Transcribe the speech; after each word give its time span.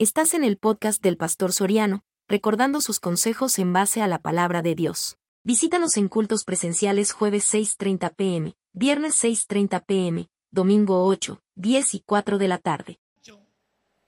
Estás 0.00 0.32
en 0.34 0.44
el 0.44 0.58
podcast 0.58 1.02
del 1.02 1.16
Pastor 1.16 1.52
Soriano, 1.52 2.04
recordando 2.28 2.80
sus 2.80 3.00
consejos 3.00 3.58
en 3.58 3.72
base 3.72 4.00
a 4.00 4.06
la 4.06 4.20
palabra 4.20 4.62
de 4.62 4.76
Dios. 4.76 5.18
Visítanos 5.42 5.96
en 5.96 6.06
cultos 6.06 6.44
presenciales 6.44 7.10
jueves 7.10 7.52
6.30 7.52 8.14
pm, 8.14 8.54
viernes 8.72 9.20
6.30 9.24 9.84
pm, 9.84 10.28
domingo 10.52 11.04
8, 11.04 11.42
10 11.56 11.94
y 11.94 12.00
4 12.06 12.38
de 12.38 12.46
la 12.46 12.58
tarde. 12.58 13.00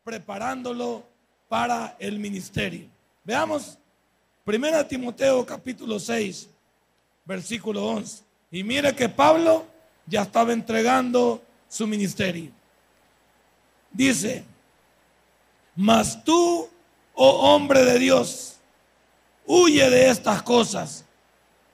Preparándolo 0.05 1.03
para 1.49 1.97
el 1.99 2.21
ministerio. 2.21 2.87
Veamos 3.25 3.77
1 4.47 4.87
Timoteo 4.87 5.45
capítulo 5.45 5.99
6, 5.99 6.51
versículo 7.25 7.85
11. 7.85 8.23
Y 8.53 8.63
mire 8.63 8.95
que 8.95 9.09
Pablo 9.09 9.67
ya 10.07 10.23
estaba 10.23 10.53
entregando 10.53 11.43
su 11.69 11.89
ministerio. 11.89 12.53
Dice, 13.91 14.45
mas 15.81 16.23
tú, 16.25 16.69
oh 17.15 17.55
hombre 17.55 17.87
de 17.87 17.99
Dios, 17.99 18.57
huye 19.47 19.89
de 19.89 20.11
estas 20.11 20.43
cosas. 20.43 21.07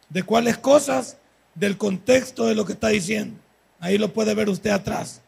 ¿De 0.09 0.23
cuáles 0.23 0.56
cosas? 0.59 1.16
Del 1.56 1.77
contexto 1.77 2.47
de 2.47 2.55
lo 2.55 2.64
que 2.64 2.74
está 2.74 2.87
diciendo. 2.87 3.37
Ahí 3.80 3.98
lo 3.98 4.12
puede 4.12 4.33
ver 4.33 4.48
usted 4.48 4.70
atrás. 4.70 5.23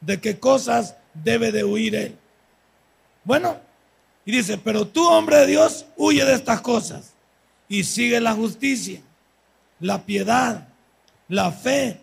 ¿De 0.00 0.20
qué 0.20 0.40
cosas 0.40 0.96
debe 1.14 1.52
de 1.52 1.62
huir 1.62 1.94
él? 1.94 2.18
Bueno, 3.22 3.60
y 4.24 4.32
dice, 4.32 4.58
pero 4.58 4.88
tú, 4.88 5.06
hombre 5.06 5.36
de 5.36 5.46
Dios, 5.46 5.86
huye 5.96 6.24
de 6.24 6.34
estas 6.34 6.60
cosas 6.62 7.12
y 7.68 7.84
sigue 7.84 8.20
la 8.20 8.32
justicia, 8.32 9.00
la 9.78 10.04
piedad, 10.04 10.66
la 11.28 11.52
fe, 11.52 12.00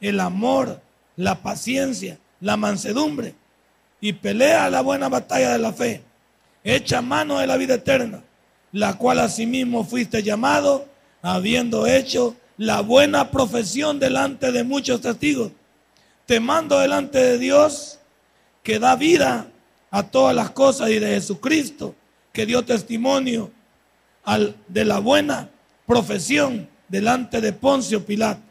el 0.00 0.20
amor, 0.20 0.80
la 1.16 1.42
paciencia, 1.42 2.18
la 2.40 2.56
mansedumbre 2.56 3.34
y 4.00 4.12
pelea 4.12 4.68
la 4.70 4.82
buena 4.82 5.08
batalla 5.08 5.52
de 5.52 5.58
la 5.58 5.72
fe. 5.72 6.02
Echa 6.64 7.00
mano 7.00 7.38
de 7.38 7.46
la 7.46 7.56
vida 7.56 7.74
eterna, 7.74 8.22
la 8.72 8.94
cual 8.94 9.20
asimismo 9.20 9.84
fuiste 9.84 10.22
llamado, 10.22 10.86
habiendo 11.22 11.86
hecho 11.86 12.36
la 12.58 12.80
buena 12.80 13.30
profesión 13.30 13.98
delante 13.98 14.52
de 14.52 14.64
muchos 14.64 15.00
testigos. 15.00 15.52
Te 16.26 16.40
mando 16.40 16.78
delante 16.78 17.18
de 17.18 17.38
Dios 17.38 17.98
que 18.62 18.78
da 18.78 18.96
vida 18.96 19.48
a 19.90 20.02
todas 20.02 20.34
las 20.34 20.50
cosas 20.50 20.90
y 20.90 20.98
de 20.98 21.08
Jesucristo 21.08 21.94
que 22.32 22.46
dio 22.46 22.64
testimonio 22.64 23.50
de 24.68 24.84
la 24.84 24.98
buena 24.98 25.48
profesión 25.86 26.68
delante 26.88 27.40
de 27.40 27.52
Poncio 27.52 28.04
Pilato. 28.04 28.42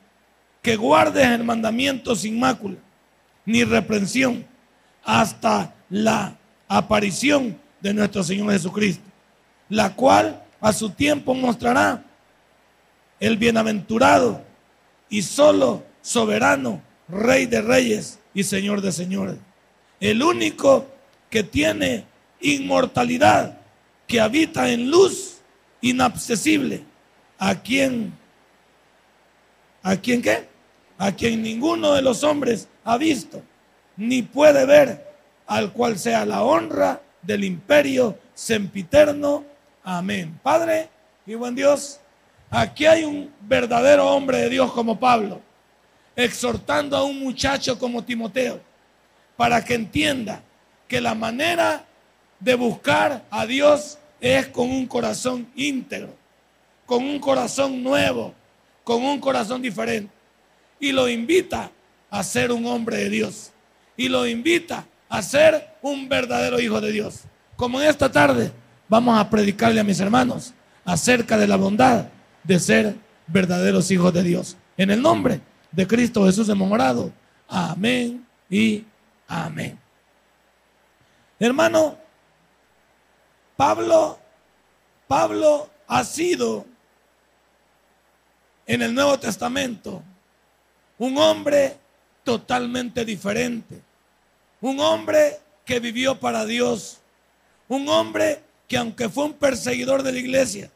Que 0.62 0.76
guardes 0.78 1.28
el 1.28 1.44
mandamiento 1.44 2.16
sin 2.16 2.40
mácula, 2.40 2.78
ni 3.46 3.64
reprensión 3.64 4.48
hasta 5.06 5.74
la 5.90 6.36
aparición 6.68 7.58
de 7.80 7.94
nuestro 7.94 8.24
Señor 8.24 8.52
Jesucristo, 8.52 9.04
la 9.70 9.96
cual 9.96 10.44
a 10.60 10.74
su 10.74 10.90
tiempo 10.90 11.36
mostrará 11.36 12.04
el 13.20 13.38
bienaventurado 13.38 14.42
y 15.08 15.22
solo 15.22 15.84
soberano, 16.02 16.82
Rey 17.08 17.46
de 17.46 17.62
reyes 17.62 18.18
y 18.34 18.44
Señor 18.44 18.82
de 18.82 18.92
señores, 18.92 19.38
el 20.00 20.24
único 20.24 20.88
que 21.30 21.44
tiene 21.44 22.06
inmortalidad, 22.42 23.60
que 24.08 24.20
habita 24.20 24.70
en 24.70 24.90
luz 24.90 25.38
inaccesible, 25.82 26.84
a 27.38 27.54
quien, 27.62 28.12
a 29.84 29.96
quien 29.98 30.24
qué, 30.24 30.48
a 30.98 31.12
quien 31.12 31.44
ninguno 31.44 31.94
de 31.94 32.02
los 32.02 32.24
hombres 32.24 32.68
ha 32.84 32.98
visto 32.98 33.44
ni 33.98 34.22
puede 34.22 34.66
ver, 34.66 35.06
al 35.48 35.72
cual 35.72 35.98
sea 35.98 36.26
la 36.26 36.44
honra 36.44 37.02
del 37.22 37.44
imperio 37.44 38.18
sempiterno. 38.34 39.46
Amén. 39.84 40.40
Padre 40.42 40.90
y 41.26 41.36
buen 41.36 41.56
Dios, 41.56 42.00
aquí 42.50 42.86
hay 42.86 43.04
un 43.04 43.32
verdadero 43.42 44.10
hombre 44.10 44.40
de 44.40 44.50
Dios 44.50 44.72
como 44.72 45.00
Pablo, 45.00 45.42
exhortando 46.16 46.98
a 46.98 47.04
un 47.04 47.20
muchacho 47.20 47.78
como 47.78 48.04
Timoteo, 48.04 48.60
para 49.36 49.64
que 49.64 49.76
entienda 49.76 50.42
que 50.88 51.02
la 51.02 51.16
manera 51.16 51.86
de 52.40 52.56
buscar 52.56 53.24
a 53.30 53.46
Dios 53.46 53.98
es 54.22 54.48
con 54.48 54.70
un 54.70 54.86
corazón 54.86 55.48
íntegro, 55.56 56.14
con 56.86 57.04
un 57.04 57.20
corazón 57.20 57.82
nuevo, 57.84 58.34
con 58.84 59.04
un 59.04 59.20
corazón 59.20 59.62
diferente. 59.62 60.14
Y 60.80 60.92
lo 60.92 61.10
invita 61.10 61.72
a 62.10 62.24
ser 62.24 62.52
un 62.52 62.66
hombre 62.66 62.98
de 62.98 63.10
Dios 63.10 63.52
y 63.98 64.10
lo 64.10 64.28
invita 64.28 64.86
a 65.10 65.22
ser 65.22 65.76
un 65.82 66.10
verdadero 66.10 66.60
hijo 66.60 66.82
de 66.82 66.92
Dios. 66.92 67.22
Como 67.56 67.82
en 67.82 67.88
esta 67.88 68.12
tarde 68.12 68.52
vamos 68.90 69.18
a 69.18 69.30
predicarle 69.30 69.80
a 69.80 69.84
mis 69.84 70.00
hermanos 70.00 70.54
acerca 70.84 71.38
de 71.38 71.48
la 71.48 71.56
bondad 71.56 72.08
de 72.44 72.60
ser 72.60 72.96
verdaderos 73.28 73.90
hijos 73.92 74.14
de 74.14 74.24
Dios. 74.24 74.58
En 74.78 74.92
el 74.92 75.02
nombre 75.02 75.42
de 75.72 75.88
Cristo 75.88 76.26
Jesús 76.26 76.50
hemos. 76.50 77.12
Amén 77.48 78.26
y 78.50 78.84
amén. 79.28 79.80
Hermano, 81.40 81.98
Pablo, 83.56 84.20
Pablo 85.08 85.70
ha 85.88 86.04
sido 86.04 86.66
en 88.66 88.82
el 88.82 88.94
Nuevo 88.94 89.18
Testamento 89.20 90.04
un 90.98 91.18
hombre 91.18 91.78
totalmente 92.24 93.06
diferente. 93.06 93.82
Un 94.62 94.80
hombre 94.80 95.40
que 95.66 95.80
vivió 95.80 96.20
para 96.20 96.46
Dios. 96.46 97.00
Un 97.68 97.88
hombre 97.90 98.42
que 98.68 98.78
aunque 98.78 99.10
fue 99.10 99.26
un 99.26 99.34
perseguidor 99.34 100.04
de 100.04 100.12
la 100.12 100.20
iglesia, 100.20 100.72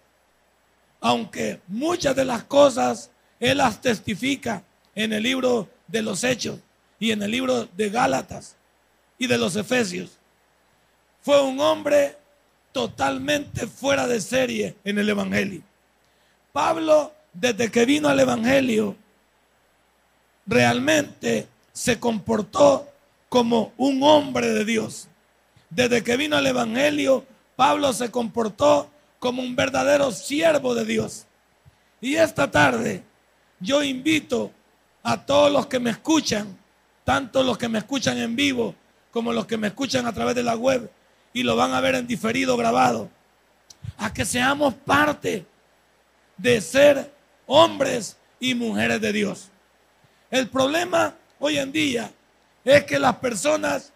aunque 1.01 1.61
muchas 1.67 2.15
de 2.15 2.25
las 2.25 2.43
cosas 2.43 3.09
él 3.39 3.57
las 3.57 3.81
testifica 3.81 4.63
en 4.95 5.13
el 5.13 5.23
libro 5.23 5.69
de 5.87 6.01
los 6.01 6.23
Hechos 6.23 6.59
y 6.99 7.11
en 7.11 7.23
el 7.23 7.31
libro 7.31 7.65
de 7.65 7.89
Gálatas 7.89 8.55
y 9.17 9.27
de 9.27 9.37
los 9.37 9.55
Efesios, 9.55 10.17
fue 11.21 11.41
un 11.41 11.59
hombre 11.59 12.17
totalmente 12.71 13.67
fuera 13.67 14.07
de 14.07 14.21
serie 14.21 14.75
en 14.83 14.99
el 14.99 15.09
Evangelio. 15.09 15.61
Pablo, 16.51 17.13
desde 17.33 17.71
que 17.71 17.85
vino 17.85 18.09
al 18.09 18.19
Evangelio, 18.19 18.95
realmente 20.45 21.47
se 21.71 21.99
comportó 21.99 22.89
como 23.29 23.73
un 23.77 24.01
hombre 24.03 24.49
de 24.49 24.65
Dios. 24.65 25.07
Desde 25.69 26.03
que 26.03 26.17
vino 26.17 26.37
el 26.37 26.47
Evangelio, 26.47 27.25
Pablo 27.55 27.93
se 27.93 28.09
comportó 28.09 28.89
como 29.19 29.41
un 29.41 29.55
verdadero 29.55 30.11
siervo 30.11 30.73
de 30.73 30.85
Dios. 30.85 31.25
Y 32.01 32.15
esta 32.15 32.49
tarde 32.49 33.03
yo 33.59 33.83
invito 33.83 34.51
a 35.03 35.25
todos 35.25 35.51
los 35.51 35.67
que 35.67 35.79
me 35.79 35.91
escuchan, 35.91 36.57
tanto 37.03 37.43
los 37.43 37.57
que 37.57 37.69
me 37.69 37.79
escuchan 37.79 38.17
en 38.17 38.35
vivo 38.35 38.75
como 39.11 39.33
los 39.33 39.45
que 39.45 39.57
me 39.57 39.67
escuchan 39.67 40.05
a 40.05 40.13
través 40.13 40.35
de 40.35 40.43
la 40.43 40.55
web 40.55 40.91
y 41.33 41.43
lo 41.43 41.55
van 41.55 41.73
a 41.73 41.81
ver 41.81 41.95
en 41.95 42.07
diferido 42.07 42.57
grabado, 42.57 43.09
a 43.97 44.13
que 44.13 44.25
seamos 44.25 44.73
parte 44.73 45.45
de 46.37 46.61
ser 46.61 47.13
hombres 47.45 48.17
y 48.39 48.55
mujeres 48.55 49.01
de 49.01 49.13
Dios. 49.13 49.49
El 50.31 50.47
problema 50.47 51.15
hoy 51.39 51.57
en 51.57 51.71
día 51.71 52.11
es 52.69 52.83
que 52.85 52.99
las 52.99 53.15
personas 53.17 53.91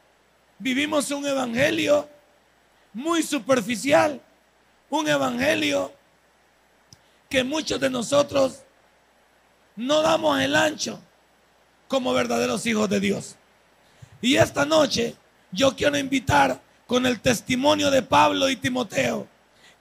vivimos 0.58 1.12
un 1.12 1.26
evangelio 1.26 2.10
muy 2.94 3.22
superficial, 3.22 4.20
un 4.90 5.08
evangelio 5.08 5.92
que 7.30 7.44
muchos 7.44 7.80
de 7.80 7.90
nosotros 7.90 8.64
no 9.76 10.02
damos 10.02 10.40
el 10.40 10.56
ancho 10.56 11.00
como 11.88 12.14
verdaderos 12.14 12.66
hijos 12.66 12.90
de 12.90 13.00
Dios. 13.00 13.36
Y 14.22 14.38
esta 14.38 14.66
noche 14.66 15.16
yo 15.52 15.76
quiero 15.76 15.98
invitar 15.98 16.60
con 16.88 17.06
el 17.06 17.20
testimonio 17.20 17.92
de 17.92 18.02
Pablo 18.02 18.50
y 18.50 18.56
Timoteo, 18.56 19.28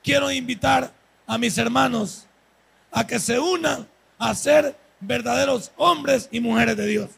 quiero 0.02 0.30
invitar 0.30 0.92
a 1.26 1.38
mis 1.38 1.56
hermanos 1.56 2.26
a 2.90 3.06
que 3.06 3.18
se 3.18 3.38
unan 3.38 3.88
a 4.18 4.34
ser 4.34 4.76
verdaderos 5.00 5.72
hombres 5.76 6.28
y 6.30 6.40
mujeres 6.40 6.76
de 6.76 6.86
Dios. 6.86 7.10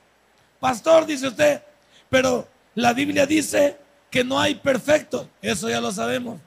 Pastor, 0.64 1.04
dice 1.04 1.28
usted, 1.28 1.62
pero 2.08 2.48
la 2.74 2.94
Biblia 2.94 3.26
dice 3.26 3.76
que 4.10 4.24
no 4.24 4.40
hay 4.40 4.54
perfectos. 4.54 5.28
Eso 5.42 5.68
ya 5.68 5.78
lo 5.78 5.92
sabemos. 5.92 6.40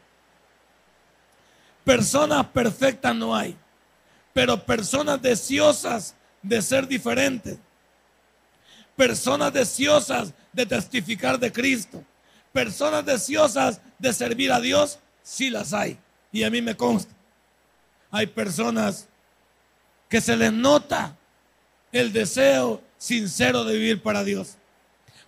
Personas 1.84 2.48
perfectas 2.48 3.14
no 3.14 3.36
hay, 3.36 3.56
pero 4.34 4.66
personas 4.66 5.22
deseosas 5.22 6.16
de 6.42 6.64
ser 6.64 6.88
diferentes. 6.88 7.60
Personas 8.96 9.54
deseosas 9.54 10.34
de 10.52 10.66
testificar 10.66 11.38
de 11.38 11.52
Cristo. 11.52 12.04
Personas 12.52 13.06
deseosas 13.06 13.80
de 14.00 14.14
servir 14.14 14.52
a 14.52 14.60
Dios, 14.60 14.98
sí 15.22 15.52
las 15.52 15.74
hay. 15.74 16.00
Y 16.32 16.44
a 16.44 16.50
mí 16.50 16.60
me 16.60 16.76
consta. 16.76 17.14
Hay 18.10 18.26
personas 18.26 19.08
que 20.10 20.20
se 20.22 20.36
les 20.36 20.52
nota 20.52 21.16
el 21.92 22.12
deseo 22.12 22.87
sincero 22.98 23.64
de 23.64 23.74
vivir 23.74 24.02
para 24.02 24.24
Dios. 24.24 24.58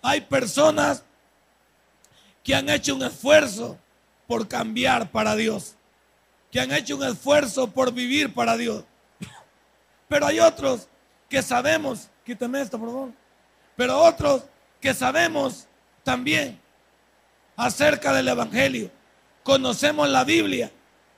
Hay 0.02 0.22
personas 0.22 1.04
que 2.42 2.54
han 2.54 2.68
hecho 2.68 2.94
un 2.94 3.02
esfuerzo 3.02 3.78
por 4.26 4.48
cambiar 4.48 5.10
para 5.10 5.36
Dios, 5.36 5.74
que 6.50 6.60
han 6.60 6.72
hecho 6.72 6.96
un 6.96 7.04
esfuerzo 7.04 7.70
por 7.70 7.92
vivir 7.92 8.32
para 8.32 8.56
Dios. 8.56 8.84
Pero 10.08 10.26
hay 10.26 10.40
otros 10.40 10.88
que 11.28 11.42
sabemos, 11.42 12.08
quítame 12.24 12.60
esto 12.60 12.78
por 12.78 12.88
favor, 12.88 13.12
pero 13.76 13.98
otros 13.98 14.42
que 14.80 14.94
sabemos 14.94 15.66
también 16.02 16.58
acerca 17.56 18.12
del 18.12 18.28
Evangelio, 18.28 18.90
conocemos 19.42 20.08
la 20.08 20.24
Biblia, 20.24 20.72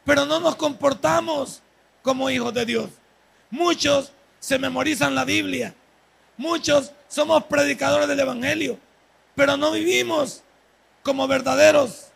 pero 0.04 0.26
no 0.26 0.40
nos 0.40 0.56
comportamos 0.56 1.62
como 2.02 2.28
hijos 2.30 2.52
de 2.52 2.66
Dios. 2.66 2.90
Muchos 3.50 4.12
se 4.40 4.58
memorizan 4.58 5.14
la 5.14 5.24
Biblia, 5.24 5.74
muchos 6.36 6.92
somos 7.08 7.44
predicadores 7.44 8.08
del 8.08 8.20
Evangelio, 8.20 8.78
pero 9.34 9.56
no 9.56 9.72
vivimos 9.72 10.42
como 11.02 11.26
verdaderos 11.28 12.06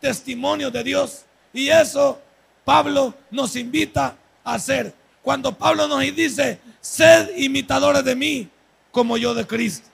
testimonios 0.00 0.72
de 0.72 0.84
Dios. 0.84 1.24
Y 1.52 1.68
eso 1.68 2.20
Pablo 2.64 3.14
nos 3.30 3.56
invita 3.56 4.16
a 4.44 4.54
hacer. 4.54 4.94
Cuando 5.22 5.56
Pablo 5.56 5.88
nos 5.88 6.00
dice, 6.00 6.58
sed 6.80 7.36
imitadores 7.36 8.04
de 8.04 8.14
mí 8.14 8.48
como 8.90 9.16
yo 9.16 9.34
de 9.34 9.46
Cristo. 9.46 9.88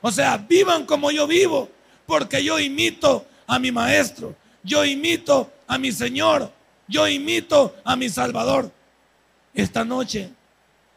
O 0.00 0.10
sea, 0.10 0.36
vivan 0.36 0.84
como 0.84 1.10
yo 1.10 1.26
vivo, 1.26 1.70
porque 2.06 2.42
yo 2.42 2.58
imito 2.58 3.24
a 3.46 3.58
mi 3.58 3.70
maestro, 3.70 4.34
yo 4.62 4.84
imito 4.84 5.50
a 5.66 5.78
mi 5.78 5.92
Señor, 5.92 6.50
yo 6.88 7.06
imito 7.06 7.74
a 7.84 7.96
mi 7.96 8.08
Salvador. 8.08 8.70
Esta 9.54 9.84
noche, 9.84 10.30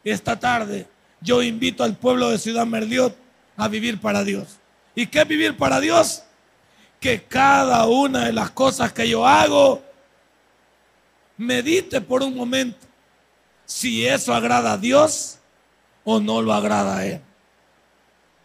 esta 0.04 0.40
tarde, 0.40 0.88
yo 1.26 1.42
invito 1.42 1.84
al 1.84 1.98
pueblo 1.98 2.30
de 2.30 2.38
Ciudad 2.38 2.68
Merliot 2.68 3.18
a 3.58 3.68
vivir 3.68 4.00
para 4.00 4.24
Dios. 4.24 4.60
¿Y 4.94 5.08
qué 5.08 5.22
es 5.22 5.28
vivir 5.28 5.58
para 5.58 5.80
Dios? 5.80 6.24
Que 7.00 7.24
cada 7.24 7.86
una 7.88 8.26
de 8.26 8.34
las 8.34 8.52
cosas 8.52 8.94
que 8.94 9.10
yo 9.10 9.28
hago, 9.28 9.84
medite 11.36 12.00
por 12.00 12.22
un 12.22 12.36
momento 12.36 12.88
si 13.66 14.06
eso 14.06 14.34
agrada 14.34 14.74
a 14.74 14.78
Dios 14.78 15.40
o 16.04 16.20
no 16.20 16.42
lo 16.42 16.54
agrada 16.54 16.98
a 16.98 17.06
Él. 17.06 17.22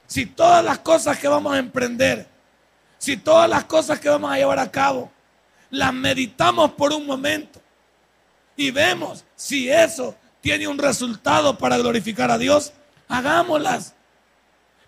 Si 0.06 0.24
todas 0.24 0.64
las 0.64 0.78
cosas 0.78 1.18
que 1.18 1.28
vamos 1.28 1.52
a 1.52 1.58
emprender, 1.58 2.26
si 2.98 3.18
todas 3.18 3.48
las 3.48 3.64
cosas 3.64 4.00
que 4.00 4.08
vamos 4.08 4.32
a 4.32 4.36
llevar 4.36 4.58
a 4.58 4.70
cabo, 4.70 5.12
las 5.68 5.92
meditamos 5.92 6.72
por 6.72 6.92
un 6.92 7.06
momento 7.06 7.60
y 8.56 8.70
vemos 8.70 9.24
si 9.36 9.70
eso 9.70 10.16
tiene 10.40 10.68
un 10.68 10.78
resultado 10.78 11.56
para 11.58 11.78
glorificar 11.78 12.30
a 12.30 12.38
Dios, 12.38 12.72
hagámoslas. 13.08 13.94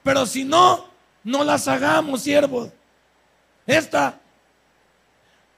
Pero 0.03 0.27
si 0.27 0.45
no, 0.45 0.87
no 1.25 1.45
las 1.45 1.69
hagamos, 1.69 2.23
siervos. 2.23 2.71
Esta 3.67 4.19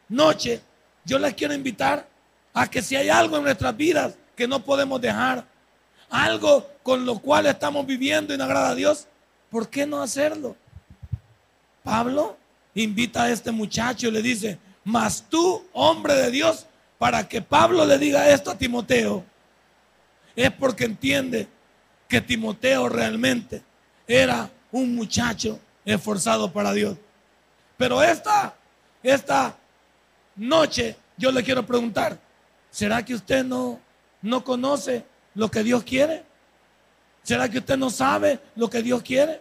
noche 0.09 0.61
yo 1.05 1.19
les 1.19 1.35
quiero 1.35 1.55
invitar 1.55 2.07
a 2.53 2.69
que 2.69 2.83
si 2.83 2.97
hay 2.97 3.09
algo 3.09 3.37
en 3.37 3.45
nuestras 3.45 3.77
vidas 3.77 4.15
que 4.37 4.47
no 4.47 4.65
podemos 4.65 5.01
dejar, 5.01 5.45
algo 6.11 6.69
con 6.83 7.05
lo 7.07 7.19
cual 7.19 7.47
estamos 7.47 7.87
viviendo 7.87 8.35
y 8.35 8.39
no 8.39 8.45
agrada 8.45 8.71
a 8.71 8.75
Dios, 8.75 9.07
¿por 9.51 9.69
qué 9.69 9.87
no 9.87 10.03
hacerlo? 10.03 10.57
Pablo 11.83 12.37
invita 12.75 13.25
a 13.25 13.31
este 13.31 13.51
muchacho 13.51 14.09
y 14.09 14.11
le 14.11 14.23
dice, 14.23 14.59
mas 14.85 15.25
tú, 15.29 15.65
hombre 15.73 16.15
de 16.15 16.31
Dios, 16.31 16.67
para 16.99 17.29
que 17.29 17.41
Pablo 17.43 17.85
le 17.85 17.99
diga 17.99 18.31
esto 18.31 18.51
a 18.51 18.59
Timoteo, 18.59 19.25
es 20.37 20.51
porque 20.53 20.85
entiende 20.85 21.49
que 22.09 22.21
Timoteo 22.21 22.89
realmente 22.89 23.63
era 24.07 24.51
un 24.71 24.95
muchacho 24.95 25.59
esforzado 25.85 26.53
para 26.53 26.73
Dios. 26.73 26.97
Pero 27.77 28.03
esta, 28.03 28.55
esta 29.03 29.57
noche 30.37 30.97
yo 31.17 31.31
le 31.31 31.43
quiero 31.43 31.65
preguntar, 31.65 32.19
¿será 32.71 33.05
que 33.05 33.15
usted 33.15 33.45
no, 33.45 33.81
no 34.23 34.45
conoce 34.45 35.05
lo 35.35 35.51
que 35.51 35.63
Dios 35.63 35.83
quiere? 35.85 36.25
¿Será 37.23 37.49
que 37.49 37.59
usted 37.59 37.77
no 37.77 37.91
sabe 37.91 38.39
lo 38.55 38.69
que 38.69 38.83
Dios 38.83 39.03
quiere? 39.03 39.41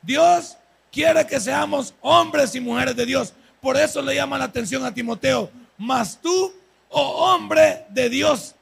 Dios 0.00 0.56
quiere 0.90 1.26
que 1.26 1.40
seamos 1.40 1.94
hombres 2.00 2.54
y 2.54 2.60
mujeres 2.60 2.94
de 2.94 3.06
Dios. 3.06 3.32
Por 3.60 3.76
eso 3.76 4.02
le 4.02 4.14
llama 4.14 4.38
la 4.38 4.44
atención 4.44 4.84
a 4.84 4.92
Timoteo. 4.92 5.50
Mas 5.78 6.20
tú, 6.20 6.52
oh 6.88 7.34
hombre 7.34 7.86
de 7.90 8.08
Dios. 8.08 8.54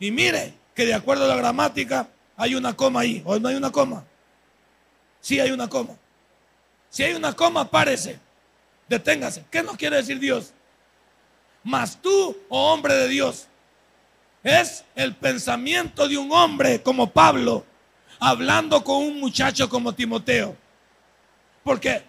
Y 0.00 0.10
mire 0.10 0.54
que 0.74 0.86
de 0.86 0.94
acuerdo 0.94 1.26
a 1.26 1.28
la 1.28 1.36
gramática 1.36 2.08
hay 2.36 2.54
una 2.54 2.74
coma 2.74 3.00
ahí. 3.00 3.22
¿O 3.24 3.38
no 3.38 3.48
hay 3.48 3.54
una 3.54 3.70
coma? 3.70 4.04
Sí 5.20 5.38
hay 5.38 5.50
una 5.52 5.68
coma. 5.68 5.94
Si 6.88 7.04
hay 7.04 7.14
una 7.14 7.34
coma, 7.34 7.70
párese. 7.70 8.18
Deténgase. 8.88 9.44
¿Qué 9.50 9.62
nos 9.62 9.76
quiere 9.76 9.96
decir 9.96 10.18
Dios? 10.18 10.52
Mas 11.62 12.00
tú, 12.00 12.36
oh 12.48 12.72
hombre 12.72 12.94
de 12.94 13.08
Dios, 13.08 13.46
es 14.42 14.84
el 14.94 15.14
pensamiento 15.14 16.08
de 16.08 16.16
un 16.16 16.32
hombre 16.32 16.82
como 16.82 17.10
Pablo, 17.10 17.64
hablando 18.18 18.82
con 18.82 18.96
un 18.96 19.20
muchacho 19.20 19.68
como 19.68 19.94
Timoteo. 19.94 20.56
Porque 21.62 22.02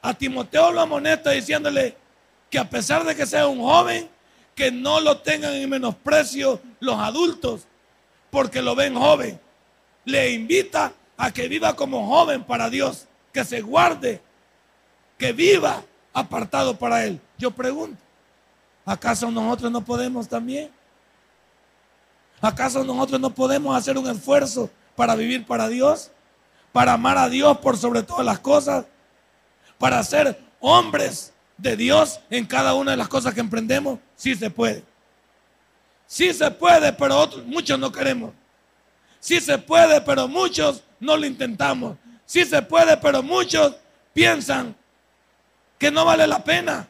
a 0.00 0.14
Timoteo 0.14 0.70
lo 0.70 0.80
amonesta 0.80 1.32
diciéndole 1.32 1.96
que 2.48 2.58
a 2.60 2.70
pesar 2.70 3.04
de 3.04 3.16
que 3.16 3.26
sea 3.26 3.48
un 3.48 3.60
joven, 3.60 4.08
que 4.54 4.70
no 4.70 5.00
lo 5.00 5.18
tengan 5.18 5.54
en 5.54 5.68
menosprecio 5.68 6.60
los 6.80 6.98
adultos, 6.98 7.66
porque 8.30 8.62
lo 8.62 8.74
ven 8.74 8.94
joven. 8.94 9.40
Le 10.04 10.32
invita 10.32 10.92
a 11.16 11.30
que 11.32 11.48
viva 11.48 11.74
como 11.76 12.06
joven 12.06 12.44
para 12.44 12.70
Dios, 12.70 13.06
que 13.32 13.44
se 13.44 13.60
guarde, 13.60 14.20
que 15.18 15.32
viva 15.32 15.82
apartado 16.12 16.76
para 16.76 17.04
Él. 17.04 17.20
Yo 17.38 17.50
pregunto, 17.50 18.00
¿acaso 18.84 19.30
nosotros 19.30 19.70
no 19.70 19.84
podemos 19.84 20.28
también? 20.28 20.70
¿Acaso 22.40 22.84
nosotros 22.84 23.20
no 23.20 23.30
podemos 23.30 23.76
hacer 23.76 23.96
un 23.96 24.08
esfuerzo 24.08 24.70
para 24.94 25.14
vivir 25.14 25.46
para 25.46 25.68
Dios? 25.68 26.10
Para 26.72 26.94
amar 26.94 27.16
a 27.18 27.28
Dios 27.28 27.58
por 27.58 27.76
sobre 27.76 28.02
todas 28.02 28.26
las 28.26 28.40
cosas 28.40 28.84
para 29.84 30.02
ser 30.02 30.40
hombres 30.60 31.33
de 31.56 31.76
Dios 31.76 32.20
en 32.30 32.46
cada 32.46 32.74
una 32.74 32.92
de 32.92 32.96
las 32.96 33.08
cosas 33.08 33.34
que 33.34 33.40
emprendemos? 33.40 33.98
Sí 34.16 34.34
se 34.34 34.50
puede. 34.50 34.82
Sí 36.06 36.32
se 36.32 36.50
puede, 36.50 36.92
pero 36.92 37.18
otros, 37.18 37.44
muchos 37.44 37.78
no 37.78 37.90
queremos. 37.90 38.32
Sí 39.20 39.40
se 39.40 39.58
puede, 39.58 40.00
pero 40.02 40.28
muchos 40.28 40.82
no 41.00 41.16
lo 41.16 41.26
intentamos. 41.26 41.96
Sí 42.26 42.44
se 42.44 42.60
puede, 42.62 42.96
pero 42.96 43.22
muchos 43.22 43.74
piensan 44.12 44.74
que 45.78 45.90
no 45.90 46.04
vale 46.04 46.26
la 46.26 46.44
pena. 46.44 46.88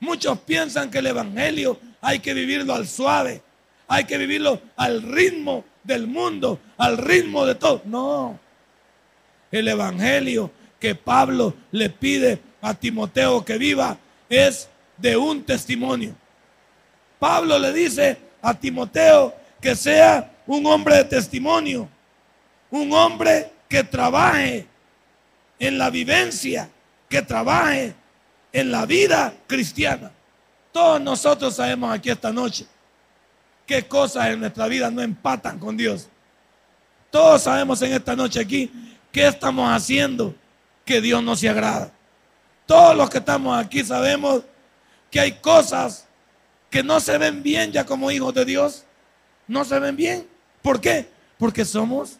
Muchos 0.00 0.38
piensan 0.40 0.90
que 0.90 0.98
el 0.98 1.06
Evangelio 1.06 1.78
hay 2.00 2.18
que 2.18 2.34
vivirlo 2.34 2.74
al 2.74 2.88
suave, 2.88 3.42
hay 3.86 4.04
que 4.04 4.18
vivirlo 4.18 4.60
al 4.76 5.02
ritmo 5.02 5.64
del 5.84 6.06
mundo, 6.06 6.58
al 6.76 6.98
ritmo 6.98 7.46
de 7.46 7.54
todo. 7.54 7.82
No, 7.84 8.38
el 9.52 9.68
Evangelio 9.68 10.50
que 10.80 10.94
Pablo 10.94 11.54
le 11.70 11.90
pide 11.90 12.40
a 12.62 12.72
Timoteo 12.72 13.44
que 13.44 13.58
viva 13.58 13.98
es 14.28 14.68
de 14.96 15.16
un 15.16 15.42
testimonio. 15.42 16.14
Pablo 17.18 17.58
le 17.58 17.72
dice 17.72 18.16
a 18.40 18.54
Timoteo 18.54 19.34
que 19.60 19.76
sea 19.76 20.32
un 20.46 20.64
hombre 20.66 20.96
de 20.96 21.04
testimonio, 21.04 21.88
un 22.70 22.92
hombre 22.92 23.52
que 23.68 23.84
trabaje 23.84 24.66
en 25.58 25.78
la 25.78 25.90
vivencia, 25.90 26.70
que 27.08 27.20
trabaje 27.20 27.94
en 28.52 28.70
la 28.70 28.86
vida 28.86 29.34
cristiana. 29.46 30.10
Todos 30.72 31.00
nosotros 31.00 31.56
sabemos 31.56 31.92
aquí 31.92 32.10
esta 32.10 32.32
noche 32.32 32.66
qué 33.66 33.86
cosas 33.86 34.28
en 34.28 34.40
nuestra 34.40 34.66
vida 34.66 34.90
no 34.90 35.02
empatan 35.02 35.58
con 35.58 35.76
Dios. 35.76 36.08
Todos 37.10 37.42
sabemos 37.42 37.80
en 37.82 37.92
esta 37.92 38.16
noche 38.16 38.40
aquí 38.40 38.70
qué 39.10 39.26
estamos 39.26 39.70
haciendo 39.70 40.34
que 40.84 41.00
Dios 41.00 41.22
no 41.22 41.36
se 41.36 41.48
agrada. 41.48 41.92
Todos 42.72 42.96
los 42.96 43.10
que 43.10 43.18
estamos 43.18 43.62
aquí 43.62 43.84
sabemos 43.84 44.44
que 45.10 45.20
hay 45.20 45.32
cosas 45.32 46.06
que 46.70 46.82
no 46.82 47.00
se 47.00 47.18
ven 47.18 47.42
bien 47.42 47.70
ya 47.70 47.84
como 47.84 48.10
hijos 48.10 48.32
de 48.32 48.46
Dios. 48.46 48.86
No 49.46 49.62
se 49.66 49.78
ven 49.78 49.94
bien. 49.94 50.26
¿Por 50.62 50.80
qué? 50.80 51.06
Porque 51.36 51.66
somos 51.66 52.16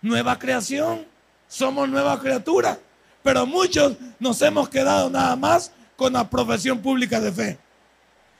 nueva 0.00 0.38
creación, 0.38 1.04
somos 1.48 1.88
nueva 1.88 2.20
criatura. 2.20 2.78
Pero 3.24 3.44
muchos 3.44 3.96
nos 4.20 4.40
hemos 4.42 4.68
quedado 4.68 5.10
nada 5.10 5.34
más 5.34 5.72
con 5.96 6.12
la 6.12 6.30
profesión 6.30 6.78
pública 6.78 7.18
de 7.18 7.32
fe. 7.32 7.58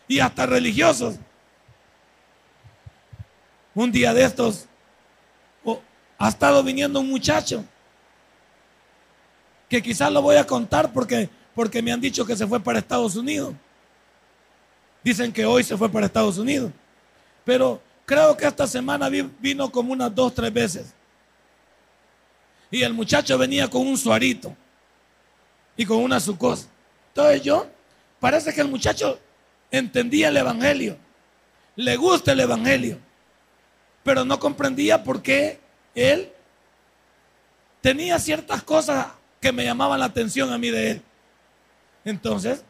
Y 0.07 0.21
hasta 0.21 0.47
religiosos. 0.47 1.17
Un 3.75 3.91
día 3.91 4.15
de 4.15 4.23
estos 4.23 4.67
ha 6.19 6.29
estado 6.29 6.63
viniendo 6.63 7.01
un 7.01 7.11
muchacho 7.11 7.65
que 9.73 9.83
quizás 9.83 10.13
lo 10.13 10.21
voy 10.21 10.37
a 10.37 10.47
contar 10.47 10.93
porque, 10.93 11.31
porque 11.55 11.81
me 11.81 11.91
han 11.91 11.99
dicho 11.99 12.27
que 12.27 12.37
se 12.37 12.47
fue 12.47 12.61
para 12.61 12.79
Estados 12.79 13.17
Unidos. 13.17 13.55
Dicen 15.03 15.33
que 15.33 15.47
hoy 15.47 15.65
se 15.65 15.79
fue 15.79 15.89
para 15.89 16.05
Estados 16.05 16.37
Unidos. 16.37 16.71
Pero 17.43 17.81
creo 18.05 18.37
que 18.37 18.47
esta 18.47 18.67
semana 18.67 19.09
vino 19.09 19.73
como 19.73 19.95
unas 19.95 20.15
dos, 20.15 20.35
tres 20.35 20.53
veces. 20.53 20.93
Y 22.71 22.83
el 22.83 22.93
muchacho 22.93 23.39
venía 23.39 23.67
con 23.71 23.87
un 23.87 23.97
suarito. 23.97 24.55
y 25.75 25.87
con 25.87 25.97
una 26.03 26.21
sucosa. 26.21 26.69
Entonces 27.09 27.41
yo, 27.41 27.67
parece 28.21 28.53
que 28.53 28.61
el 28.61 28.69
muchacho 28.69 29.19
entendía 29.71 30.29
el 30.29 30.37
Evangelio, 30.37 30.99
le 31.77 31.97
gusta 31.97 32.33
el 32.33 32.41
Evangelio, 32.41 32.99
pero 34.03 34.23
no 34.27 34.39
comprendía 34.39 35.03
por 35.03 35.23
qué 35.23 35.61
él 35.95 36.31
tenía 37.81 38.19
ciertas 38.19 38.63
cosas 38.63 39.07
que 39.43 39.53
me 39.53 39.65
llamaban 39.65 39.99
la 39.99 40.07
atención 40.07 40.53
a 40.53 40.57
mí 40.57 40.71
de 40.71 40.93
él. 40.93 41.03
Entonces, 42.05 42.65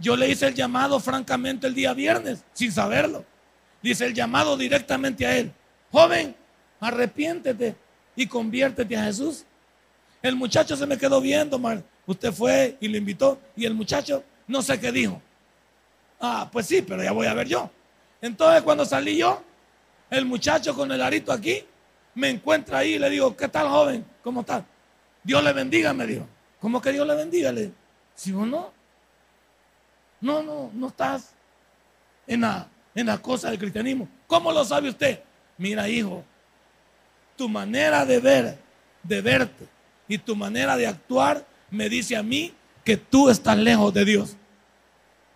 yo 0.00 0.16
le 0.16 0.28
hice 0.28 0.48
el 0.48 0.54
llamado 0.54 0.98
francamente 0.98 1.68
el 1.68 1.74
día 1.74 1.94
viernes, 1.94 2.44
sin 2.52 2.72
saberlo. 2.72 3.24
Dice 3.80 4.04
el 4.04 4.14
llamado 4.14 4.56
directamente 4.56 5.24
a 5.24 5.36
él. 5.36 5.52
Joven, 5.92 6.34
arrepiéntete 6.80 7.76
y 8.16 8.26
conviértete 8.26 8.96
a 8.96 9.04
Jesús. 9.04 9.44
El 10.20 10.34
muchacho 10.34 10.76
se 10.76 10.86
me 10.86 10.98
quedó 10.98 11.20
viendo, 11.20 11.60
Usted 12.04 12.32
fue 12.32 12.76
y 12.80 12.88
lo 12.88 12.96
invitó 12.96 13.40
y 13.54 13.64
el 13.64 13.74
muchacho 13.74 14.24
no 14.48 14.60
sé 14.60 14.80
qué 14.80 14.90
dijo. 14.90 15.22
Ah, 16.20 16.48
pues 16.50 16.66
sí, 16.66 16.82
pero 16.82 17.04
ya 17.04 17.12
voy 17.12 17.28
a 17.28 17.34
ver 17.34 17.46
yo. 17.46 17.70
Entonces 18.20 18.62
cuando 18.62 18.84
salí 18.84 19.18
yo, 19.18 19.40
el 20.10 20.24
muchacho 20.24 20.74
con 20.74 20.90
el 20.90 21.00
arito 21.00 21.30
aquí 21.30 21.64
me 22.14 22.30
encuentra 22.30 22.78
ahí 22.78 22.94
y 22.94 22.98
le 22.98 23.08
digo, 23.08 23.36
¿qué 23.36 23.46
tal 23.46 23.68
joven? 23.68 24.04
¿Cómo 24.24 24.40
está? 24.40 24.64
Dios 25.28 25.44
le 25.44 25.52
bendiga, 25.52 25.92
me 25.92 26.06
dijo. 26.06 26.26
¿Cómo 26.58 26.80
que 26.80 26.90
Dios 26.90 27.06
le 27.06 27.14
bendiga? 27.14 27.52
Le 27.52 27.70
si 28.14 28.32
o 28.32 28.46
no, 28.46 28.72
no, 30.22 30.42
no, 30.42 30.70
no 30.72 30.88
estás 30.88 31.34
en 32.26 32.40
la, 32.40 32.66
en 32.94 33.06
la 33.06 33.18
cosa 33.18 33.50
del 33.50 33.58
cristianismo. 33.58 34.08
¿Cómo 34.26 34.50
lo 34.50 34.64
sabe 34.64 34.88
usted? 34.88 35.20
Mira, 35.58 35.86
hijo, 35.86 36.24
tu 37.36 37.46
manera 37.46 38.06
de 38.06 38.20
ver, 38.20 38.58
de 39.02 39.20
verte 39.20 39.68
y 40.08 40.16
tu 40.16 40.34
manera 40.34 40.78
de 40.78 40.86
actuar 40.86 41.44
me 41.70 41.90
dice 41.90 42.16
a 42.16 42.22
mí 42.22 42.54
que 42.82 42.96
tú 42.96 43.28
estás 43.28 43.58
lejos 43.58 43.92
de 43.92 44.06
Dios. 44.06 44.34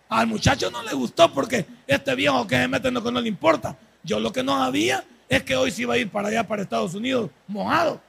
Al 0.09 0.25
muchacho 0.25 0.71
no 0.71 0.81
le 0.81 0.93
gustó 0.93 1.31
porque 1.31 1.67
este 1.85 2.15
viejo 2.15 2.47
que 2.47 2.55
se 2.55 2.67
mete 2.67 2.89
no 2.89 3.03
que 3.03 3.11
no 3.11 3.21
le 3.21 3.29
importa. 3.29 3.77
Yo 4.01 4.19
lo 4.19 4.33
que 4.33 4.41
no 4.41 4.57
sabía 4.57 5.03
es 5.29 5.43
que 5.43 5.55
hoy 5.55 5.69
se 5.69 5.83
iba 5.83 5.93
a 5.93 5.97
ir 5.99 6.09
para 6.09 6.29
allá, 6.29 6.47
para 6.47 6.63
Estados 6.63 6.95
Unidos, 6.95 7.29
mojado. 7.47 8.01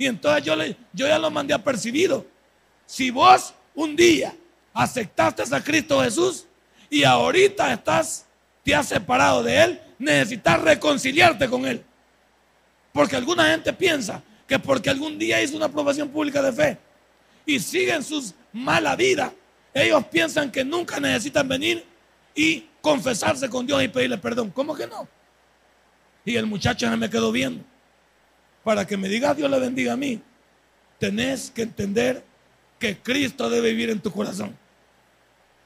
Y 0.00 0.06
entonces 0.06 0.42
yo, 0.42 0.56
le, 0.56 0.74
yo 0.94 1.06
ya 1.06 1.18
lo 1.18 1.30
mandé 1.30 1.52
apercibido. 1.52 2.24
Si 2.86 3.10
vos 3.10 3.52
un 3.74 3.94
día 3.94 4.34
aceptaste 4.72 5.42
a 5.54 5.62
Cristo 5.62 6.00
Jesús 6.00 6.46
y 6.88 7.04
ahorita 7.04 7.70
estás, 7.70 8.24
te 8.64 8.74
has 8.74 8.88
separado 8.88 9.42
de 9.42 9.62
Él, 9.62 9.80
necesitas 9.98 10.58
reconciliarte 10.62 11.50
con 11.50 11.66
Él. 11.66 11.84
Porque 12.94 13.14
alguna 13.14 13.50
gente 13.50 13.74
piensa 13.74 14.22
que 14.48 14.58
porque 14.58 14.88
algún 14.88 15.18
día 15.18 15.42
hizo 15.42 15.54
una 15.54 15.66
aprobación 15.66 16.08
pública 16.08 16.40
de 16.40 16.52
fe 16.54 16.78
y 17.44 17.60
siguen 17.60 18.02
sus 18.02 18.32
mala 18.54 18.96
vida, 18.96 19.34
ellos 19.74 20.02
piensan 20.06 20.50
que 20.50 20.64
nunca 20.64 20.98
necesitan 20.98 21.46
venir 21.46 21.84
y 22.34 22.64
confesarse 22.80 23.50
con 23.50 23.66
Dios 23.66 23.82
y 23.82 23.88
pedirle 23.88 24.16
perdón. 24.16 24.50
¿Cómo 24.50 24.74
que 24.74 24.86
no? 24.86 25.06
Y 26.24 26.36
el 26.36 26.46
muchacho 26.46 26.88
se 26.88 26.96
me 26.96 27.10
quedó 27.10 27.30
viendo. 27.30 27.62
Para 28.64 28.86
que 28.86 28.96
me 28.96 29.08
diga 29.08 29.34
Dios 29.34 29.50
le 29.50 29.58
bendiga 29.58 29.94
a 29.94 29.96
mí, 29.96 30.20
tenés 30.98 31.50
que 31.50 31.62
entender 31.62 32.22
que 32.78 32.98
Cristo 32.98 33.48
debe 33.48 33.70
vivir 33.70 33.90
en 33.90 34.00
tu 34.00 34.10
corazón. 34.10 34.56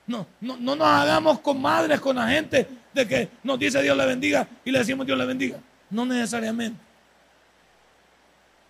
No, 0.07 0.27
no, 0.41 0.57
no 0.57 0.77
nos 0.77 0.87
hagamos 0.87 1.41
comadres 1.41 2.01
con 2.01 2.17
la 2.17 2.29
gente 2.29 2.69
de 2.93 3.09
que 3.09 3.29
nos 3.43 3.59
dice 3.59 3.83
Dios 3.83 3.97
le 3.97 4.07
bendiga 4.07 4.47
y 4.65 4.71
le 4.71 4.79
decimos 4.79 5.07
Dios 5.07 5.19
le 5.19 5.25
bendiga. 5.25 5.59
No 5.91 6.05
necesariamente. 6.05 6.79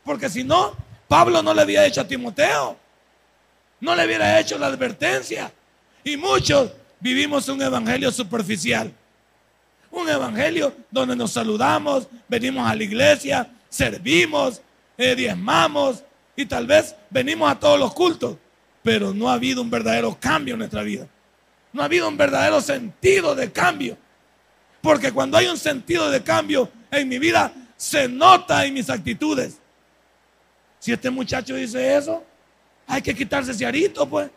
Porque 0.04 0.28
si 0.28 0.44
no, 0.44 0.76
Pablo 1.08 1.42
no 1.42 1.54
le 1.54 1.62
había 1.62 1.86
hecho 1.86 2.02
a 2.02 2.06
Timoteo. 2.06 2.76
No 3.80 3.94
le 3.94 4.04
hubiera 4.04 4.38
hecho 4.38 4.58
la 4.58 4.66
advertencia. 4.66 5.52
Y 6.04 6.16
muchos 6.16 6.72
vivimos 7.00 7.48
un 7.48 7.60
evangelio 7.62 8.10
superficial. 8.12 8.92
Un 9.90 10.08
evangelio 10.08 10.74
donde 10.90 11.16
nos 11.16 11.32
saludamos, 11.32 12.08
venimos 12.28 12.68
a 12.68 12.74
la 12.74 12.82
iglesia, 12.82 13.48
servimos, 13.74 14.62
eh, 14.96 15.16
diezmamos 15.16 16.04
y 16.36 16.46
tal 16.46 16.66
vez 16.66 16.94
venimos 17.10 17.50
a 17.50 17.58
todos 17.58 17.78
los 17.78 17.92
cultos. 17.92 18.36
Pero 18.82 19.12
no 19.12 19.30
ha 19.30 19.34
habido 19.34 19.62
un 19.62 19.70
verdadero 19.70 20.16
cambio 20.20 20.54
en 20.54 20.58
nuestra 20.58 20.82
vida. 20.82 21.08
No 21.72 21.82
ha 21.82 21.86
habido 21.86 22.08
un 22.08 22.16
verdadero 22.16 22.60
sentido 22.60 23.34
de 23.34 23.50
cambio. 23.50 23.96
Porque 24.80 25.10
cuando 25.10 25.36
hay 25.38 25.46
un 25.46 25.56
sentido 25.56 26.10
de 26.10 26.22
cambio 26.22 26.70
en 26.90 27.08
mi 27.08 27.18
vida, 27.18 27.52
se 27.76 28.06
nota 28.06 28.64
en 28.64 28.74
mis 28.74 28.90
actitudes. 28.90 29.58
Si 30.78 30.92
este 30.92 31.10
muchacho 31.10 31.56
dice 31.56 31.96
eso, 31.96 32.22
hay 32.86 33.00
que 33.00 33.14
quitarse 33.14 33.52
ese 33.52 33.66
arito, 33.66 34.08
pues. 34.08 34.30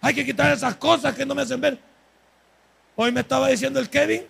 Hay 0.00 0.14
que 0.14 0.24
quitar 0.24 0.52
esas 0.52 0.76
cosas 0.76 1.14
que 1.14 1.24
no 1.24 1.34
me 1.34 1.42
hacen 1.42 1.60
ver. 1.60 1.78
Hoy 2.94 3.10
me 3.10 3.20
estaba 3.20 3.48
diciendo 3.48 3.80
el 3.80 3.88
Kevin 3.88 4.26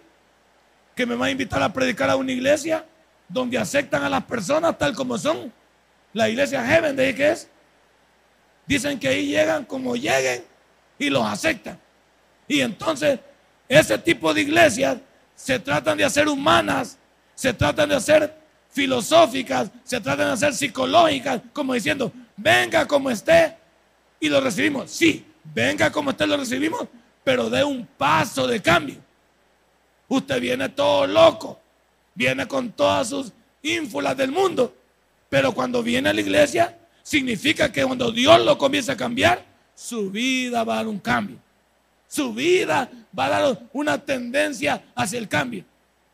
que 0.94 1.04
me 1.04 1.16
va 1.16 1.26
a 1.26 1.30
invitar 1.30 1.62
a 1.62 1.72
predicar 1.72 2.08
a 2.08 2.16
una 2.16 2.32
iglesia 2.32 2.86
donde 3.28 3.58
aceptan 3.58 4.02
a 4.02 4.08
las 4.08 4.24
personas 4.24 4.76
tal 4.78 4.94
como 4.94 5.18
son. 5.18 5.52
La 6.12 6.28
iglesia 6.28 6.64
Heaven, 6.64 6.96
¿de 6.96 7.14
qué 7.14 7.32
es? 7.32 7.48
Dicen 8.66 8.98
que 8.98 9.08
ahí 9.08 9.26
llegan 9.26 9.64
como 9.64 9.96
lleguen 9.96 10.44
y 10.98 11.10
los 11.10 11.24
aceptan. 11.24 11.78
Y 12.48 12.60
entonces 12.60 13.20
ese 13.68 13.98
tipo 13.98 14.32
de 14.32 14.42
iglesias 14.42 14.98
se 15.34 15.58
tratan 15.58 15.98
de 15.98 16.04
hacer 16.04 16.28
humanas, 16.28 16.98
se 17.34 17.52
tratan 17.52 17.88
de 17.88 17.96
hacer 17.96 18.34
filosóficas, 18.70 19.70
se 19.84 20.00
tratan 20.00 20.26
de 20.26 20.32
hacer 20.32 20.54
psicológicas, 20.54 21.40
como 21.52 21.74
diciendo, 21.74 22.12
venga 22.36 22.86
como 22.86 23.10
esté 23.10 23.56
y 24.20 24.28
lo 24.28 24.40
recibimos. 24.40 24.90
Sí, 24.90 25.24
venga 25.44 25.90
como 25.90 26.10
esté, 26.10 26.26
lo 26.26 26.36
recibimos, 26.36 26.86
pero 27.24 27.50
de 27.50 27.64
un 27.64 27.86
paso 27.86 28.46
de 28.46 28.60
cambio. 28.62 28.96
Usted 30.08 30.40
viene 30.40 30.68
todo 30.68 31.06
loco, 31.06 31.60
viene 32.16 32.48
con 32.48 32.72
todas 32.72 33.10
sus 33.10 33.32
ínfulas 33.62 34.16
del 34.16 34.32
mundo, 34.32 34.74
pero 35.28 35.52
cuando 35.52 35.80
viene 35.84 36.08
a 36.08 36.12
la 36.12 36.20
iglesia, 36.20 36.76
significa 37.04 37.70
que 37.70 37.84
cuando 37.84 38.10
Dios 38.10 38.44
lo 38.44 38.58
comienza 38.58 38.94
a 38.94 38.96
cambiar, 38.96 39.44
su 39.76 40.10
vida 40.10 40.64
va 40.64 40.74
a 40.74 40.76
dar 40.78 40.88
un 40.88 40.98
cambio. 40.98 41.36
Su 42.08 42.34
vida 42.34 42.90
va 43.16 43.26
a 43.26 43.28
dar 43.28 43.62
una 43.72 43.98
tendencia 43.98 44.82
hacia 44.96 45.18
el 45.18 45.28
cambio. 45.28 45.64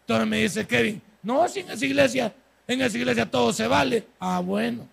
Entonces 0.01 0.27
me 0.27 0.43
dice 0.43 0.67
Kevin, 0.67 1.01
no, 1.23 1.49
si 1.49 1.61
en 1.61 1.71
esa 1.71 1.87
iglesia 1.87 2.35
en 2.67 2.81
esa 2.81 2.97
iglesia 2.97 3.31
todo 3.31 3.53
se 3.53 3.67
vale. 3.67 4.07
Ah, 4.19 4.41
bueno. 4.41 4.89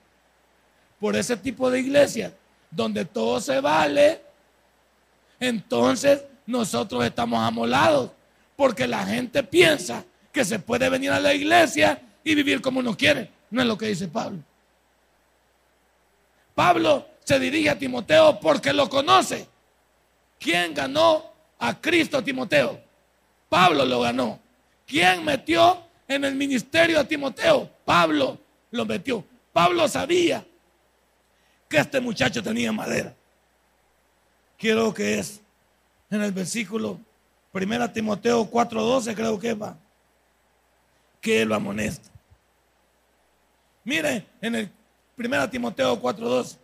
Por 0.99 1.15
ese 1.15 1.37
tipo 1.37 1.69
de 1.69 1.79
iglesia 1.79 2.33
donde 2.71 3.05
todo 3.05 3.39
se 3.39 3.59
vale, 3.61 4.21
entonces 5.39 6.23
nosotros 6.45 7.03
estamos 7.05 7.39
amolados. 7.39 8.11
Porque 8.55 8.87
la 8.87 9.05
gente 9.05 9.41
piensa 9.43 10.03
que 10.31 10.45
se 10.45 10.59
puede 10.59 10.89
venir 10.89 11.11
a 11.11 11.19
la 11.19 11.33
iglesia 11.33 12.01
y 12.23 12.35
vivir 12.35 12.61
como 12.61 12.79
uno 12.79 12.95
quiere. 12.95 13.29
No 13.49 13.61
es 13.61 13.67
lo 13.67 13.77
que 13.77 13.87
dice 13.87 14.07
Pablo. 14.07 14.39
Pablo 16.55 17.07
se 17.23 17.39
dirige 17.39 17.69
a 17.69 17.77
Timoteo 17.77 18.39
porque 18.39 18.73
lo 18.73 18.89
conoce. 18.89 19.47
¿Quién 20.39 20.73
ganó 20.73 21.25
a 21.57 21.79
Cristo 21.79 22.17
a 22.17 22.23
Timoteo? 22.23 22.79
Pablo 23.47 23.85
lo 23.85 24.01
ganó. 24.01 24.39
¿Quién 24.85 25.23
metió 25.23 25.89
en 26.09 26.25
el 26.25 26.35
ministerio 26.35 26.99
a 26.99 27.05
Timoteo. 27.05 27.69
Pablo 27.85 28.37
lo 28.71 28.85
metió. 28.85 29.23
Pablo 29.53 29.87
sabía 29.87 30.45
que 31.69 31.77
este 31.77 32.01
muchacho 32.01 32.43
tenía 32.43 32.71
madera. 32.73 33.15
Quiero 34.57 34.93
que 34.93 35.19
es 35.19 35.39
en 36.09 36.21
el 36.21 36.31
versículo 36.31 36.99
1 37.53 37.91
Timoteo 37.91 38.49
4:12, 38.49 39.15
creo 39.15 39.39
que 39.39 39.53
va, 39.53 39.77
que 41.21 41.45
lo 41.45 41.55
amonesta. 41.55 42.09
Mire, 43.83 44.27
en 44.41 44.55
el 44.55 44.71
1 45.17 45.49
Timoteo 45.49 45.99
4:12, 45.99 46.57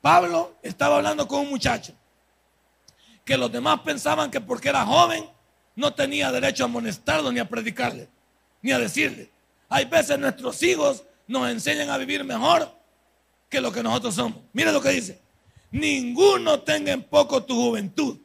Pablo 0.00 0.56
estaba 0.62 0.96
hablando 0.96 1.26
con 1.28 1.40
un 1.40 1.50
muchacho 1.50 1.94
que 3.24 3.36
los 3.36 3.52
demás 3.52 3.80
pensaban 3.80 4.30
que 4.30 4.40
porque 4.40 4.68
era 4.68 4.84
joven 4.84 5.24
no 5.76 5.94
tenía 5.94 6.32
derecho 6.32 6.64
a 6.64 6.66
amonestarlo 6.66 7.30
ni 7.32 7.38
a 7.38 7.48
predicarle, 7.48 8.08
ni 8.60 8.72
a 8.72 8.78
decirle. 8.78 9.30
Hay 9.68 9.84
veces 9.86 10.18
nuestros 10.18 10.62
hijos 10.62 11.04
nos 11.26 11.48
enseñan 11.48 11.88
a 11.88 11.96
vivir 11.96 12.24
mejor 12.24 12.70
que 13.48 13.60
lo 13.60 13.72
que 13.72 13.82
nosotros 13.82 14.14
somos. 14.14 14.40
Mire 14.52 14.72
lo 14.72 14.82
que 14.82 14.90
dice. 14.90 15.20
Ninguno 15.70 16.60
tenga 16.60 16.92
en 16.92 17.02
poco 17.02 17.42
tu 17.44 17.54
juventud, 17.54 18.18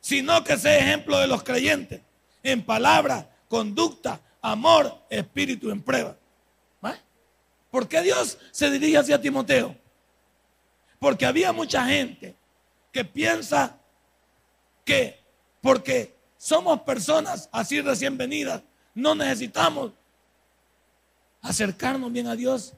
sino 0.00 0.44
que 0.44 0.56
sea 0.56 0.78
ejemplo 0.78 1.18
de 1.18 1.26
los 1.26 1.42
creyentes 1.42 2.00
en 2.42 2.62
palabra, 2.62 3.28
conducta, 3.52 4.18
amor, 4.40 5.04
espíritu 5.10 5.70
en 5.70 5.82
prueba. 5.82 6.16
¿Ah? 6.80 6.96
¿Por 7.70 7.86
qué 7.86 8.00
Dios 8.00 8.38
se 8.50 8.70
dirige 8.70 8.96
hacia 8.96 9.20
Timoteo? 9.20 9.76
Porque 10.98 11.26
había 11.26 11.52
mucha 11.52 11.84
gente 11.84 12.34
que 12.90 13.04
piensa 13.04 13.78
que 14.86 15.20
porque 15.60 16.16
somos 16.38 16.80
personas 16.80 17.50
así 17.52 17.82
recién 17.82 18.16
venidas. 18.16 18.62
No 18.94 19.14
necesitamos 19.14 19.92
acercarnos 21.42 22.10
bien 22.10 22.28
a 22.28 22.34
Dios 22.34 22.72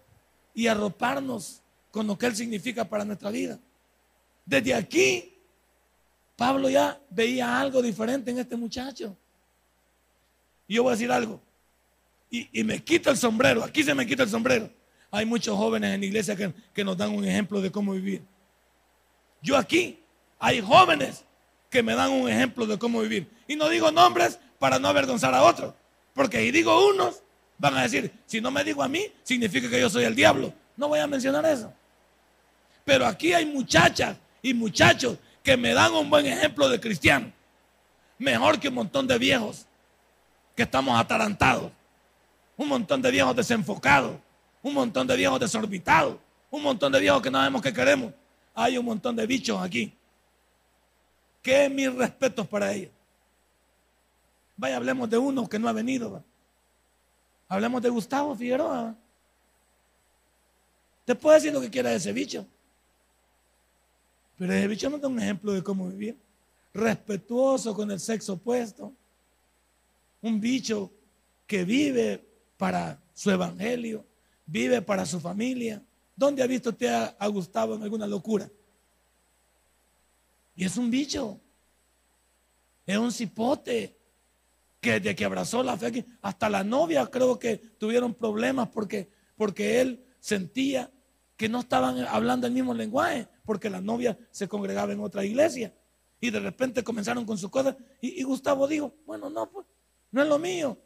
y 0.55 0.67
arroparnos 0.67 1.63
con 1.93 2.09
lo 2.09 2.19
que 2.19 2.27
Él 2.27 2.35
significa 2.35 2.85
para 2.85 3.05
nuestra 3.05 3.31
vida. 3.31 3.61
Desde 4.45 4.75
aquí, 4.75 5.39
Pablo 6.35 6.69
ya 6.69 7.01
veía 7.11 7.61
algo 7.61 7.81
diferente 7.81 8.33
en 8.33 8.41
este 8.41 8.57
muchacho. 8.57 9.17
Y 10.67 10.75
yo 10.75 10.83
voy 10.83 10.91
a 10.91 10.97
decir 10.97 11.11
algo. 11.11 11.41
Y, 12.31 12.65
me 12.65 12.83
quito 12.83 13.11
el 13.11 13.17
sombrero. 13.17 13.63
Aquí 13.63 13.85
se 13.85 13.95
me 13.95 14.07
quita 14.07 14.25
el 14.25 14.29
sombrero. 14.29 14.69
Hay 15.11 15.25
muchos 15.25 15.57
jóvenes 15.57 15.95
en 15.95 16.01
la 16.01 16.07
iglesia 16.07 16.35
que, 16.35 16.53
que 16.73 16.85
nos 16.85 16.97
dan 16.97 17.11
un 17.11 17.25
ejemplo 17.25 17.61
de 17.61 17.71
cómo 17.71 17.93
vivir. 17.93 18.23
Yo 19.41 19.57
aquí 19.57 20.01
hay 20.41 20.61
jóvenes 20.61 21.25
que 21.71 21.83
me 21.83 21.95
dan 21.95 22.11
un 22.11 22.29
ejemplo 22.29 22.67
de 22.67 22.77
cómo 22.77 23.01
vivir. 23.03 23.31
Y 23.47 23.55
no 23.55 23.69
digo 23.69 23.93
nombres 23.93 24.41
para 24.59 24.79
no 24.81 24.89
avergonzar 24.89 25.33
a 25.35 25.43
otros. 25.45 25.75
Porque 26.13 26.41
si 26.41 26.51
digo 26.51 26.89
unos, 26.89 27.23
van 27.59 27.77
a 27.77 27.83
decir, 27.83 28.13
si 28.27 28.41
no 28.41 28.51
me 28.51 28.65
digo 28.65 28.83
a 28.83 28.89
mí, 28.89 29.07
significa 29.23 29.71
que 29.71 29.81
yo 29.81 29.89
soy 29.89 30.05
el 30.05 30.15
diablo. 30.15 30.53
No 30.77 30.89
voy 30.89 30.99
a 30.99 31.07
mencionar 31.07 31.45
eso. 31.47 31.73
Pero 32.85 33.07
aquí 33.07 33.33
hay 33.33 33.47
muchachas 33.47 34.17
y 34.43 34.55
muchachos 34.55 35.19
que 35.43 35.57
me 35.57 35.73
dan 35.73 35.93
un 35.93 36.11
buen 36.11 36.27
ejemplo 36.27 36.69
de 36.69 36.81
cristiano. 36.81 37.33
Mejor 38.19 38.59
que 38.59 38.69
un 38.69 38.75
montón 38.75 39.07
de 39.07 39.19
viejos 39.19 39.67
que 40.55 40.63
estamos 40.63 40.99
atarantados. 40.99 41.73
Un 42.57 42.69
montón 42.69 43.03
de 43.03 43.11
viejos 43.11 43.35
desenfocados. 43.35 44.17
Un 44.63 44.75
montón 44.75 45.07
de 45.07 45.17
viejos 45.17 45.41
desorbitados. 45.41 46.17
Un 46.51 46.63
montón 46.63 46.93
de 46.93 47.01
viejos 47.01 47.21
que 47.21 47.31
no 47.31 47.39
sabemos 47.39 47.63
qué 47.63 47.73
queremos. 47.73 48.13
Hay 48.55 48.79
un 48.79 48.85
montón 48.85 49.17
de 49.17 49.27
bichos 49.27 49.61
aquí. 49.61 49.93
Que 51.43 51.69
mis 51.69 51.93
respetos 51.93 52.47
para 52.47 52.73
ellos. 52.73 52.93
Vaya, 54.57 54.77
hablemos 54.77 55.11
de 55.11 55.19
uno 55.19 55.49
que 55.49 55.59
no 55.59 55.69
ha 55.69 55.73
venido. 55.73 56.23
Hablemos 57.49 57.83
de 57.83 57.91
Gustavo 57.91 58.35
Figueroa. 58.37 58.95
Te 61.05 61.15
puede 61.15 61.37
decir 61.37 61.53
lo 61.53 61.61
que 61.61 61.71
quiera 61.71 61.91
de 61.91 61.97
ese 61.97 62.13
bicho. 62.13 62.47
Pero 64.39 64.53
ese 64.53 64.69
bicho 64.69 64.89
nos 64.89 65.01
da 65.01 65.09
un 65.09 65.19
ejemplo 65.21 65.53
de 65.53 65.63
cómo 65.63 65.89
vivir. 65.89 66.17
Respetuoso 66.73 67.75
con 67.75 67.91
el 67.91 68.01
sexo 68.01 68.35
opuesto. 68.35 68.93
Un 70.25 70.41
bicho 70.41 70.91
que 71.47 71.67
vive 71.67 72.27
para 72.57 72.99
su 73.13 73.31
evangelio, 73.31 74.07
vive 74.47 74.81
para 74.81 75.05
su 75.05 75.21
familia. 75.21 75.83
¿Dónde 76.17 76.43
ha 76.43 76.47
visto 76.47 76.71
usted 76.71 76.89
a, 77.19 77.27
Gustavo 77.29 77.75
en 77.75 77.83
alguna 77.83 78.07
locura? 78.07 78.51
Y 80.57 80.65
es 80.65 80.79
un 80.79 80.91
bicho. 80.91 81.39
Es 82.87 82.97
un 82.97 83.13
cipote 83.13 83.99
que 84.81 84.93
desde 84.93 85.15
que 85.15 85.27
abrazó 85.27 85.63
la 85.63 85.77
fe, 85.77 86.07
hasta 86.23 86.49
la 86.49 86.65
novia 86.65 87.07
creo 87.09 87.39
que 87.39 87.59
tuvieron 87.59 88.15
problemas 88.15 88.71
porque, 88.71 89.11
porque 89.37 89.83
él 89.83 90.07
sentía 90.21 90.91
que 91.37 91.51
no 91.51 91.61
estaban 91.61 91.99
hablando 91.99 92.47
el 92.47 92.55
mismo 92.55 92.73
lenguaje, 92.73 93.29
porque 93.45 93.69
la 93.69 93.83
novia 93.83 94.19
se 94.31 94.49
congregaba 94.49 94.95
en 94.95 95.01
otra 95.01 95.23
iglesia. 95.23 95.75
Y 96.19 96.31
de 96.31 96.41
repente 96.41 96.83
comenzaron 96.83 97.27
con 97.27 97.37
sus 97.37 97.51
cosas. 97.51 97.77
Y, 98.01 98.23
Gustavo 98.23 98.67
dijo, 98.67 98.95
bueno, 99.05 99.29
no, 99.29 99.51
pues, 99.51 99.67
no 100.15 100.23
es 100.23 100.29
lo 100.29 100.39
mío. 100.39 100.79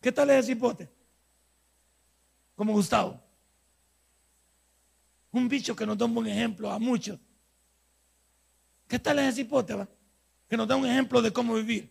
¿Qué 0.00 0.10
tal 0.10 0.30
ese 0.30 0.48
cipote? 0.48 0.90
Como 2.56 2.72
Gustavo. 2.72 3.22
Un 5.30 5.48
bicho 5.48 5.76
que 5.76 5.86
nos 5.86 5.96
da 5.96 6.06
un 6.06 6.14
buen 6.14 6.26
ejemplo 6.26 6.68
a 6.72 6.80
muchos. 6.80 7.20
¿Qué 8.88 8.98
tal 8.98 9.20
ese 9.20 9.44
cipote? 9.44 9.74
Va? 9.74 9.88
Que 10.48 10.56
nos 10.56 10.66
da 10.66 10.74
un 10.74 10.86
ejemplo 10.86 11.22
de 11.22 11.32
cómo 11.32 11.54
vivir. 11.54 11.88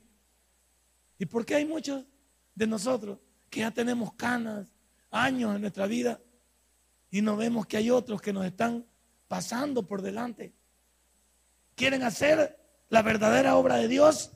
¿Y 1.18 1.26
por 1.26 1.46
qué 1.46 1.56
hay 1.56 1.66
muchos 1.66 2.04
de 2.54 2.68
nosotros 2.68 3.18
que 3.50 3.62
ya 3.62 3.72
tenemos 3.72 4.14
canas, 4.16 4.68
años 5.12 5.56
en 5.56 5.62
nuestra 5.62 5.88
vida 5.88 6.20
y 7.10 7.22
no 7.22 7.38
vemos 7.38 7.66
que 7.66 7.78
hay 7.78 7.92
otros 7.92 8.22
que 8.22 8.34
nos 8.34 8.46
están 8.46 8.86
pasando 9.30 9.88
por 9.88 10.02
delante? 10.02 10.54
¿Quieren 11.76 12.04
hacer 12.04 12.60
la 12.90 13.04
verdadera 13.04 13.56
obra 13.56 13.78
de 13.78 13.88
Dios? 13.88 14.32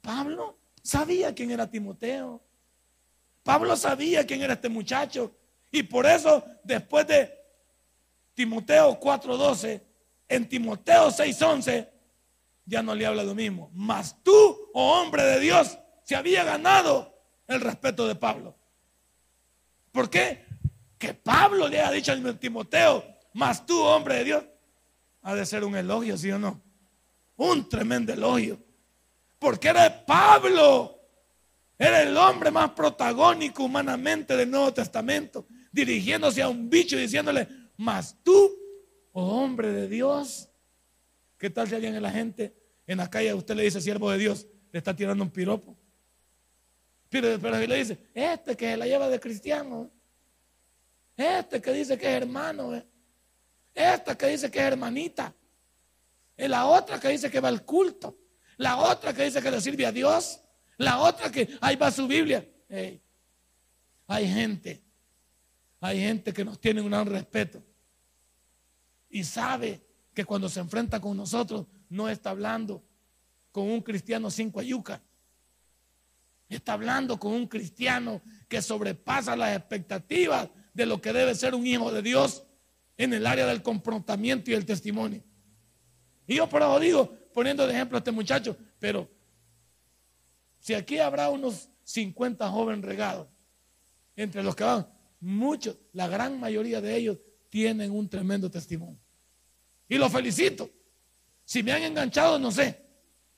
Pablo 0.00 0.59
sabía 0.82 1.34
quién 1.34 1.50
era 1.50 1.70
Timoteo. 1.70 2.40
Pablo 3.42 3.76
sabía 3.76 4.26
quién 4.26 4.42
era 4.42 4.54
este 4.54 4.68
muchacho. 4.68 5.34
Y 5.70 5.82
por 5.82 6.06
eso, 6.06 6.44
después 6.64 7.06
de 7.06 7.32
Timoteo 8.34 8.98
4:12, 8.98 9.80
en 10.28 10.48
Timoteo 10.48 11.10
6:11, 11.10 11.88
ya 12.64 12.82
no 12.82 12.94
le 12.94 13.06
habla 13.06 13.22
lo 13.22 13.34
mismo. 13.34 13.70
Mas 13.74 14.16
tú, 14.22 14.70
oh 14.72 15.00
hombre 15.00 15.22
de 15.24 15.40
Dios, 15.40 15.78
se 16.04 16.16
había 16.16 16.44
ganado 16.44 17.14
el 17.46 17.60
respeto 17.60 18.06
de 18.06 18.14
Pablo. 18.14 18.56
¿Por 19.92 20.08
qué? 20.08 20.44
Que 20.98 21.14
Pablo 21.14 21.68
le 21.68 21.80
ha 21.80 21.90
dicho 21.90 22.12
a 22.12 22.38
Timoteo, 22.38 23.04
mas 23.32 23.66
tú, 23.66 23.80
hombre 23.82 24.16
de 24.16 24.24
Dios, 24.24 24.44
ha 25.22 25.34
de 25.34 25.46
ser 25.46 25.64
un 25.64 25.76
elogio, 25.76 26.16
¿sí 26.16 26.30
o 26.30 26.38
no? 26.38 26.60
Un 27.36 27.68
tremendo 27.68 28.12
elogio. 28.12 28.58
Porque 29.40 29.66
era 29.66 30.06
Pablo. 30.06 30.96
Era 31.76 32.02
el 32.02 32.16
hombre 32.16 32.52
más 32.52 32.70
protagónico 32.70 33.64
humanamente 33.64 34.36
del 34.36 34.50
Nuevo 34.50 34.72
Testamento, 34.72 35.48
dirigiéndose 35.72 36.42
a 36.42 36.48
un 36.48 36.70
bicho 36.70 36.96
y 36.96 37.00
diciéndole, 37.00 37.48
mas 37.78 38.16
tú, 38.22 38.52
oh 39.12 39.42
hombre 39.42 39.72
de 39.72 39.88
Dios, 39.88 40.48
¿qué 41.38 41.50
tal 41.50 41.66
si 41.66 41.74
alguien 41.74 41.96
en 41.96 42.02
la 42.02 42.10
gente 42.10 42.54
en 42.90 42.98
la 42.98 43.08
calle 43.08 43.32
usted 43.32 43.54
le 43.54 43.62
dice 43.62 43.80
siervo 43.80 44.10
de 44.10 44.18
Dios, 44.18 44.48
le 44.72 44.78
está 44.78 44.96
tirando 44.96 45.22
un 45.22 45.30
piropo. 45.30 45.76
Pero, 47.08 47.38
pero 47.40 47.56
le 47.56 47.76
dice, 47.76 48.10
este 48.12 48.56
que 48.56 48.72
se 48.72 48.76
la 48.76 48.84
lleva 48.84 49.08
de 49.08 49.20
cristiano, 49.20 49.88
este 51.16 51.62
que 51.62 51.72
dice 51.72 51.96
que 51.96 52.08
es 52.08 52.14
hermano, 52.14 52.82
esta 53.72 54.18
que 54.18 54.26
dice 54.26 54.50
que 54.50 54.58
es 54.58 54.64
hermanita, 54.64 55.32
y 56.36 56.48
la 56.48 56.66
otra 56.66 56.98
que 56.98 57.10
dice 57.10 57.30
que 57.30 57.38
va 57.38 57.48
al 57.48 57.64
culto, 57.64 58.18
la 58.60 58.76
otra 58.76 59.14
que 59.14 59.24
dice 59.24 59.40
que 59.40 59.50
le 59.50 59.58
sirve 59.58 59.86
a 59.86 59.92
Dios, 59.92 60.38
la 60.76 60.98
otra 60.98 61.32
que 61.32 61.48
ahí 61.62 61.76
va 61.76 61.90
su 61.90 62.06
Biblia. 62.06 62.46
hay 64.06 64.28
gente, 64.28 64.82
hay 65.80 65.98
gente 65.98 66.30
que 66.30 66.44
nos 66.44 66.60
tiene 66.60 66.82
un 66.82 66.90
gran 66.90 67.06
respeto 67.06 67.62
y 69.08 69.24
sabe 69.24 69.80
que 70.12 70.26
cuando 70.26 70.46
se 70.50 70.60
enfrenta 70.60 71.00
con 71.00 71.16
nosotros 71.16 71.68
no 71.88 72.06
está 72.10 72.30
hablando 72.30 72.84
con 73.50 73.66
un 73.66 73.80
cristiano 73.80 74.30
sin 74.30 74.50
cuayuca. 74.50 75.00
Está 76.46 76.74
hablando 76.74 77.18
con 77.18 77.32
un 77.32 77.46
cristiano 77.46 78.20
que 78.46 78.60
sobrepasa 78.60 79.36
las 79.36 79.56
expectativas 79.56 80.50
de 80.74 80.84
lo 80.84 81.00
que 81.00 81.14
debe 81.14 81.34
ser 81.34 81.54
un 81.54 81.66
hijo 81.66 81.90
de 81.90 82.02
Dios 82.02 82.44
en 82.98 83.14
el 83.14 83.26
área 83.26 83.46
del 83.46 83.62
comportamiento 83.62 84.50
y 84.50 84.54
el 84.54 84.66
testimonio. 84.66 85.22
Y 86.26 86.34
yo 86.34 86.46
por 86.46 86.60
eso 86.60 86.78
digo, 86.78 87.19
poniendo 87.32 87.66
de 87.66 87.72
ejemplo 87.72 87.96
a 87.96 88.00
este 88.00 88.10
muchacho, 88.10 88.56
pero 88.78 89.08
si 90.58 90.74
aquí 90.74 90.98
habrá 90.98 91.30
unos 91.30 91.68
50 91.84 92.48
jóvenes 92.50 92.84
regados, 92.84 93.28
entre 94.16 94.42
los 94.42 94.54
que 94.54 94.64
van, 94.64 94.86
muchos, 95.20 95.76
la 95.92 96.08
gran 96.08 96.38
mayoría 96.38 96.80
de 96.80 96.96
ellos 96.96 97.18
tienen 97.48 97.90
un 97.90 98.08
tremendo 98.08 98.50
testimonio. 98.50 99.00
Y 99.88 99.96
los 99.96 100.12
felicito. 100.12 100.70
Si 101.44 101.62
me 101.62 101.72
han 101.72 101.82
enganchado, 101.82 102.38
no 102.38 102.52
sé. 102.52 102.80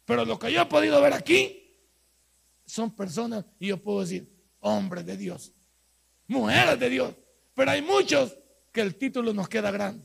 Pero 0.04 0.24
lo 0.24 0.38
que 0.38 0.52
yo 0.52 0.60
he 0.60 0.66
podido 0.66 1.00
ver 1.00 1.14
aquí 1.14 1.58
son 2.66 2.94
personas, 2.94 3.44
y 3.58 3.68
yo 3.68 3.82
puedo 3.82 4.00
decir, 4.00 4.30
hombres 4.60 5.06
de 5.06 5.16
Dios, 5.16 5.52
mujeres 6.26 6.78
de 6.78 6.90
Dios. 6.90 7.14
Pero 7.54 7.70
hay 7.70 7.82
muchos 7.82 8.36
que 8.72 8.80
el 8.80 8.96
título 8.96 9.32
nos 9.32 9.48
queda 9.48 9.70
grande. 9.70 10.04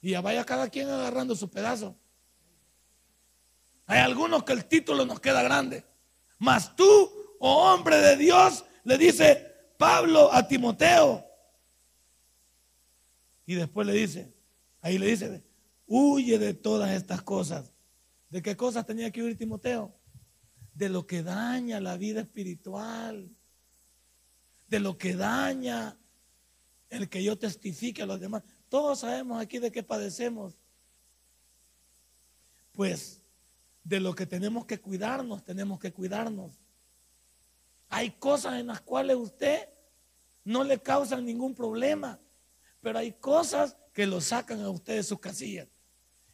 Y 0.00 0.10
ya 0.10 0.20
vaya 0.20 0.44
cada 0.44 0.68
quien 0.68 0.88
agarrando 0.88 1.34
su 1.34 1.50
pedazo. 1.50 1.96
Hay 3.86 4.00
algunos 4.00 4.44
que 4.44 4.52
el 4.52 4.64
título 4.64 5.04
nos 5.04 5.20
queda 5.20 5.42
grande. 5.42 5.84
Mas 6.38 6.74
tú, 6.74 7.10
oh 7.38 7.72
hombre 7.72 7.98
de 7.98 8.16
Dios, 8.16 8.64
le 8.84 8.98
dice 8.98 9.54
Pablo 9.76 10.32
a 10.32 10.46
Timoteo. 10.46 11.24
Y 13.46 13.54
después 13.54 13.86
le 13.86 13.92
dice, 13.92 14.32
ahí 14.80 14.98
le 14.98 15.06
dice, 15.06 15.44
Huye 15.86 16.38
de 16.38 16.54
todas 16.54 16.92
estas 16.92 17.22
cosas. 17.22 17.72
¿De 18.30 18.42
qué 18.42 18.56
cosas 18.56 18.86
tenía 18.86 19.10
que 19.10 19.22
huir 19.22 19.36
Timoteo? 19.36 19.94
De 20.72 20.88
lo 20.88 21.06
que 21.06 21.22
daña 21.22 21.80
la 21.80 21.96
vida 21.96 22.22
espiritual. 22.22 23.30
De 24.68 24.80
lo 24.80 24.96
que 24.96 25.14
daña 25.14 25.98
el 26.88 27.08
que 27.08 27.22
yo 27.22 27.38
testifique 27.38 28.02
a 28.02 28.06
los 28.06 28.18
demás. 28.18 28.42
Todos 28.68 29.00
sabemos 29.00 29.40
aquí 29.40 29.58
de 29.58 29.70
qué 29.70 29.82
padecemos. 29.82 30.56
Pues 32.72 33.20
de 33.84 34.00
lo 34.00 34.14
que 34.14 34.26
tenemos 34.26 34.64
que 34.64 34.80
cuidarnos, 34.80 35.44
tenemos 35.44 35.78
que 35.78 35.92
cuidarnos. 35.92 36.58
Hay 37.90 38.10
cosas 38.12 38.58
en 38.58 38.66
las 38.66 38.80
cuales 38.80 39.16
usted 39.16 39.68
no 40.42 40.64
le 40.64 40.80
causan 40.80 41.24
ningún 41.24 41.54
problema, 41.54 42.18
pero 42.80 42.98
hay 42.98 43.12
cosas 43.12 43.76
que 43.92 44.06
lo 44.06 44.20
sacan 44.20 44.60
a 44.62 44.70
usted 44.70 44.96
de 44.96 45.02
sus 45.02 45.20
casillas. 45.20 45.68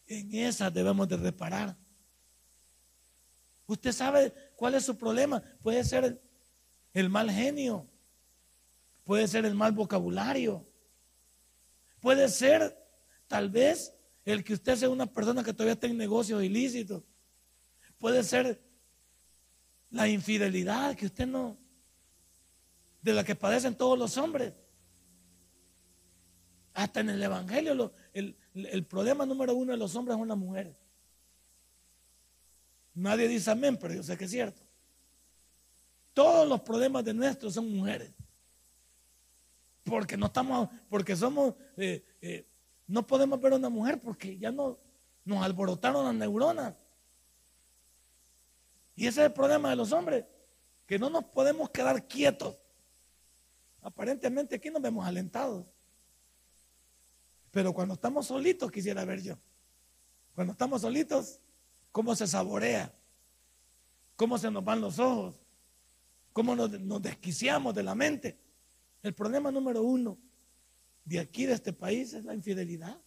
En 0.06 0.34
esas 0.34 0.72
debemos 0.72 1.08
de 1.08 1.16
reparar. 1.16 1.76
Usted 3.66 3.92
sabe 3.92 4.32
cuál 4.56 4.74
es 4.74 4.84
su 4.84 4.96
problema. 4.96 5.42
Puede 5.60 5.84
ser 5.84 6.20
el, 6.92 7.08
mal 7.08 7.30
genio. 7.30 7.86
Puede 9.04 9.28
ser 9.28 9.44
el 9.44 9.54
mal 9.54 9.72
vocabulario. 9.72 10.64
Puede 12.00 12.28
ser, 12.28 12.76
tal 13.28 13.48
vez, 13.50 13.92
el 14.24 14.42
que 14.42 14.54
usted 14.54 14.74
sea 14.76 14.88
una 14.88 15.06
persona 15.06 15.44
que 15.44 15.52
todavía 15.52 15.74
está 15.74 15.86
en 15.86 15.96
negocios 15.96 16.42
ilícitos. 16.42 17.04
Puede 18.00 18.24
ser 18.24 18.58
la 19.90 20.08
infidelidad 20.08 20.96
que 20.96 21.06
usted 21.06 21.26
no, 21.26 21.56
de 23.02 23.12
la 23.12 23.22
que 23.22 23.34
padecen 23.34 23.76
todos 23.76 23.98
los 23.98 24.16
hombres. 24.16 24.54
Hasta 26.72 27.00
en 27.00 27.10
el 27.10 27.22
Evangelio, 27.22 27.92
el, 28.14 28.86
problema 28.86 29.26
número 29.26 29.54
uno 29.54 29.72
de 29.72 29.78
los 29.78 29.94
hombres 29.94 30.16
son 30.16 30.28
las 30.28 30.38
mujeres. 30.38 30.74
Nadie 32.94 33.28
dice 33.28 33.50
amén, 33.50 33.76
pero 33.76 33.92
yo 33.92 34.02
sé 34.02 34.16
que 34.16 34.24
es 34.24 34.30
cierto. 34.30 34.62
Todos 36.14 36.48
los 36.48 36.62
problemas 36.62 37.04
de 37.04 37.12
nuestros 37.12 37.52
son 37.52 37.70
mujeres. 37.70 38.12
Porque 39.84 40.16
no 40.16 40.26
estamos, 40.26 40.70
porque 40.88 41.14
somos, 41.14 41.54
eh, 41.76 42.02
eh, 42.22 42.46
no 42.86 43.06
podemos 43.06 43.38
ver 43.40 43.52
a 43.52 43.56
una 43.56 43.68
mujer 43.68 44.00
porque 44.00 44.38
ya 44.38 44.50
no 44.50 44.78
nos 45.24 45.44
alborotaron 45.44 46.04
las 46.04 46.14
neuronas. 46.14 46.74
Y 49.00 49.06
ese 49.06 49.22
es 49.22 49.26
el 49.28 49.32
problema 49.32 49.70
de 49.70 49.76
los 49.76 49.92
hombres, 49.92 50.26
que 50.84 50.98
no 50.98 51.08
nos 51.08 51.24
podemos 51.24 51.70
quedar 51.70 52.06
quietos. 52.06 52.58
Aparentemente 53.80 54.56
aquí 54.56 54.68
nos 54.68 54.82
vemos 54.82 55.06
alentados. 55.06 55.64
Pero 57.50 57.72
cuando 57.72 57.94
estamos 57.94 58.26
solitos, 58.26 58.70
quisiera 58.70 59.02
ver 59.06 59.22
yo. 59.22 59.38
Cuando 60.34 60.52
estamos 60.52 60.82
solitos, 60.82 61.40
¿cómo 61.90 62.14
se 62.14 62.26
saborea? 62.26 62.94
¿Cómo 64.16 64.36
se 64.36 64.50
nos 64.50 64.62
van 64.62 64.82
los 64.82 64.98
ojos? 64.98 65.40
¿Cómo 66.34 66.54
nos, 66.54 66.70
desquiciamos 67.00 67.74
de 67.74 67.82
la 67.82 67.94
mente? 67.94 68.38
El 69.02 69.14
problema 69.14 69.50
número 69.50 69.82
uno 69.82 70.18
de 71.06 71.20
aquí, 71.20 71.46
de 71.46 71.54
este 71.54 71.72
país, 71.72 72.12
es 72.12 72.22
la 72.26 72.34
infidelidad. 72.34 73.00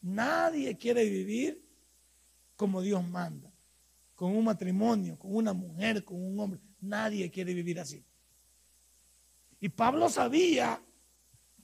Nadie 0.00 0.78
quiere 0.78 1.04
vivir 1.04 1.62
como 2.56 2.80
Dios 2.80 3.06
manda, 3.06 3.49
con 4.20 4.36
un 4.36 4.44
matrimonio, 4.44 5.18
con 5.18 5.34
una 5.34 5.54
mujer, 5.54 6.04
con 6.04 6.22
un 6.22 6.38
hombre. 6.38 6.60
Nadie 6.78 7.30
quiere 7.30 7.54
vivir 7.54 7.80
así. 7.80 8.04
Y 9.58 9.70
Pablo 9.70 10.10
sabía 10.10 10.78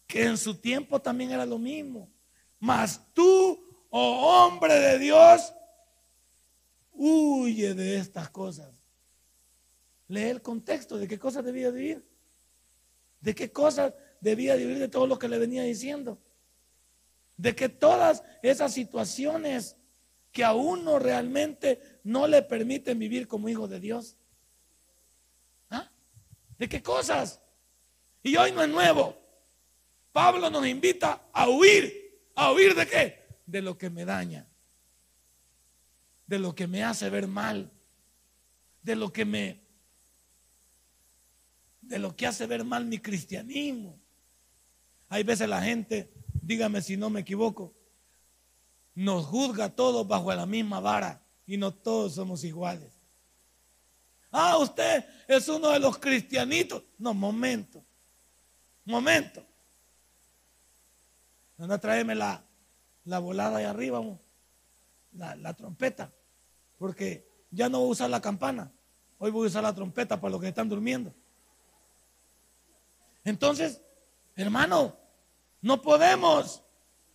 que 0.06 0.24
en 0.24 0.38
su 0.38 0.54
tiempo 0.54 0.98
también 0.98 1.32
era 1.32 1.44
lo 1.44 1.58
mismo. 1.58 2.08
Mas 2.58 2.98
tú, 3.12 3.62
oh 3.90 4.46
hombre 4.46 4.72
de 4.72 4.98
Dios, 4.98 5.52
huye 6.94 7.74
de 7.74 7.98
estas 7.98 8.30
cosas. 8.30 8.72
Lee 10.08 10.22
el 10.22 10.40
contexto 10.40 10.96
de 10.96 11.06
qué 11.06 11.18
cosas 11.18 11.44
debía 11.44 11.70
vivir. 11.70 12.08
De 13.20 13.34
qué 13.34 13.52
cosas 13.52 13.92
debía 14.18 14.56
vivir 14.56 14.78
de 14.78 14.88
todo 14.88 15.06
lo 15.06 15.18
que 15.18 15.28
le 15.28 15.36
venía 15.36 15.62
diciendo. 15.62 16.18
De 17.36 17.54
que 17.54 17.68
todas 17.68 18.22
esas 18.42 18.72
situaciones 18.72 19.76
que 20.36 20.44
a 20.44 20.52
uno 20.52 20.98
realmente 20.98 21.95
no 22.06 22.28
le 22.28 22.40
permiten 22.40 23.00
vivir 23.00 23.26
como 23.26 23.48
hijo 23.48 23.66
de 23.66 23.80
Dios. 23.80 24.16
¿Ah? 25.68 25.90
¿De 26.56 26.68
qué 26.68 26.80
cosas? 26.80 27.42
Y 28.22 28.36
hoy 28.36 28.52
no 28.52 28.62
es 28.62 28.68
nuevo. 28.68 29.16
Pablo 30.12 30.48
nos 30.48 30.64
invita 30.68 31.28
a 31.32 31.48
huir. 31.48 32.16
¿A 32.36 32.52
huir 32.52 32.76
de 32.76 32.86
qué? 32.86 33.26
De 33.44 33.60
lo 33.60 33.76
que 33.76 33.90
me 33.90 34.04
daña. 34.04 34.46
De 36.28 36.38
lo 36.38 36.54
que 36.54 36.68
me 36.68 36.84
hace 36.84 37.10
ver 37.10 37.26
mal. 37.26 37.72
De 38.82 38.94
lo 38.94 39.12
que 39.12 39.24
me... 39.24 39.60
De 41.80 41.98
lo 41.98 42.14
que 42.14 42.28
hace 42.28 42.46
ver 42.46 42.62
mal 42.62 42.84
mi 42.84 43.00
cristianismo. 43.00 43.98
Hay 45.08 45.24
veces 45.24 45.48
la 45.48 45.60
gente, 45.60 46.12
dígame 46.40 46.82
si 46.82 46.96
no 46.96 47.10
me 47.10 47.20
equivoco, 47.20 47.74
nos 48.94 49.26
juzga 49.26 49.74
todos 49.74 50.06
bajo 50.06 50.32
la 50.32 50.46
misma 50.46 50.78
vara 50.78 51.25
y 51.46 51.56
no 51.56 51.72
todos 51.72 52.14
somos 52.14 52.42
iguales. 52.44 52.92
Ah, 54.30 54.58
usted 54.58 55.04
es 55.28 55.48
uno 55.48 55.70
de 55.70 55.78
los 55.78 55.98
cristianitos. 55.98 56.82
No, 56.98 57.14
momento. 57.14 57.84
Momento. 58.84 59.44
Anda, 61.58 61.78
tráeme 61.78 62.14
la, 62.14 62.44
la 63.04 63.18
volada 63.18 63.58
ahí 63.58 63.64
arriba, 63.64 64.02
la, 65.12 65.36
la, 65.36 65.54
trompeta. 65.54 66.12
Porque 66.76 67.26
ya 67.50 67.68
no 67.68 67.78
voy 67.78 67.88
a 67.88 67.92
usar 67.92 68.10
la 68.10 68.20
campana. 68.20 68.70
Hoy 69.18 69.30
voy 69.30 69.46
a 69.46 69.48
usar 69.48 69.62
la 69.62 69.74
trompeta 69.74 70.20
para 70.20 70.32
los 70.32 70.40
que 70.40 70.48
están 70.48 70.68
durmiendo. 70.68 71.14
Entonces, 73.24 73.80
hermano, 74.34 74.96
no 75.62 75.80
podemos, 75.80 76.62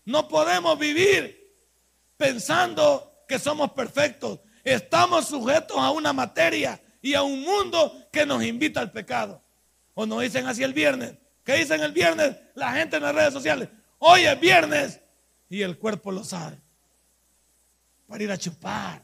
no 0.06 0.28
podemos 0.28 0.80
vivir 0.80 1.56
pensando 2.18 3.11
que 3.32 3.40
somos 3.40 3.72
perfectos. 3.72 4.42
Estamos 4.62 5.28
sujetos 5.28 5.78
a 5.78 5.92
una 5.92 6.12
materia 6.12 6.82
y 7.02 7.14
a 7.14 7.24
un 7.24 7.42
mundo 7.42 8.06
que 8.12 8.26
nos 8.26 8.44
invita 8.44 8.82
al 8.82 8.92
pecado. 8.92 9.42
O 9.94 10.06
nos 10.06 10.22
dicen 10.22 10.46
así 10.48 10.64
el 10.64 10.74
viernes. 10.74 11.16
¿Qué 11.46 11.54
dicen 11.54 11.80
el 11.82 11.94
viernes? 11.94 12.36
La 12.56 12.74
gente 12.74 12.98
en 12.98 13.04
las 13.04 13.16
redes 13.16 13.32
sociales. 13.32 13.70
Hoy 14.00 14.26
es 14.26 14.38
viernes 14.38 15.00
y 15.48 15.62
el 15.62 15.78
cuerpo 15.78 16.12
lo 16.12 16.26
sabe. 16.26 16.60
Para 18.06 18.22
ir 18.22 18.32
a 18.32 18.38
chupar, 18.38 19.02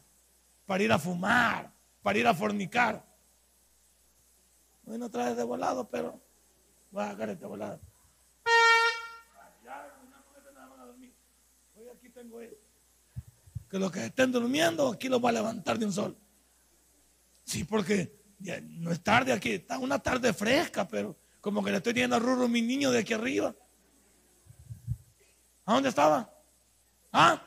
para 0.66 0.84
ir 0.84 0.92
a 0.92 1.00
fumar, 1.00 1.72
para 2.04 2.20
ir 2.20 2.28
a 2.28 2.34
fornicar. 2.34 3.02
Hoy 4.86 4.98
no 4.98 5.10
traes 5.10 5.38
de 5.38 5.44
volado, 5.44 5.88
pero 5.88 6.20
voy 6.92 7.06
a 7.06 7.12
sacar 7.12 7.30
este 7.30 7.46
volado. 7.46 7.80
Hoy 11.78 11.88
aquí 11.96 12.10
tengo 12.10 12.42
Que 13.70 13.80
los 13.80 13.92
que 13.92 14.06
estén 14.06 14.32
durmiendo, 14.32 14.92
aquí 14.92 15.10
los 15.10 15.24
va 15.24 15.30
a 15.30 15.34
levantar 15.34 15.78
de 15.78 15.86
un 15.86 15.94
sol. 15.94 16.18
Sí, 17.44 17.64
porque 17.64 18.18
no 18.64 18.92
es 18.92 19.02
tarde 19.02 19.34
aquí, 19.34 19.52
está 19.52 19.78
una 19.80 20.00
tarde 20.00 20.34
fresca, 20.34 20.88
pero 20.88 21.18
como 21.42 21.64
que 21.64 21.72
le 21.72 21.78
estoy 21.78 21.94
diciendo 21.94 22.16
a 22.16 22.20
Ruro 22.20 22.48
mi 22.48 22.62
niño 22.62 22.92
de 22.92 23.00
aquí 23.00 23.14
arriba. 23.14 23.56
¿A 25.66 25.74
dónde 25.74 25.90
estaba? 25.90 26.34
¿Ah? 27.12 27.42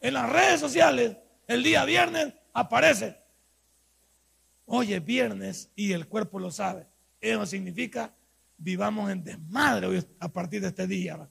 En 0.00 0.14
las 0.14 0.30
redes 0.30 0.60
sociales, 0.60 1.16
el 1.46 1.62
día 1.62 1.84
viernes 1.84 2.32
aparece. 2.52 3.16
Hoy 4.66 4.94
es 4.94 5.04
viernes 5.04 5.70
y 5.74 5.92
el 5.92 6.06
cuerpo 6.06 6.38
lo 6.38 6.50
sabe. 6.50 6.86
Eso 7.20 7.44
significa 7.44 8.14
vivamos 8.60 9.10
en 9.10 9.24
desmadre 9.24 10.06
a 10.18 10.28
partir 10.28 10.60
de 10.60 10.68
este 10.68 10.86
día. 10.86 11.28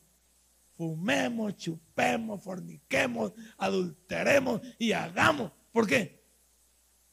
Fumemos, 0.79 1.57
chupemos, 1.57 2.41
forniquemos, 2.41 3.33
adulteremos 3.57 4.61
y 4.77 4.93
hagamos. 4.93 5.51
¿Por 5.73 5.85
qué? 5.85 6.23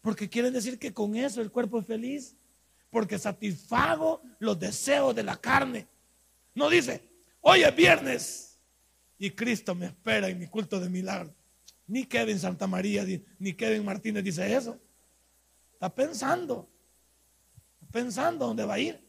Porque 0.00 0.29
quieren 0.29 0.52
decir 0.52 0.79
que 0.79 0.94
con 0.94 1.16
eso 1.16 1.40
el 1.40 1.50
cuerpo 1.50 1.81
es 1.81 1.87
feliz. 1.87 2.37
Porque 2.90 3.18
satisfago 3.18 4.22
los 4.38 4.57
deseos 4.57 5.16
de 5.16 5.24
la 5.24 5.37
carne. 5.37 5.88
No 6.55 6.70
dice, 6.70 7.02
hoy 7.40 7.64
es 7.64 7.74
viernes 7.74 8.61
y 9.18 9.33
Cristo 9.33 9.74
me 9.74 9.87
espera 9.87 10.29
en 10.29 10.38
mi 10.38 10.46
culto 10.46 10.79
de 10.79 10.88
milagro. 10.88 11.35
Ni 11.88 12.05
Kevin 12.05 12.38
Santa 12.38 12.68
María 12.68 13.05
ni 13.40 13.52
Kevin 13.52 13.85
Martínez 13.85 14.22
dice 14.22 14.55
eso. 14.55 14.79
Está 15.72 15.92
pensando. 15.92 16.70
Está 17.83 17.90
pensando 17.90 18.46
dónde 18.46 18.64
va 18.64 18.74
a 18.74 18.79
ir. 18.79 19.05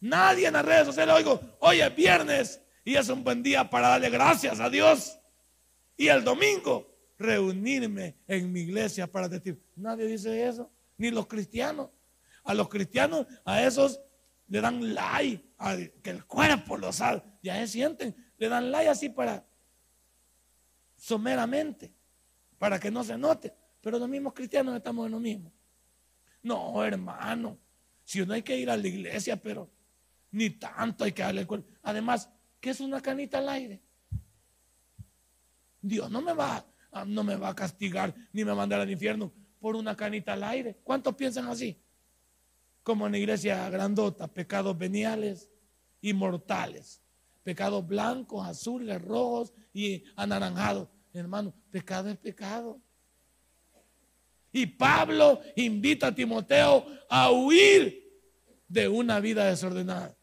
Nadie 0.00 0.48
en 0.48 0.54
las 0.54 0.64
redes 0.64 0.86
sociales 0.86 1.14
oigo, 1.14 1.40
hoy 1.60 1.80
es 1.80 1.94
viernes 1.94 2.60
y 2.88 2.96
es 2.96 3.10
un 3.10 3.22
buen 3.22 3.42
día 3.42 3.68
para 3.68 3.88
darle 3.88 4.08
gracias 4.08 4.60
a 4.60 4.70
Dios. 4.70 5.20
Y 5.94 6.08
el 6.08 6.24
domingo 6.24 6.90
reunirme 7.18 8.16
en 8.26 8.50
mi 8.50 8.60
iglesia 8.60 9.06
para 9.06 9.28
decir, 9.28 9.62
nadie 9.76 10.06
dice 10.06 10.48
eso, 10.48 10.70
ni 10.96 11.10
los 11.10 11.26
cristianos. 11.26 11.90
A 12.44 12.54
los 12.54 12.70
cristianos, 12.70 13.26
a 13.44 13.62
esos 13.62 14.00
le 14.46 14.62
dan 14.62 14.94
like, 14.94 15.44
que 16.02 16.08
el 16.08 16.24
cuerpo 16.24 16.78
lo 16.78 16.90
sabe, 16.90 17.22
ya 17.42 17.56
se 17.56 17.66
sienten 17.66 18.16
le 18.38 18.48
dan 18.48 18.70
like 18.70 18.88
así 18.88 19.10
para 19.10 19.44
someramente, 20.96 21.92
para 22.56 22.80
que 22.80 22.90
no 22.90 23.04
se 23.04 23.18
note. 23.18 23.52
Pero 23.82 23.98
los 23.98 24.08
mismos 24.08 24.32
cristianos 24.32 24.74
estamos 24.74 25.04
en 25.04 25.12
lo 25.12 25.20
mismo. 25.20 25.52
No, 26.42 26.82
hermano, 26.82 27.58
si 28.02 28.22
uno 28.22 28.32
hay 28.32 28.40
que 28.42 28.56
ir 28.56 28.70
a 28.70 28.78
la 28.78 28.88
iglesia, 28.88 29.36
pero 29.36 29.70
ni 30.30 30.48
tanto 30.48 31.04
hay 31.04 31.12
que 31.12 31.22
darle 31.22 31.42
el 31.42 31.46
cuerpo. 31.46 31.68
Además, 31.82 32.30
¿qué 32.60 32.70
es 32.70 32.80
una 32.80 33.00
canita 33.00 33.38
al 33.38 33.48
aire? 33.48 33.82
Dios 35.80 36.10
no 36.10 36.20
me 36.20 36.32
va, 36.32 36.66
no 37.06 37.24
me 37.24 37.36
va 37.36 37.48
a 37.48 37.54
castigar 37.54 38.14
ni 38.32 38.44
me 38.44 38.50
va 38.50 38.52
a 38.52 38.56
mandar 38.56 38.80
al 38.80 38.90
infierno 38.90 39.32
por 39.60 39.76
una 39.76 39.96
canita 39.96 40.32
al 40.34 40.44
aire. 40.44 40.78
¿Cuántos 40.84 41.14
piensan 41.14 41.46
así? 41.46 41.80
Como 42.82 43.06
en 43.06 43.12
la 43.12 43.18
iglesia 43.18 43.68
grandota, 43.70 44.26
pecados 44.26 44.76
veniales 44.76 45.48
y 46.00 46.12
mortales 46.12 47.02
pecados 47.48 47.86
blancos, 47.86 48.46
azules, 48.46 49.00
rojos 49.00 49.54
y 49.72 50.04
anaranjados. 50.16 50.86
Hermano, 51.14 51.54
pecado 51.70 52.10
es 52.10 52.18
pecado. 52.18 52.78
Y 54.52 54.66
Pablo 54.66 55.40
invita 55.56 56.08
a 56.08 56.14
Timoteo 56.14 56.84
a 57.08 57.30
huir 57.30 58.06
de 58.68 58.86
una 58.86 59.18
vida 59.18 59.46
desordenada. 59.46 60.14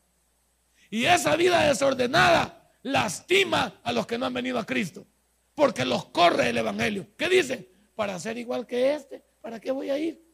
Y 0.95 1.07
esa 1.07 1.35
vida 1.35 1.67
desordenada 1.67 2.71
lastima 2.83 3.81
a 3.83 3.91
los 3.91 4.07
que 4.07 4.17
no 4.17 4.27
han 4.27 4.33
venido 4.33 4.57
a 4.57 4.65
Cristo, 4.65 5.05
porque 5.53 5.83
los 5.83 6.05
corre 6.05 6.51
el 6.51 6.57
Evangelio. 6.57 7.05
¿Qué 7.17 7.27
dicen? 7.27 7.67
Para 7.97 8.17
ser 8.17 8.37
igual 8.37 8.65
que 8.65 8.93
este, 8.93 9.21
¿para 9.41 9.59
qué 9.59 9.71
voy 9.71 9.89
a 9.89 9.99
ir? 9.99 10.25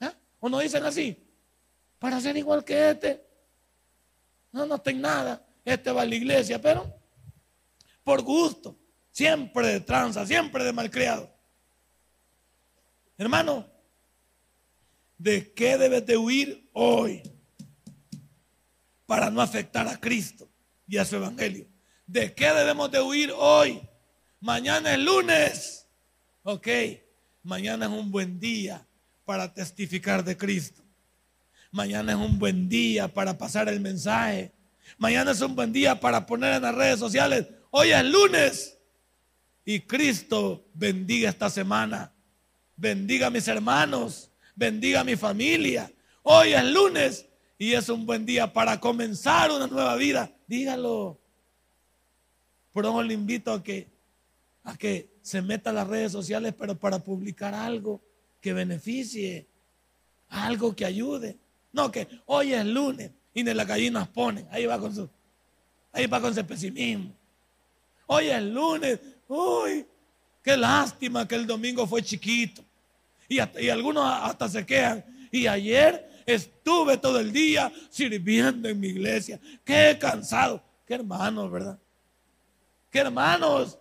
¿Ah? 0.00 0.12
¿O 0.38 0.50
no 0.50 0.58
dicen 0.58 0.84
así? 0.84 1.16
Para 1.98 2.20
ser 2.20 2.36
igual 2.36 2.62
que 2.62 2.90
este. 2.90 3.26
No, 4.52 4.66
no 4.66 4.78
tengo 4.78 5.00
nada. 5.00 5.42
Este 5.64 5.90
va 5.90 6.02
a 6.02 6.04
la 6.04 6.14
iglesia, 6.14 6.60
pero 6.60 6.94
por 8.04 8.20
gusto, 8.20 8.76
siempre 9.12 9.66
de 9.66 9.80
tranza, 9.80 10.26
siempre 10.26 10.62
de 10.62 10.74
malcriado. 10.74 11.34
Hermano, 13.16 13.66
¿de 15.16 15.54
qué 15.54 15.78
debes 15.78 16.04
de 16.04 16.18
huir 16.18 16.68
hoy 16.74 17.31
para 19.12 19.28
no 19.28 19.42
afectar 19.42 19.86
a 19.88 20.00
Cristo 20.00 20.48
y 20.88 20.96
a 20.96 21.04
su 21.04 21.16
evangelio? 21.16 21.66
¿De 22.06 22.32
qué 22.32 22.46
debemos 22.46 22.90
de 22.90 22.98
huir 22.98 23.30
hoy? 23.36 23.86
Mañana 24.40 24.94
es 24.94 24.98
lunes. 25.00 25.86
Ok, 26.42 26.66
mañana 27.42 27.84
es 27.84 27.92
un 27.92 28.10
buen 28.10 28.40
día 28.40 28.86
para 29.26 29.52
testificar 29.52 30.24
de 30.24 30.34
Cristo. 30.34 30.82
Mañana 31.70 32.12
es 32.12 32.18
un 32.18 32.38
buen 32.38 32.70
día 32.70 33.06
para 33.06 33.36
pasar 33.36 33.68
el 33.68 33.80
mensaje. 33.80 34.50
Mañana 34.96 35.32
es 35.32 35.42
un 35.42 35.54
buen 35.54 35.74
día 35.74 36.00
para 36.00 36.24
poner 36.24 36.54
en 36.54 36.62
las 36.62 36.74
redes 36.74 36.98
sociales. 36.98 37.46
Hoy 37.70 37.90
es 37.90 38.04
lunes. 38.06 38.78
Y 39.66 39.80
Cristo 39.80 40.64
bendiga 40.72 41.28
esta 41.28 41.50
semana. 41.50 42.14
Bendiga 42.76 43.26
a 43.26 43.30
mis 43.30 43.46
hermanos. 43.46 44.30
Bendiga 44.56 45.00
a 45.00 45.04
mi 45.04 45.16
familia. 45.16 45.92
Hoy 46.22 46.54
es 46.54 46.64
lunes 46.64 47.26
y 47.62 47.74
es 47.74 47.88
un 47.90 48.04
buen 48.04 48.26
día 48.26 48.52
para 48.52 48.80
comenzar 48.80 49.52
una 49.52 49.68
nueva 49.68 49.94
vida. 49.94 50.32
Dígalo. 50.48 51.16
Por 52.72 52.84
eso 52.84 53.02
le 53.04 53.14
invito 53.14 53.52
a 53.52 53.62
que, 53.62 53.86
a 54.64 54.76
que 54.76 55.08
se 55.22 55.40
meta 55.40 55.70
a 55.70 55.72
las 55.72 55.86
redes 55.86 56.10
sociales, 56.10 56.52
pero 56.58 56.76
para 56.76 56.98
publicar 56.98 57.54
algo 57.54 58.00
que 58.40 58.52
beneficie, 58.52 59.46
algo 60.28 60.74
que 60.74 60.84
ayude. 60.84 61.38
No, 61.72 61.88
que 61.92 62.08
hoy 62.26 62.52
es 62.52 62.66
lunes 62.66 63.12
y 63.32 63.44
de 63.44 63.54
las 63.54 63.68
gallinas 63.68 64.08
ponen. 64.08 64.44
Ahí 64.50 64.66
va 64.66 64.80
con 64.80 64.92
su, 64.92 65.08
ahí 65.92 66.08
va 66.08 66.20
con 66.20 66.32
ese 66.32 66.42
pesimismo. 66.42 67.14
Hoy 68.08 68.26
es 68.26 68.42
lunes. 68.42 68.98
Uy, 69.28 69.86
qué 70.42 70.56
lástima 70.56 71.28
que 71.28 71.36
el 71.36 71.46
domingo 71.46 71.86
fue 71.86 72.02
chiquito. 72.02 72.64
Y, 73.28 73.38
y 73.60 73.68
algunos 73.68 74.04
hasta 74.04 74.48
se 74.48 74.66
quejan. 74.66 75.04
Y 75.30 75.46
ayer 75.46 76.10
estuve 76.26 76.98
todo 76.98 77.20
el 77.20 77.32
día 77.32 77.72
sirviendo 77.90 78.68
en 78.68 78.78
mi 78.78 78.88
iglesia. 78.88 79.40
Qué 79.64 79.96
cansado. 80.00 80.62
Qué 80.86 80.94
hermanos, 80.94 81.50
¿verdad? 81.50 81.78
Qué 82.90 82.98
hermanos. 82.98 83.78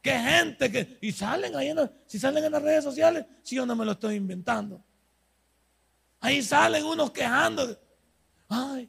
Qué 0.00 0.18
gente 0.18 0.70
que. 0.70 0.98
Y 1.00 1.12
salen 1.12 1.54
ahí, 1.54 1.68
en, 1.68 1.90
si 2.06 2.18
salen 2.18 2.44
en 2.44 2.52
las 2.52 2.62
redes 2.62 2.82
sociales, 2.82 3.24
si 3.42 3.56
yo 3.56 3.64
no 3.64 3.76
me 3.76 3.84
lo 3.84 3.92
estoy 3.92 4.16
inventando. 4.16 4.82
Ahí 6.20 6.42
salen 6.42 6.84
unos 6.84 7.10
quejando. 7.10 7.78
Ay, 8.48 8.88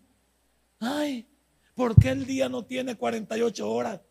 ay, 0.80 1.28
¿por 1.74 1.96
qué 1.96 2.10
el 2.10 2.26
día 2.26 2.50
no 2.50 2.66
tiene 2.66 2.96
48 2.96 3.70
horas? 3.70 4.02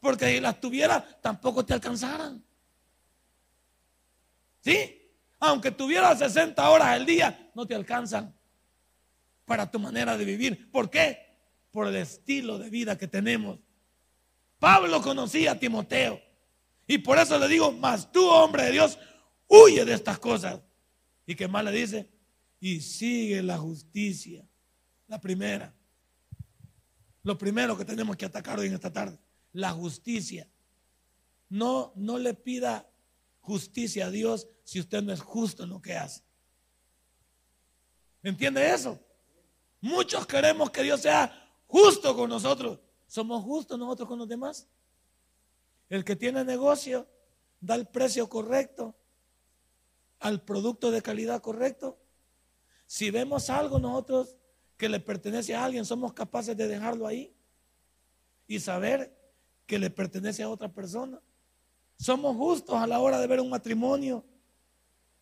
Porque 0.00 0.26
si 0.34 0.40
las 0.40 0.60
tuviera, 0.60 1.02
tampoco 1.20 1.64
te 1.64 1.74
alcanzaran. 1.74 2.42
¿Sí? 4.60 5.03
Aunque 5.46 5.70
tuviera 5.70 6.14
60 6.16 6.68
horas 6.70 6.88
al 6.88 7.06
día, 7.06 7.50
no 7.54 7.66
te 7.66 7.74
alcanzan 7.74 8.34
para 9.44 9.70
tu 9.70 9.78
manera 9.78 10.16
de 10.16 10.24
vivir. 10.24 10.70
¿Por 10.70 10.90
qué? 10.90 11.18
Por 11.70 11.88
el 11.88 11.96
estilo 11.96 12.58
de 12.58 12.70
vida 12.70 12.96
que 12.96 13.08
tenemos. 13.08 13.58
Pablo 14.58 15.02
conocía 15.02 15.52
a 15.52 15.58
Timoteo. 15.58 16.20
Y 16.86 16.98
por 16.98 17.18
eso 17.18 17.38
le 17.38 17.48
digo, 17.48 17.72
más 17.72 18.10
tú, 18.12 18.26
hombre 18.28 18.64
de 18.64 18.72
Dios, 18.72 18.98
huye 19.46 19.84
de 19.84 19.94
estas 19.94 20.18
cosas. 20.18 20.60
¿Y 21.26 21.34
qué 21.34 21.48
más 21.48 21.64
le 21.64 21.72
dice? 21.72 22.14
y 22.64 22.80
sigue 22.80 23.42
la 23.42 23.58
justicia. 23.58 24.48
La 25.06 25.20
primera. 25.20 25.74
Lo 27.22 27.36
primero 27.36 27.76
que 27.76 27.84
tenemos 27.84 28.16
que 28.16 28.24
atacar 28.24 28.58
hoy 28.58 28.68
en 28.68 28.72
esta 28.72 28.90
tarde, 28.90 29.18
la 29.52 29.70
justicia. 29.72 30.48
No, 31.50 31.92
no 31.94 32.16
le 32.16 32.32
pida 32.32 32.88
justicia 33.44 34.06
a 34.06 34.10
Dios 34.10 34.48
si 34.64 34.80
usted 34.80 35.02
no 35.02 35.12
es 35.12 35.20
justo 35.20 35.64
en 35.64 35.70
lo 35.70 35.80
que 35.80 35.94
hace. 35.94 36.22
¿Entiende 38.22 38.72
eso? 38.72 38.98
Muchos 39.82 40.26
queremos 40.26 40.70
que 40.70 40.82
Dios 40.82 41.02
sea 41.02 41.52
justo 41.66 42.16
con 42.16 42.30
nosotros. 42.30 42.80
¿Somos 43.06 43.44
justos 43.44 43.78
nosotros 43.78 44.08
con 44.08 44.18
los 44.18 44.26
demás? 44.26 44.66
El 45.90 46.04
que 46.04 46.16
tiene 46.16 46.42
negocio 46.42 47.06
da 47.60 47.74
el 47.74 47.86
precio 47.86 48.28
correcto 48.30 48.96
al 50.20 50.42
producto 50.42 50.90
de 50.90 51.02
calidad 51.02 51.42
correcto. 51.42 51.98
Si 52.86 53.10
vemos 53.10 53.50
algo 53.50 53.78
nosotros 53.78 54.36
que 54.78 54.88
le 54.88 55.00
pertenece 55.00 55.54
a 55.54 55.66
alguien, 55.66 55.84
somos 55.84 56.14
capaces 56.14 56.56
de 56.56 56.66
dejarlo 56.66 57.06
ahí 57.06 57.36
y 58.46 58.58
saber 58.58 59.14
que 59.66 59.78
le 59.78 59.90
pertenece 59.90 60.42
a 60.42 60.48
otra 60.48 60.72
persona. 60.72 61.20
Somos 61.96 62.36
justos 62.36 62.76
a 62.76 62.86
la 62.86 63.00
hora 63.00 63.18
de 63.18 63.26
ver 63.26 63.40
un 63.40 63.50
matrimonio 63.50 64.24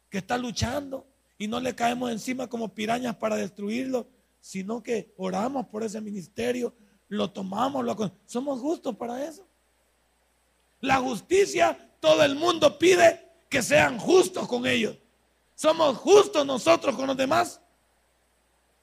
que 0.09 0.19
está 0.19 0.37
luchando 0.37 1.07
y 1.39 1.49
no 1.49 1.61
le 1.61 1.75
caemos 1.75 2.11
encima 2.11 2.49
como 2.49 2.75
pirañas 2.75 3.17
para 3.17 3.37
destruirlo, 3.37 4.07
sino 4.41 4.83
que 4.83 5.15
oramos 5.17 5.67
por 5.67 5.83
ese 5.83 6.01
ministerio, 6.01 6.75
lo 7.09 7.31
tomamos, 7.31 7.85
lo 7.85 7.97
somos 8.27 8.61
justos 8.61 8.97
para 8.97 9.25
eso. 9.25 9.47
La 10.81 10.97
justicia, 10.97 11.79
todo 12.01 12.23
el 12.25 12.35
mundo 12.35 12.79
pide 12.79 13.29
que 13.49 13.63
sean 13.63 13.99
justos 13.99 14.49
con 14.49 14.67
ellos. 14.67 14.97
¿Somos 15.55 15.97
justos 15.99 16.45
nosotros 16.45 16.97
con 16.97 17.07
los 17.07 17.17
demás? 17.17 17.61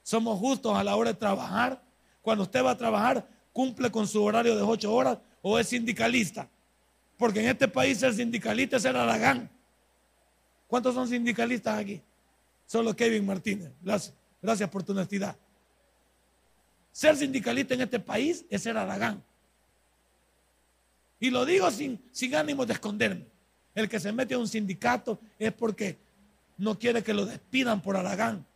¿Somos 0.02 0.38
justos 0.38 0.76
a 0.76 0.82
la 0.82 0.96
hora 0.96 1.12
de 1.12 1.18
trabajar? 1.18 1.82
Cuando 2.22 2.44
usted 2.44 2.64
va 2.64 2.70
a 2.70 2.78
trabajar, 2.78 3.28
¿cumple 3.52 3.90
con 3.90 4.06
su 4.06 4.22
horario 4.22 4.56
de 4.56 4.62
ocho 4.62 4.92
horas 4.94 5.18
o 5.42 5.58
es 5.58 5.68
sindicalista? 5.68 6.48
Porque 7.20 7.40
en 7.40 7.48
este 7.48 7.68
país 7.68 7.98
ser 7.98 8.14
sindicalista 8.14 8.78
es 8.78 8.84
el 8.86 8.96
aragán. 8.96 9.50
¿Cuántos 10.66 10.94
son 10.94 11.06
sindicalistas 11.06 11.78
aquí? 11.78 12.00
Solo 12.64 12.96
Kevin 12.96 13.26
Martínez. 13.26 13.70
Gracias, 13.82 14.14
gracias 14.40 14.70
por 14.70 14.82
tu 14.82 14.92
honestidad. 14.92 15.36
Ser 16.92 17.14
sindicalista 17.18 17.74
en 17.74 17.82
este 17.82 18.00
país 18.00 18.46
es 18.48 18.62
ser 18.62 18.78
aragán. 18.78 19.22
Y 21.18 21.28
lo 21.28 21.44
digo 21.44 21.70
sin, 21.70 22.02
sin 22.10 22.34
ánimo 22.34 22.64
de 22.64 22.72
esconderme. 22.72 23.26
El 23.74 23.86
que 23.86 24.00
se 24.00 24.12
mete 24.12 24.32
a 24.32 24.38
un 24.38 24.48
sindicato 24.48 25.20
es 25.38 25.52
porque 25.52 25.98
no 26.56 26.78
quiere 26.78 27.02
que 27.02 27.12
lo 27.12 27.26
despidan 27.26 27.82
por 27.82 27.98
Aragán. 27.98 28.46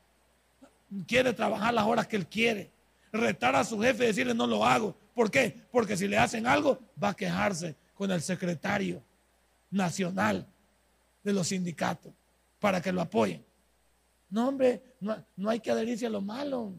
Quiere 1.07 1.35
trabajar 1.35 1.75
las 1.75 1.85
horas 1.85 2.07
que 2.07 2.17
él 2.17 2.27
quiere. 2.27 2.71
Retar 3.13 3.57
a 3.57 3.65
su 3.65 3.79
jefe 3.79 4.05
y 4.05 4.07
decirle 4.07 4.33
no 4.33 4.47
lo 4.47 4.65
hago. 4.65 4.97
¿Por 5.15 5.31
qué? 5.31 5.61
Porque 5.71 5.99
si 5.99 6.09
le 6.09 6.17
hacen 6.17 6.47
algo, 6.47 6.79
va 7.01 7.11
a 7.11 7.15
quejarse 7.15 7.77
con 7.95 8.11
el 8.11 8.21
secretario 8.21 9.03
nacional 9.71 10.47
de 11.23 11.33
los 11.33 11.49
sindicatos 11.49 12.13
para 12.59 12.81
que 12.81 12.93
lo 12.93 13.01
apoyen. 13.01 13.45
No, 14.31 14.49
hombre, 14.49 14.83
no, 15.01 15.49
hay 15.49 15.61
que 15.61 15.71
adherirse 15.71 16.07
a 16.07 16.11
lo 16.11 16.21
malo. 16.21 16.75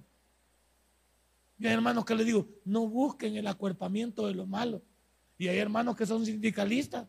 Y 1.57 1.67
hay 1.67 1.73
hermanos 1.73 2.05
que 2.05 2.15
le 2.15 2.25
digo, 2.25 2.47
no 2.65 2.87
busquen 2.87 3.35
el 3.37 3.47
acuerpamiento 3.47 4.27
de 4.27 4.35
lo 4.35 4.45
malo. 4.45 4.81
Y 5.37 5.47
hay 5.47 5.57
hermanos 5.57 5.95
que 5.95 6.05
son 6.05 6.25
sindicalistas 6.25 7.07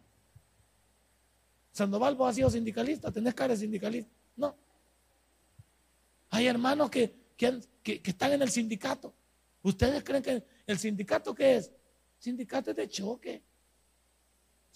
Sandoval, 1.77 2.15
vos 2.15 2.31
has 2.31 2.37
sido 2.37 2.49
sindicalista, 2.49 3.13
tenés 3.13 3.35
cara 3.35 3.53
de 3.53 3.61
sindicalista. 3.61 4.11
No. 4.35 4.57
Hay 6.31 6.47
hermanos 6.47 6.89
que, 6.89 7.15
que, 7.37 7.61
están 8.03 8.33
en 8.33 8.41
el 8.41 8.49
sindicato. 8.49 9.13
¿Ustedes 9.63 10.03
creen 10.03 10.23
que 10.23 10.43
el 10.67 10.79
sindicato 10.79 11.35
qué 11.35 11.57
es? 11.57 11.71
Sindicato 12.19 12.71
es 12.71 12.77
de 12.79 12.89
choque. 12.89 13.43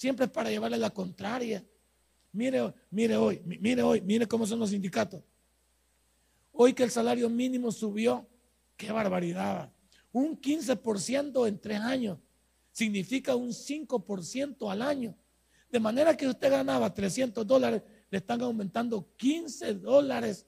Siempre 0.01 0.25
es 0.25 0.33
para 0.33 0.49
llevarle 0.49 0.79
la 0.79 0.89
contraria. 0.89 1.63
Mire, 2.33 2.73
mire 2.91 3.17
hoy, 3.17 3.43
mire 3.45 3.83
hoy, 3.83 4.01
mire 4.01 4.27
cómo 4.27 4.47
son 4.47 4.59
los 4.59 4.71
sindicatos. 4.71 5.23
Hoy 6.53 6.73
que 6.73 6.85
el 6.85 6.91
salario 6.91 7.29
mínimo 7.29 7.71
subió, 7.71 8.27
qué 8.79 8.91
barbaridad. 8.93 9.71
Un 10.11 10.41
15% 10.41 11.47
en 11.47 11.61
tres 11.61 11.81
años 11.81 12.19
significa 12.73 13.37
un 13.37 13.51
5% 13.51 14.73
al 14.73 14.81
año. 14.81 15.15
De 15.71 15.79
manera 15.79 16.17
que 16.17 16.29
usted 16.29 16.51
ganaba 16.51 16.95
300 16.95 17.47
dólares, 17.47 17.83
le 18.09 18.17
están 18.17 18.41
aumentando 18.41 19.15
15 19.19 19.75
dólares 19.75 20.47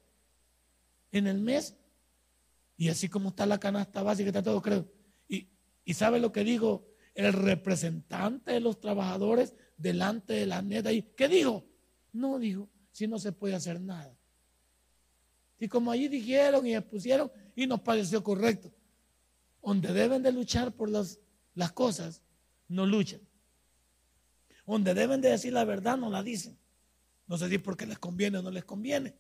en 1.11 1.27
el 1.27 1.43
mes. 1.43 1.77
Y 2.79 2.89
así 2.89 3.07
como 3.07 3.29
está 3.29 3.45
la 3.45 3.61
canasta 3.61 4.03
básica, 4.03 4.29
está 4.31 4.43
todo 4.43 4.63
creo. 4.63 4.91
Y, 5.29 5.47
y 5.85 5.93
sabe 5.93 6.21
lo 6.21 6.33
que 6.33 6.43
dijo 6.43 6.92
el 7.15 7.33
representante 7.33 8.53
de 8.53 8.61
los 8.61 8.81
trabajadores 8.81 9.55
delante 9.77 10.33
de 10.33 10.47
la 10.47 10.63
neta. 10.63 10.93
¿Y 10.93 11.03
qué 11.03 11.29
dijo? 11.29 11.65
No 12.13 12.39
dijo, 12.39 12.69
si 12.91 13.07
no 13.07 13.19
se 13.19 13.33
puede 13.33 13.55
hacer 13.55 13.81
nada. 13.81 14.17
Y 15.59 15.69
como 15.69 15.91
allí 15.91 16.09
dijeron 16.09 16.67
y 16.67 16.75
expusieron 16.75 17.31
y 17.55 17.67
nos 17.67 17.81
pareció 17.81 18.23
correcto. 18.23 18.73
donde 19.63 19.93
deben 19.93 20.23
de 20.23 20.33
luchar 20.33 20.73
por 20.73 20.91
las, 20.91 21.21
las 21.55 21.71
cosas, 21.71 22.21
no 22.67 22.85
luchan. 22.85 23.21
Donde 24.67 24.93
deben 24.95 25.21
de 25.21 25.31
decir 25.31 25.53
la 25.53 25.65
verdad, 25.65 25.97
no 25.97 26.11
la 26.11 26.23
dicen. 26.23 26.59
No 27.29 27.39
sé 27.39 27.49
si 27.49 27.59
porque 27.59 27.87
les 27.87 27.99
conviene 27.99 28.39
o 28.39 28.43
no 28.43 28.51
les 28.51 28.65
conviene. 28.65 29.15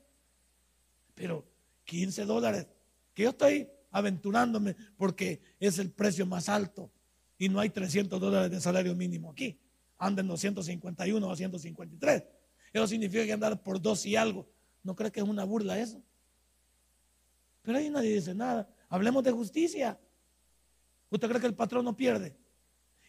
Pero 1.14 1.46
15 1.84 2.24
dólares, 2.24 2.66
que 3.14 3.24
yo 3.24 3.30
estoy 3.30 3.68
aventurándome 3.90 4.74
porque 4.96 5.40
es 5.60 5.78
el 5.78 5.90
precio 5.90 6.26
más 6.26 6.48
alto 6.48 6.90
y 7.42 7.48
no 7.48 7.58
hay 7.58 7.70
300 7.70 8.20
dólares 8.20 8.52
de 8.52 8.60
salario 8.60 8.94
mínimo 8.94 9.32
aquí. 9.32 9.58
Andan 9.98 10.28
251 10.28 11.28
o 11.28 11.34
153. 11.34 12.22
Eso 12.72 12.86
significa 12.86 13.24
que 13.24 13.32
andar 13.32 13.60
por 13.64 13.82
dos 13.82 14.06
y 14.06 14.14
algo. 14.14 14.48
¿No 14.84 14.94
cree 14.94 15.10
que 15.10 15.18
es 15.18 15.26
una 15.26 15.42
burla 15.42 15.76
eso? 15.76 16.00
Pero 17.62 17.78
ahí 17.78 17.90
nadie 17.90 18.14
dice 18.14 18.32
nada. 18.32 18.72
Hablemos 18.88 19.24
de 19.24 19.32
justicia. 19.32 19.98
¿Usted 21.10 21.28
cree 21.28 21.40
que 21.40 21.48
el 21.48 21.54
patrón 21.56 21.84
no 21.84 21.96
pierde? 21.96 22.36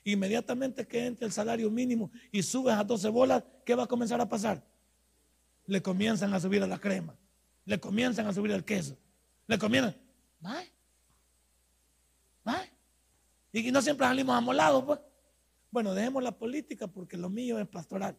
Inmediatamente 0.04 0.88
que 0.88 1.06
entre 1.06 1.28
el 1.28 1.32
salario 1.32 1.70
mínimo 1.70 2.10
y 2.32 2.42
subes 2.42 2.74
a 2.74 2.84
12 2.84 3.10
bolas, 3.10 3.44
¿qué 3.64 3.76
va 3.76 3.84
a 3.84 3.88
comenzar 3.88 4.20
a 4.20 4.28
pasar? 4.28 4.66
Le 5.68 5.80
comienzan 5.84 6.34
a 6.34 6.40
subir 6.40 6.64
a 6.64 6.68
la 6.68 6.80
crema. 6.80 7.16
Le 7.66 7.80
comienzan 7.80 8.26
a 8.26 8.34
subir 8.34 8.50
el 8.50 8.66
queso. 8.66 8.98
Le 9.46 9.60
comienzan. 9.60 9.96
¿Ay? 10.42 10.73
Y 13.54 13.72
no 13.72 13.82
siempre 13.82 14.08
salimos 14.08 14.36
amolados, 14.36 14.84
pues. 14.84 15.00
Bueno, 15.70 15.94
dejemos 15.94 16.24
la 16.24 16.38
política 16.38 16.88
porque 16.88 17.18
lo 17.18 17.30
mío 17.30 17.60
es 17.60 17.68
pastoral. 17.68 18.18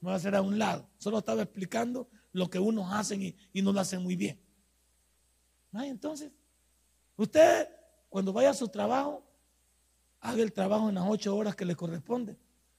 No 0.00 0.10
va 0.10 0.16
a 0.16 0.20
ser 0.20 0.36
a 0.36 0.42
un 0.42 0.58
lado. 0.58 0.88
Solo 0.98 1.18
estaba 1.18 1.42
explicando 1.42 2.08
lo 2.32 2.48
que 2.48 2.58
unos 2.60 2.92
hacen 2.92 3.22
y, 3.22 3.62
no 3.62 3.72
lo 3.72 3.80
hacen 3.80 4.02
muy 4.02 4.16
bien. 4.16 4.40
¿Ay? 5.72 5.88
Entonces, 5.88 6.30
usted 7.16 7.68
cuando 8.08 8.32
vaya 8.32 8.50
a 8.50 8.54
su 8.54 8.68
trabajo, 8.68 9.24
haga 10.20 10.42
el 10.42 10.52
trabajo 10.52 10.88
en 10.88 10.94
las 10.94 11.04
ocho 11.06 11.36
horas 11.36 11.56
que 11.56 11.64
le 11.64 11.74
corresponde. 11.74 12.38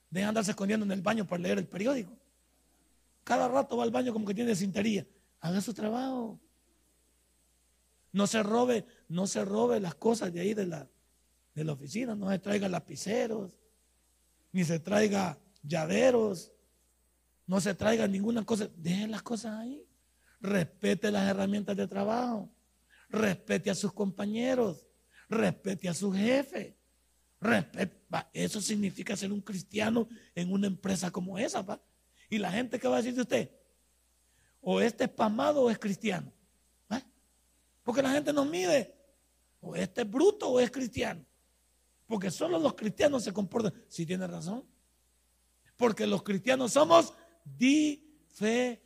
Deje 0.10 0.26
andarse 0.26 0.52
escondiendo 0.52 0.86
en 0.86 0.92
el 0.92 1.02
baño 1.02 1.28
para 1.28 1.42
leer 1.42 1.58
el 1.60 1.68
periódico. 1.68 2.18
Cada 3.24 3.48
rato 3.48 3.78
va 3.78 3.84
al 3.84 3.92
baño 3.92 4.14
como 4.14 4.26
que 4.26 4.34
tiene 4.34 4.56
cintería. 4.56 5.06
Haga 5.42 5.62
su 5.62 5.74
trabajo. 5.74 6.40
No 8.12 8.28
se 8.28 8.42
robe, 8.44 8.86
no 9.08 9.28
se 9.28 9.46
robe 9.46 9.80
las 9.80 9.96
cosas 9.96 10.34
de 10.34 10.40
ahí 10.40 10.54
de 10.54 10.66
la, 10.66 10.90
de 11.60 11.66
la 11.66 11.74
oficina. 11.74 12.16
No 12.16 12.30
se 12.30 12.40
traiga 12.40 12.68
lapiceros, 12.68 13.58
ni 14.52 14.64
se 14.64 14.80
traiga 14.80 15.38
llaveros, 15.62 16.52
no 17.46 17.62
se 17.62 17.74
traiga 17.76 18.08
ninguna 18.08 18.44
cosa. 18.46 18.70
Deje 18.76 19.08
las 19.08 19.22
cosas 19.22 19.60
ahí. 19.60 19.86
Respete 20.42 21.12
las 21.12 21.30
herramientas 21.30 21.76
de 21.76 21.88
trabajo. 21.88 22.50
Respete 23.10 23.70
a 23.70 23.76
sus 23.76 23.94
compañeros 23.94 24.90
respete 25.30 25.88
a 25.88 25.94
su 25.94 26.12
jefe. 26.12 26.76
Respete, 27.40 28.02
Eso 28.34 28.60
significa 28.60 29.16
ser 29.16 29.32
un 29.32 29.42
cristiano 29.42 30.10
en 30.36 30.52
una 30.52 30.68
empresa 30.68 31.12
como 31.12 31.38
esa. 31.38 31.62
¿va? 31.62 31.82
Y 32.30 32.38
la 32.38 32.52
gente 32.52 32.80
que 32.80 32.88
va 32.88 32.96
a 32.96 33.02
decir 33.02 33.16
de 33.16 33.22
usted, 33.22 33.52
o 34.60 34.82
este 34.82 35.06
es 35.06 35.10
pamado 35.10 35.64
o 35.64 35.70
es 35.70 35.80
cristiano. 35.80 36.34
Porque 37.84 38.02
la 38.04 38.12
gente 38.12 38.34
nos 38.34 38.48
mide, 38.48 38.94
o 39.62 39.76
este 39.76 40.02
es 40.02 40.10
bruto 40.10 40.50
o 40.50 40.60
es 40.60 40.70
cristiano. 40.70 41.26
Porque 42.10 42.32
solo 42.32 42.58
los 42.58 42.74
cristianos 42.74 43.24
se 43.24 43.32
comportan. 43.32 43.72
Si 43.88 44.04
tiene 44.04 44.26
razón. 44.26 44.66
Porque 45.78 46.08
los 46.08 46.24
cristianos 46.24 46.74
somos 46.74 47.14
diferentes. 47.46 48.78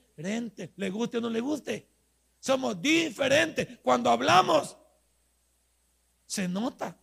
Le 0.76 0.90
guste 0.90 1.20
o 1.20 1.22
no 1.22 1.30
le 1.30 1.40
guste. 1.40 1.88
Somos 2.38 2.82
diferentes. 2.82 3.80
Cuando 3.82 4.10
hablamos, 4.10 4.78
se 6.26 6.50
nota. 6.50 7.00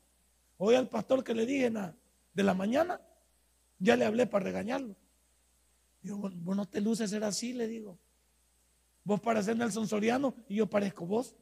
Hoy 0.58 0.74
al 0.74 0.90
pastor 0.90 1.24
que 1.24 1.34
le 1.34 1.46
dije 1.46 1.70
de 1.70 2.42
la 2.42 2.52
mañana, 2.52 3.00
ya 3.78 3.96
le 3.96 4.04
hablé 4.04 4.26
para 4.26 4.44
regañarlo. 4.44 4.94
Digo, 6.02 6.18
vos 6.18 6.54
no 6.54 6.68
te 6.68 6.82
luces 6.82 7.08
ser 7.08 7.24
así, 7.24 7.54
le 7.54 7.66
digo. 7.66 7.98
Vos 9.04 9.20
pareces 9.20 9.56
Nelson 9.56 9.88
Soriano 9.88 10.34
y 10.50 10.56
yo 10.56 10.68
parezco 10.68 11.06
vos. 11.06 11.34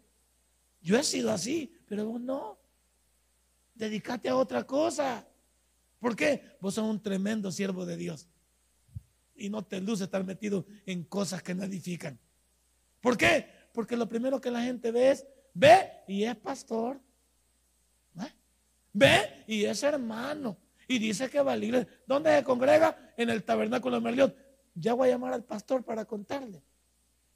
Yo 0.80 0.96
he 0.96 1.02
sido 1.02 1.32
así, 1.32 1.74
pero 1.88 2.06
vos 2.06 2.20
no. 2.20 2.60
Dedicate 3.78 4.28
a 4.28 4.36
otra 4.36 4.64
cosa. 4.64 5.26
¿Por 6.00 6.16
qué? 6.16 6.56
Vos 6.60 6.74
sos 6.74 6.84
un 6.84 7.00
tremendo 7.00 7.50
siervo 7.52 7.86
de 7.86 7.96
Dios. 7.96 8.28
Y 9.36 9.48
no 9.48 9.64
te 9.64 9.80
luces 9.80 10.06
estar 10.06 10.24
metido 10.24 10.66
en 10.84 11.04
cosas 11.04 11.42
que 11.42 11.54
no 11.54 11.62
edifican. 11.62 12.18
¿Por 13.00 13.16
qué? 13.16 13.46
Porque 13.72 13.96
lo 13.96 14.08
primero 14.08 14.40
que 14.40 14.50
la 14.50 14.62
gente 14.62 14.90
ve 14.90 15.12
es, 15.12 15.26
ve 15.54 15.90
y 16.08 16.24
es 16.24 16.36
pastor. 16.36 17.00
Ve 18.92 19.44
y 19.46 19.64
es 19.64 19.82
hermano. 19.84 20.58
Y 20.88 20.98
dice 20.98 21.30
que 21.30 21.40
va 21.40 21.52
a 21.52 21.56
la 21.56 21.64
iglesia. 21.64 21.88
¿Dónde 22.04 22.36
se 22.36 22.42
congrega? 22.42 23.12
En 23.16 23.30
el 23.30 23.44
tabernáculo 23.44 23.96
de 23.96 24.02
Merliot. 24.02 24.36
Ya 24.74 24.94
voy 24.94 25.08
a 25.08 25.12
llamar 25.12 25.34
al 25.34 25.44
pastor 25.44 25.84
para 25.84 26.04
contarle. 26.04 26.62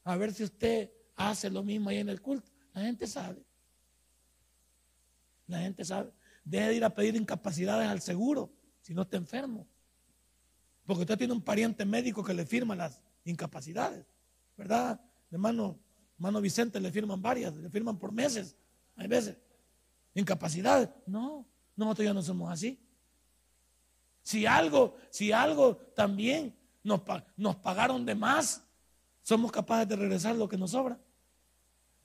A 0.02 0.16
ver 0.16 0.32
si 0.32 0.42
usted 0.42 0.90
hace 1.14 1.50
lo 1.50 1.62
mismo 1.62 1.90
ahí 1.90 1.98
en 1.98 2.08
el 2.08 2.20
culto. 2.20 2.50
La 2.72 2.80
gente 2.80 3.06
sabe. 3.06 3.44
La 5.46 5.60
gente 5.60 5.84
sabe. 5.84 6.10
Deje 6.44 6.68
de 6.68 6.74
ir 6.74 6.84
a 6.84 6.94
pedir 6.94 7.16
incapacidades 7.16 7.88
al 7.88 8.00
seguro 8.00 8.52
si 8.80 8.94
no 8.94 9.02
está 9.02 9.16
enfermo. 9.16 9.66
Porque 10.84 11.02
usted 11.02 11.18
tiene 11.18 11.32
un 11.32 11.42
pariente 11.42 11.84
médico 11.84 12.24
que 12.24 12.34
le 12.34 12.44
firma 12.44 12.74
las 12.74 13.00
incapacidades. 13.24 14.04
¿Verdad? 14.56 15.00
Hermano, 15.30 15.78
hermano 16.14 16.40
Vicente 16.40 16.80
le 16.80 16.90
firman 16.90 17.22
varias, 17.22 17.54
le 17.56 17.70
firman 17.70 17.98
por 17.98 18.12
meses. 18.12 18.56
Hay 18.96 19.06
veces. 19.06 19.36
Incapacidades. 20.14 20.88
No. 21.06 21.46
Nosotros 21.76 22.04
ya 22.04 22.14
no 22.14 22.22
somos 22.22 22.50
así. 22.50 22.78
Si 24.22 24.46
algo, 24.46 24.96
si 25.10 25.32
algo 25.32 25.76
también 25.94 26.56
nos, 26.82 27.02
nos 27.36 27.56
pagaron 27.56 28.04
de 28.04 28.14
más, 28.14 28.62
somos 29.22 29.50
capaces 29.50 29.88
de 29.88 29.96
regresar 29.96 30.36
lo 30.36 30.48
que 30.48 30.58
nos 30.58 30.72
sobra. 30.72 30.98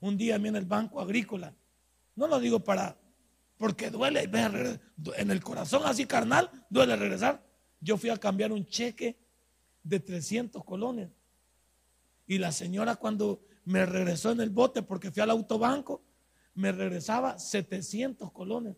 Un 0.00 0.16
día 0.16 0.36
a 0.36 0.38
mí 0.38 0.48
en 0.48 0.56
el 0.56 0.64
banco 0.64 1.00
agrícola, 1.00 1.54
no 2.14 2.26
lo 2.26 2.38
digo 2.38 2.60
para, 2.60 2.96
porque 3.58 3.90
duele, 3.90 4.30
en 5.16 5.30
el 5.30 5.42
corazón 5.42 5.82
así 5.84 6.06
carnal, 6.06 6.50
duele 6.70 6.96
regresar. 6.96 7.44
Yo 7.80 7.98
fui 7.98 8.08
a 8.08 8.16
cambiar 8.16 8.52
un 8.52 8.64
cheque 8.66 9.18
de 9.82 10.00
300 10.00 10.64
colones. 10.64 11.10
Y 12.26 12.38
la 12.38 12.52
señora 12.52 12.96
cuando 12.96 13.44
me 13.64 13.84
regresó 13.84 14.30
en 14.30 14.40
el 14.40 14.50
bote, 14.50 14.82
porque 14.82 15.10
fui 15.10 15.22
al 15.22 15.30
autobanco, 15.30 16.02
me 16.54 16.72
regresaba 16.72 17.38
700 17.38 18.32
colones. 18.32 18.76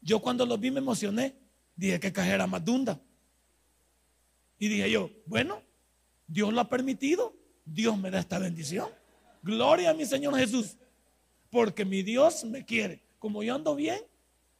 Yo 0.00 0.20
cuando 0.20 0.46
lo 0.46 0.56
vi 0.56 0.70
me 0.70 0.78
emocioné. 0.78 1.36
Dije 1.74 2.00
que 2.00 2.12
cajera 2.12 2.46
más 2.46 2.64
dunda. 2.64 3.00
Y 4.58 4.68
dije 4.68 4.90
yo, 4.90 5.10
bueno, 5.26 5.62
Dios 6.26 6.52
lo 6.52 6.60
ha 6.60 6.68
permitido. 6.68 7.34
Dios 7.64 7.98
me 7.98 8.10
da 8.10 8.20
esta 8.20 8.38
bendición. 8.38 8.88
Gloria 9.42 9.90
a 9.90 9.94
mi 9.94 10.06
Señor 10.06 10.36
Jesús. 10.36 10.76
Porque 11.50 11.84
mi 11.84 12.02
Dios 12.02 12.44
me 12.44 12.64
quiere. 12.64 13.05
Como 13.18 13.42
yo 13.42 13.54
ando 13.54 13.74
bien, 13.74 14.00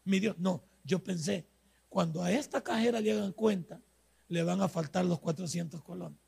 mi 0.05 0.21
Dios. 0.21 0.37
No, 0.39 0.65
yo 0.85 1.03
pensé, 1.03 1.47
cuando 1.89 2.23
a 2.23 2.33
esta 2.33 2.63
cajera 2.63 3.01
le 3.01 3.13
hagan 3.13 3.33
cuenta, 3.33 3.81
le 4.29 4.43
van 4.43 4.61
a 4.61 4.69
faltar 4.69 5.05
los 5.05 5.21
400 5.21 5.83
colones. 5.83 6.19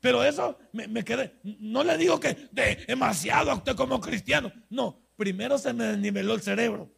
Pero 0.00 0.22
eso 0.22 0.58
me, 0.72 1.02
quedé. 1.02 1.40
No 1.42 1.82
le 1.82 1.96
digo 1.96 2.20
que 2.20 2.50
demasiado 2.86 3.50
a 3.50 3.54
usted 3.54 3.74
como 3.74 4.00
cristiano. 4.00 4.52
No, 4.68 5.00
primero 5.16 5.56
se 5.56 5.72
me 5.72 5.84
desniveló 5.84 6.34
el 6.34 6.42
cerebro. 6.42 6.92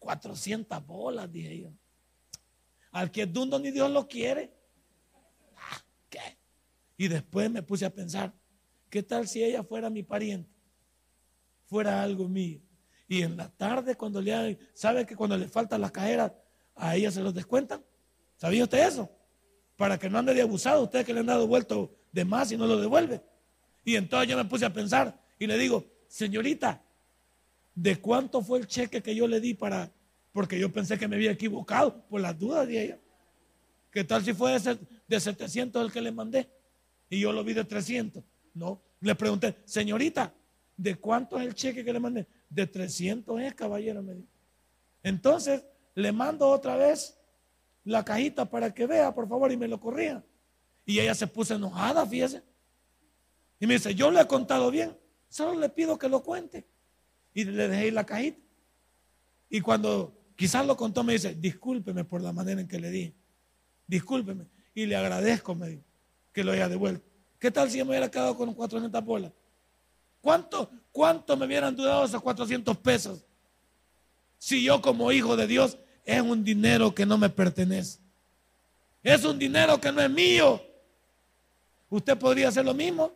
400 0.00 0.84
bolas, 0.84 1.30
dije 1.30 1.60
yo. 1.60 1.72
Al 2.90 3.12
que 3.12 3.22
es 3.22 3.32
dundo 3.32 3.58
ni 3.58 3.70
Dios 3.70 3.90
lo 3.90 4.08
quiere. 4.08 4.52
Ah, 5.56 5.80
¿Qué? 6.08 6.38
Y 6.96 7.06
después 7.06 7.50
me 7.50 7.62
puse 7.62 7.84
a 7.84 7.90
pensar, 7.90 8.32
¿qué 8.90 9.02
tal 9.02 9.28
si 9.28 9.44
ella 9.44 9.62
fuera 9.62 9.88
mi 9.88 10.02
pariente? 10.02 10.50
Fuera 11.66 12.02
algo 12.02 12.28
mío. 12.28 12.60
Y 13.08 13.22
en 13.22 13.36
la 13.36 13.48
tarde 13.48 13.96
cuando 13.96 14.20
le 14.20 14.58
¿sabe 14.72 15.04
que 15.06 15.16
cuando 15.16 15.36
le 15.36 15.48
faltan 15.48 15.80
las 15.80 15.90
cajeras, 15.90 16.32
a 16.74 16.96
ella 16.96 17.10
se 17.10 17.20
los 17.20 17.34
descuentan? 17.34 17.84
¿Sabía 18.36 18.64
usted 18.64 18.86
eso? 18.86 19.10
Para 19.76 19.98
que 19.98 20.08
no 20.08 20.18
ande 20.18 20.34
de 20.34 20.42
abusado, 20.42 20.82
usted 20.82 21.04
que 21.04 21.12
le 21.12 21.20
han 21.20 21.26
dado 21.26 21.46
vuelto 21.46 21.94
de 22.12 22.24
más 22.24 22.50
y 22.52 22.56
no 22.56 22.66
lo 22.66 22.80
devuelve. 22.80 23.20
Y 23.84 23.96
entonces 23.96 24.28
yo 24.28 24.36
me 24.36 24.44
puse 24.44 24.64
a 24.64 24.72
pensar 24.72 25.20
y 25.38 25.46
le 25.46 25.58
digo, 25.58 25.84
señorita, 26.08 26.82
de 27.74 27.96
cuánto 27.96 28.42
fue 28.42 28.58
el 28.58 28.66
cheque 28.66 29.02
que 29.02 29.14
yo 29.14 29.26
le 29.26 29.40
di 29.40 29.54
para, 29.54 29.92
porque 30.32 30.58
yo 30.58 30.72
pensé 30.72 30.98
que 30.98 31.08
me 31.08 31.16
había 31.16 31.32
equivocado 31.32 32.06
por 32.08 32.20
las 32.20 32.38
dudas 32.38 32.66
de 32.66 32.82
ella. 32.82 32.98
¿Qué 33.90 34.04
tal 34.04 34.24
si 34.24 34.32
fue 34.32 34.58
de, 34.58 34.78
de 35.06 35.20
700 35.20 35.84
el 35.84 35.92
que 35.92 36.00
le 36.00 36.12
mandé? 36.12 36.48
Y 37.10 37.20
yo 37.20 37.32
lo 37.32 37.44
vi 37.44 37.52
de 37.52 37.64
300. 37.64 38.22
No, 38.54 38.80
le 39.00 39.14
pregunté, 39.14 39.56
señorita, 39.64 40.32
¿de 40.76 40.96
cuánto 40.96 41.38
es 41.38 41.46
el 41.46 41.54
cheque 41.54 41.84
que 41.84 41.92
le 41.92 42.00
mandé? 42.00 42.26
De 42.54 42.68
300 42.68 43.40
es, 43.40 43.54
caballero, 43.54 44.00
me 44.00 44.14
dijo. 44.14 44.28
Entonces, 45.02 45.64
le 45.94 46.12
mando 46.12 46.48
otra 46.48 46.76
vez 46.76 47.18
la 47.82 48.04
cajita 48.04 48.48
para 48.48 48.72
que 48.72 48.86
vea, 48.86 49.12
por 49.12 49.28
favor, 49.28 49.50
y 49.50 49.56
me 49.56 49.66
lo 49.66 49.80
corría. 49.80 50.24
Y 50.86 51.00
ella 51.00 51.14
se 51.16 51.26
puso 51.26 51.54
enojada, 51.54 52.06
fíjese. 52.06 52.44
Y 53.58 53.66
me 53.66 53.74
dice, 53.74 53.94
yo 53.94 54.10
le 54.10 54.20
he 54.20 54.26
contado 54.26 54.70
bien, 54.70 54.96
solo 55.28 55.58
le 55.58 55.68
pido 55.68 55.98
que 55.98 56.08
lo 56.08 56.22
cuente 56.22 56.64
y 57.32 57.44
le 57.44 57.66
dejé 57.68 57.90
la 57.90 58.06
cajita. 58.06 58.40
Y 59.50 59.60
cuando 59.60 60.16
quizás 60.36 60.64
lo 60.64 60.76
contó, 60.76 61.02
me 61.02 61.14
dice, 61.14 61.34
discúlpeme 61.34 62.04
por 62.04 62.22
la 62.22 62.32
manera 62.32 62.60
en 62.60 62.68
que 62.68 62.78
le 62.78 62.90
di. 62.90 63.14
Discúlpeme. 63.86 64.46
Y 64.74 64.86
le 64.86 64.94
agradezco, 64.94 65.56
me 65.56 65.70
dijo, 65.70 65.82
que 66.32 66.44
lo 66.44 66.52
haya 66.52 66.68
devuelto. 66.68 67.04
¿Qué 67.40 67.50
tal 67.50 67.68
si 67.68 67.78
yo 67.78 67.84
me 67.84 67.90
hubiera 67.90 68.10
quedado 68.10 68.36
con 68.36 68.54
400 68.54 69.04
bolas? 69.04 69.32
¿Cuánto, 70.24 70.70
¿Cuánto 70.90 71.36
me 71.36 71.44
hubieran 71.44 71.76
dudado 71.76 72.06
esos 72.06 72.22
400 72.22 72.78
pesos? 72.78 73.26
Si 74.38 74.64
yo 74.64 74.80
como 74.80 75.12
hijo 75.12 75.36
de 75.36 75.46
Dios 75.46 75.76
es 76.02 76.22
un 76.22 76.42
dinero 76.42 76.94
que 76.94 77.04
no 77.04 77.18
me 77.18 77.28
pertenece. 77.28 77.98
Es 79.02 79.22
un 79.26 79.38
dinero 79.38 79.78
que 79.78 79.92
no 79.92 80.00
es 80.00 80.08
mío. 80.08 80.64
¿Usted 81.90 82.16
podría 82.16 82.48
hacer 82.48 82.64
lo 82.64 82.72
mismo? 82.72 83.12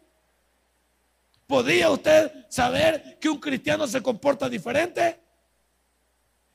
¿Podría 1.46 1.88
usted 1.88 2.30
saber 2.50 3.18
que 3.18 3.30
un 3.30 3.40
cristiano 3.40 3.86
se 3.86 4.02
comporta 4.02 4.46
diferente? 4.46 5.18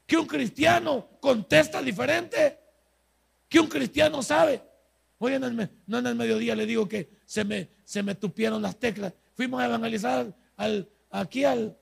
¿Que 0.05 0.17
un 0.17 0.27
cristiano 0.27 1.07
contesta 1.19 1.81
diferente? 1.81 2.59
¿Que 3.49 3.59
un 3.59 3.67
cristiano 3.67 4.21
sabe? 4.21 4.61
Hoy 5.17 5.33
en 5.33 5.45
el, 5.45 5.69
no 5.87 5.97
en 5.97 6.05
el 6.05 6.13
mediodía 6.13 6.55
le 6.55 6.67
digo 6.67 6.87
que 6.87 7.09
se 7.25 7.43
me, 7.43 7.71
se 7.83 8.03
me 8.03 8.13
tupieron 8.13 8.61
las 8.61 8.77
teclas. 8.77 9.13
Fuimos 9.33 9.59
a 9.59 9.65
evangelizar 9.65 10.42
al, 10.57 10.89
aquí 11.11 11.43
al, 11.45 11.77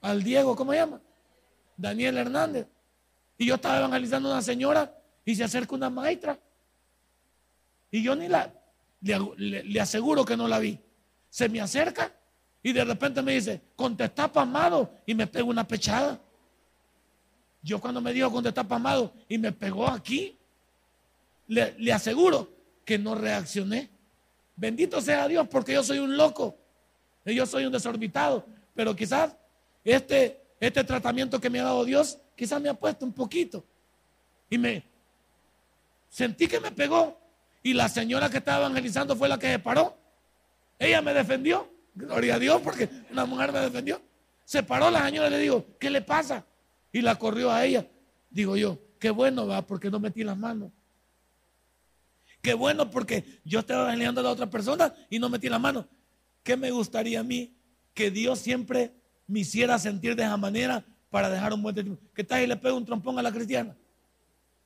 al 0.00 0.22
Diego, 0.22 0.56
¿cómo 0.56 0.72
se 0.72 0.78
llama? 0.78 1.00
Daniel 1.76 2.18
Hernández. 2.18 2.66
Y 3.38 3.46
yo 3.46 3.56
estaba 3.56 3.78
evangelizando 3.78 4.28
a 4.28 4.32
una 4.32 4.42
señora 4.42 4.94
y 5.24 5.34
se 5.34 5.44
acerca 5.44 5.74
una 5.74 5.90
maestra. 5.90 6.38
Y 7.90 8.02
yo 8.02 8.14
ni 8.14 8.28
la, 8.28 8.52
le, 9.00 9.80
aseguro 9.80 10.24
que 10.24 10.36
no 10.36 10.48
la 10.48 10.58
vi. 10.58 10.78
Se 11.28 11.48
me 11.48 11.60
acerca 11.60 12.12
y 12.62 12.72
de 12.72 12.84
repente 12.84 13.22
me 13.22 13.32
dice, 13.32 13.60
contesta 13.76 14.32
pasmado 14.32 14.90
y 15.06 15.14
me 15.14 15.26
pega 15.26 15.44
una 15.44 15.66
pechada. 15.66 16.20
Yo 17.62 17.80
cuando 17.80 18.00
me 18.00 18.12
dijo 18.12 18.30
contesta 18.30 18.64
pasmado 18.64 19.12
y 19.28 19.38
me 19.38 19.52
pegó 19.52 19.88
aquí, 19.88 20.38
le, 21.48 21.74
le 21.78 21.92
aseguro 21.92 22.48
que 22.84 22.98
no 22.98 23.14
reaccioné. 23.14 23.90
Bendito 24.56 25.00
sea 25.00 25.28
Dios 25.28 25.46
porque 25.48 25.74
yo 25.74 25.82
soy 25.82 25.98
un 25.98 26.16
loco, 26.16 26.56
yo 27.34 27.46
soy 27.46 27.66
un 27.66 27.72
desorbitado, 27.72 28.46
pero 28.74 28.94
quizás 28.94 29.36
este, 29.84 30.40
este 30.60 30.84
tratamiento 30.84 31.40
que 31.40 31.50
me 31.50 31.60
ha 31.60 31.64
dado 31.64 31.84
Dios, 31.84 32.18
quizás 32.36 32.60
me 32.60 32.68
ha 32.68 32.74
puesto 32.74 33.04
un 33.04 33.12
poquito. 33.12 33.64
Y 34.48 34.58
me 34.58 34.84
sentí 36.08 36.46
que 36.46 36.60
me 36.60 36.70
pegó, 36.70 37.18
y 37.66 37.72
la 37.72 37.88
señora 37.88 38.30
que 38.30 38.38
estaba 38.38 38.66
evangelizando 38.66 39.16
fue 39.16 39.28
la 39.28 39.40
que 39.40 39.50
se 39.50 39.58
paró. 39.58 39.98
Ella 40.78 41.02
me 41.02 41.12
defendió. 41.12 41.68
Gloria 41.96 42.36
a 42.36 42.38
Dios 42.38 42.60
porque 42.62 42.88
una 43.10 43.24
mujer 43.24 43.50
me 43.50 43.58
defendió. 43.58 44.00
Se 44.44 44.62
paró 44.62 44.88
la 44.88 45.04
señora 45.04 45.26
y 45.26 45.30
le 45.32 45.38
digo, 45.40 45.66
¿qué 45.80 45.90
le 45.90 46.00
pasa? 46.00 46.46
Y 46.92 47.00
la 47.00 47.16
corrió 47.16 47.50
a 47.50 47.64
ella. 47.64 47.84
Digo 48.30 48.56
yo, 48.56 48.78
qué 49.00 49.10
bueno 49.10 49.48
va 49.48 49.66
porque 49.66 49.90
no 49.90 49.98
metí 49.98 50.22
las 50.22 50.36
manos. 50.38 50.70
Qué 52.40 52.54
bueno 52.54 52.88
porque 52.88 53.40
yo 53.44 53.58
estaba 53.58 53.82
evangelizando 53.82 54.20
a 54.20 54.24
la 54.24 54.30
otra 54.30 54.48
persona 54.48 54.94
y 55.10 55.18
no 55.18 55.28
metí 55.28 55.48
las 55.48 55.60
manos. 55.60 55.86
¿Qué 56.46 56.56
me 56.56 56.70
gustaría 56.70 57.18
a 57.18 57.22
mí? 57.24 57.58
Que 57.92 58.12
Dios 58.12 58.38
siempre 58.38 58.94
me 59.26 59.40
hiciera 59.40 59.80
sentir 59.80 60.14
de 60.14 60.22
esa 60.22 60.36
manera 60.36 60.86
para 61.10 61.28
dejar 61.28 61.52
un 61.52 61.60
buen 61.60 61.74
testimonio. 61.74 62.08
¿Qué 62.14 62.22
tal 62.22 62.40
y 62.40 62.46
le 62.46 62.56
pego 62.56 62.76
un 62.76 62.84
trompón 62.84 63.18
a 63.18 63.22
la 63.22 63.32
cristiana? 63.32 63.76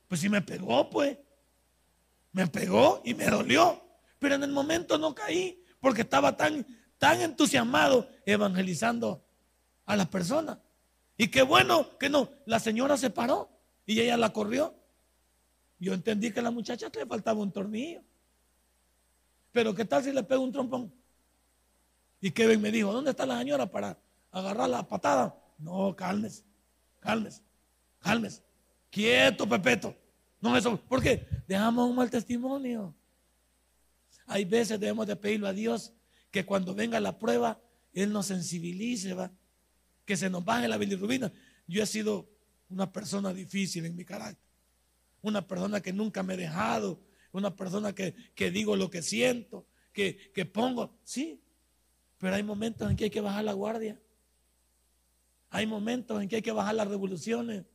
Pues 0.07 0.21
si 0.21 0.29
me 0.29 0.43
pegó, 0.43 0.87
pues. 0.91 1.17
Me 2.33 2.45
pegó 2.45 3.01
y 3.03 3.15
me 3.15 3.25
dolió. 3.25 3.81
Pero 4.19 4.35
en 4.35 4.43
el 4.43 4.51
momento 4.51 4.99
no 4.99 5.15
caí 5.15 5.63
porque 5.79 6.01
estaba 6.01 6.37
tan, 6.37 6.67
tan 6.99 7.19
entusiasmado 7.19 8.07
evangelizando 8.27 9.25
a 9.87 9.95
las 9.95 10.07
personas. 10.07 10.59
Y 11.17 11.29
qué 11.29 11.41
bueno 11.41 11.97
que 11.97 12.09
no, 12.09 12.29
la 12.45 12.59
señora 12.59 12.95
se 12.95 13.09
paró 13.09 13.49
y 13.87 13.99
ella 13.99 14.17
la 14.17 14.31
corrió. 14.31 14.75
Yo 15.79 15.95
entendí 15.95 16.31
que 16.31 16.41
a 16.41 16.43
la 16.43 16.51
muchacha 16.51 16.91
le 16.93 17.07
faltaba 17.07 17.41
un 17.41 17.51
tornillo. 17.51 18.03
Pero 19.51 19.73
¿qué 19.73 19.83
tal 19.83 20.03
si 20.03 20.11
le 20.11 20.21
pego 20.21 20.43
un 20.43 20.51
trompón? 20.51 21.00
Y 22.21 22.31
Kevin 22.31 22.61
me 22.61 22.71
dijo, 22.71 22.93
¿dónde 22.93 23.11
está 23.11 23.25
la 23.25 23.39
señora 23.39 23.65
para 23.65 23.97
agarrar 24.31 24.69
la 24.69 24.87
patada? 24.87 25.35
No, 25.57 25.95
calmes, 25.95 26.45
calmes, 26.99 27.41
calmes. 27.99 28.43
Quieto, 28.91 29.49
Pepeto. 29.49 29.95
No 30.39 30.55
eso, 30.55 30.79
¿por 30.79 31.01
qué? 31.01 31.27
Dejamos 31.47 31.89
un 31.89 31.95
mal 31.95 32.09
testimonio. 32.09 32.95
Hay 34.27 34.45
veces 34.45 34.79
debemos 34.79 35.07
de 35.07 35.13
a 35.45 35.53
Dios 35.53 35.93
que 36.29 36.45
cuando 36.45 36.73
venga 36.73 36.99
la 36.99 37.17
prueba, 37.17 37.59
Él 37.91 38.13
nos 38.13 38.27
sensibilice, 38.27 39.13
¿va? 39.13 39.31
que 40.05 40.17
se 40.17 40.29
nos 40.29 40.43
baje 40.43 40.67
la 40.67 40.77
bilirrubina. 40.77 41.31
Yo 41.67 41.83
he 41.83 41.85
sido 41.85 42.29
una 42.69 42.91
persona 42.91 43.33
difícil 43.33 43.85
en 43.85 43.95
mi 43.95 44.05
carácter, 44.05 44.45
una 45.21 45.45
persona 45.47 45.81
que 45.81 45.93
nunca 45.93 46.23
me 46.23 46.35
he 46.35 46.37
dejado, 46.37 47.01
una 47.31 47.55
persona 47.55 47.93
que, 47.93 48.13
digo 48.51 48.75
lo 48.75 48.89
que 48.89 49.01
siento, 49.01 49.65
que, 49.93 50.31
que 50.33 50.45
pongo, 50.45 50.97
sí, 51.03 51.41
pero 52.21 52.35
hay 52.35 52.43
momentos 52.43 52.87
en 52.87 52.95
que 52.95 53.05
hay 53.05 53.09
que 53.09 53.19
bajar 53.19 53.43
la 53.43 53.53
guardia. 53.53 53.99
Hay 55.49 55.65
momentos 55.65 56.21
en 56.21 56.29
que 56.29 56.35
hay 56.35 56.41
que 56.43 56.51
bajar 56.51 56.75
las 56.75 56.87
revoluciones. 56.87 57.65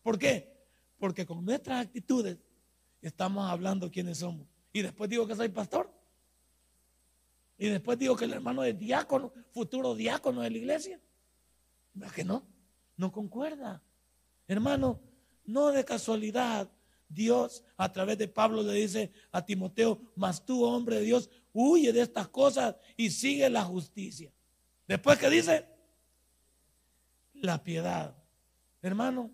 ¿Por 0.00 0.16
qué? 0.16 0.56
Porque 0.96 1.26
con 1.26 1.44
nuestras 1.44 1.84
actitudes 1.84 2.38
estamos 3.02 3.50
hablando 3.50 3.90
quiénes 3.90 4.18
somos. 4.18 4.46
Y 4.72 4.82
después 4.82 5.10
digo 5.10 5.26
que 5.26 5.34
soy 5.34 5.48
pastor. 5.48 5.92
Y 7.58 7.68
después 7.68 7.98
digo 7.98 8.14
que 8.14 8.26
el 8.26 8.34
hermano 8.34 8.62
es 8.62 8.78
diácono, 8.78 9.32
futuro 9.50 9.96
diácono 9.96 10.40
de 10.42 10.50
la 10.50 10.56
iglesia. 10.56 11.00
¿Verdad 11.92 12.14
que 12.14 12.24
no? 12.24 12.46
No 12.96 13.10
concuerda. 13.10 13.82
Hermano, 14.46 15.00
no 15.44 15.72
de 15.72 15.84
casualidad. 15.84 16.70
Dios 17.08 17.64
a 17.76 17.92
través 17.92 18.18
de 18.18 18.28
Pablo 18.28 18.62
le 18.62 18.72
dice 18.74 19.12
a 19.32 19.44
Timoteo, 19.44 20.00
mas 20.14 20.44
tú, 20.44 20.64
hombre 20.64 20.96
de 20.96 21.02
Dios, 21.02 21.28
huye 21.64 21.92
de 21.92 22.02
estas 22.02 22.28
cosas 22.28 22.76
y 22.96 23.10
sigue 23.10 23.48
la 23.48 23.64
justicia. 23.64 24.32
Después 24.86 25.18
que 25.18 25.30
dice, 25.30 25.66
la 27.34 27.62
piedad. 27.62 28.16
Hermano, 28.82 29.30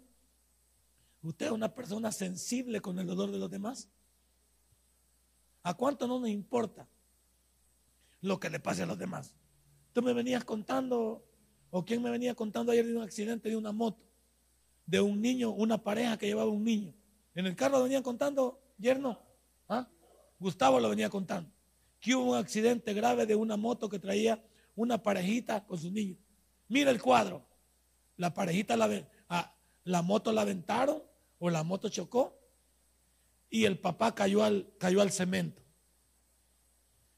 ¿Usted 1.22 1.46
es 1.46 1.52
una 1.52 1.72
persona 1.72 2.10
sensible 2.10 2.80
con 2.80 2.98
el 2.98 3.06
dolor 3.06 3.30
de 3.30 3.38
los 3.38 3.50
demás? 3.50 3.88
¿A 5.62 5.74
cuánto 5.74 6.08
no 6.08 6.18
nos 6.18 6.28
importa 6.28 6.88
lo 8.20 8.40
que 8.40 8.50
le 8.50 8.58
pase 8.58 8.82
a 8.82 8.86
los 8.86 8.98
demás? 8.98 9.32
Tú 9.92 10.02
me 10.02 10.12
venías 10.12 10.44
contando, 10.44 11.24
o 11.70 11.84
quién 11.84 12.02
me 12.02 12.10
venía 12.10 12.34
contando 12.34 12.72
ayer 12.72 12.86
de 12.86 12.96
un 12.96 13.02
accidente 13.02 13.48
de 13.48 13.56
una 13.56 13.70
moto, 13.70 14.02
de 14.84 15.00
un 15.00 15.20
niño, 15.20 15.50
una 15.50 15.78
pareja 15.78 16.18
que 16.18 16.26
llevaba 16.26 16.50
un 16.50 16.64
niño. 16.64 16.92
En 17.36 17.46
el 17.46 17.54
carro 17.54 17.78
lo 17.78 17.84
venían 17.84 18.02
contando, 18.02 18.60
yerno. 18.76 19.22
¿Ah? 19.68 19.88
Gustavo 20.40 20.80
lo 20.80 20.88
venía 20.88 21.08
contando. 21.08 21.51
Que 22.03 22.14
hubo 22.14 22.32
un 22.32 22.36
accidente 22.36 22.92
grave 22.92 23.24
de 23.24 23.34
una 23.34 23.57
moto 23.57 23.88
que 23.88 23.98
traía 23.98 24.44
una 24.76 25.03
parejita 25.03 25.64
con 25.64 25.78
sus 25.78 25.90
niños. 25.90 26.18
Mira 26.68 26.90
el 26.90 27.00
cuadro. 27.00 27.46
La 28.18 28.34
parejita, 28.34 28.76
la, 28.76 29.09
a, 29.30 29.57
la 29.84 30.03
moto 30.03 30.32
la 30.32 30.42
aventaron 30.42 31.03
o 31.38 31.48
la 31.48 31.62
moto 31.62 31.88
chocó 31.88 32.38
y 33.48 33.64
el 33.64 33.78
papá 33.78 34.14
cayó 34.14 34.42
al, 34.42 34.72
cayó 34.78 35.00
al 35.00 35.12
cemento. 35.12 35.62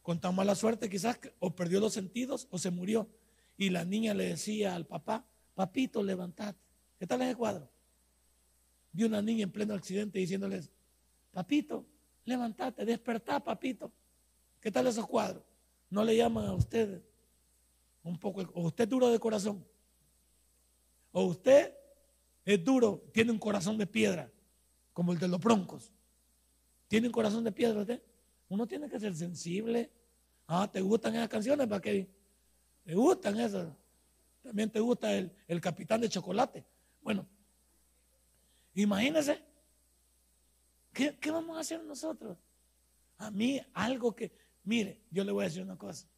Con 0.03 0.21
tan 0.21 0.35
mala 0.35 0.55
suerte 0.55 0.91
quizás 0.91 1.19
o 1.39 1.55
perdió 1.55 1.81
los 1.81 1.95
sentidos 1.95 2.47
o 2.51 2.59
se 2.59 2.71
murió. 2.71 3.09
Y 3.57 3.71
la 3.71 3.85
niña 3.85 4.15
le 4.15 4.27
decía 4.27 4.75
al 4.75 4.87
papá, 4.87 5.27
papito, 5.55 6.03
levantate. 6.03 6.59
¿Qué 6.99 7.07
tal 7.07 7.23
ese 7.23 7.37
cuadro? 7.37 7.71
Vi 8.93 9.05
una 9.05 9.23
niña 9.23 9.45
en 9.45 9.51
pleno 9.51 9.75
accidente 9.75 10.19
diciéndoles, 10.19 10.71
papito, 11.33 11.87
levantate, 12.25 12.85
despertá, 12.85 13.43
papito. 13.43 13.93
¿Qué 14.65 14.71
tal 14.71 14.87
esos 14.87 15.07
cuadros? 15.07 15.43
¿No 15.91 16.03
le 16.03 16.17
llaman 16.17 16.47
a 16.47 16.55
usted 16.55 17.03
un 18.03 18.19
poco, 18.19 18.41
o 18.55 18.63
usted 18.63 18.89
duro 18.89 19.11
de 19.11 19.19
corazón? 19.19 19.63
¿O 21.13 21.25
usted 21.25 21.75
es 22.47 22.65
duro, 22.65 23.05
tiene 23.13 23.31
un 23.31 23.39
corazón 23.39 23.77
de 23.77 23.87
piedra, 23.87 24.33
como 24.95 25.13
el 25.13 25.19
de 25.19 25.29
los 25.29 25.39
broncos. 25.39 25.93
Tiene 26.89 27.09
un 27.09 27.13
corazón 27.13 27.45
de 27.45 27.53
piedra 27.53 27.79
usted. 27.79 28.03
Uno 28.49 28.67
tiene 28.67 28.89
que 28.89 28.99
ser 28.99 29.15
sensible. 29.15 29.91
Ah, 30.47 30.67
¿te 30.73 30.81
gustan 30.81 31.15
esas 31.15 31.29
canciones? 31.29 31.67
¿Para 31.67 31.83
qué? 31.83 32.09
¿Te 32.85 32.95
gustan 32.95 33.39
esas? 33.39 33.69
También 34.43 34.71
te 34.71 34.81
gusta 34.81 35.15
el, 35.15 35.31
el 35.47 35.61
capitán 35.61 36.01
de 36.01 36.09
chocolate. 36.09 36.65
Bueno, 37.03 37.27
imagínese. 38.75 39.43
¿qué, 40.91 41.19
¿qué 41.19 41.31
vamos 41.31 41.59
a 41.59 41.61
hacer 41.61 41.85
nosotros? 41.85 42.39
A 43.19 43.31
mí 43.31 43.61
algo 43.75 44.17
que, 44.17 44.33
mire, 44.65 45.01
yo 45.11 45.25
le 45.25 45.33
voy 45.33 45.45
a 45.45 45.49
decir 45.49 45.63
una 45.63 45.77
cosa. 45.77 46.09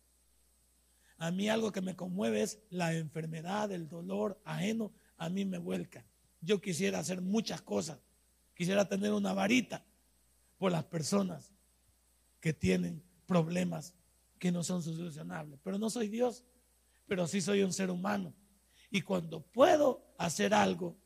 A 1.19 1.31
mí 1.31 1.49
algo 1.49 1.73
que 1.73 1.81
me 1.81 1.97
conmueve 1.97 2.43
es 2.43 2.61
la 2.71 2.95
enfermedad, 2.95 3.73
el 3.73 3.89
dolor 3.89 4.41
ajeno, 4.45 4.93
a 5.17 5.29
mí 5.29 5.45
me 5.45 5.59
vuelca. 5.59 6.05
Yo 6.41 6.61
quisiera 6.61 6.99
hacer 6.99 7.21
muchas 7.21 7.63
cosas. 7.63 7.99
Quisiera 8.55 8.89
tener 8.89 9.13
una 9.13 9.33
varita 9.33 9.85
por 10.59 10.73
las 10.73 10.85
personas 10.85 11.53
que 12.41 12.53
tienen 12.53 13.03
problemas 13.27 13.95
que 14.39 14.53
no 14.53 14.63
son 14.63 14.83
solucionables. 14.83 15.59
Pero 15.63 15.79
no 15.79 15.91
soy 15.91 16.09
Dios, 16.09 16.45
pero 17.07 17.27
sí 17.27 17.41
soy 17.41 17.63
un 17.63 17.73
ser 17.73 17.91
humano. 17.91 18.35
Y 18.91 19.01
cuando 19.03 19.43
puedo 19.43 20.15
hacer 20.19 20.55
algo, 20.55 20.97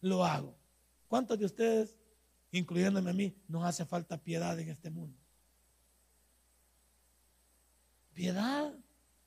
lo 0.00 0.24
hago. 0.24 0.56
¿Cuántos 1.08 1.38
de 1.38 1.46
ustedes, 1.46 1.96
incluyéndome 2.52 3.10
a 3.10 3.14
mí, 3.14 3.36
nos 3.48 3.64
hace 3.64 3.84
falta 3.84 4.22
piedad 4.22 4.58
en 4.58 4.68
este 4.68 4.90
mundo? 4.90 5.18
Piedad. 8.18 8.74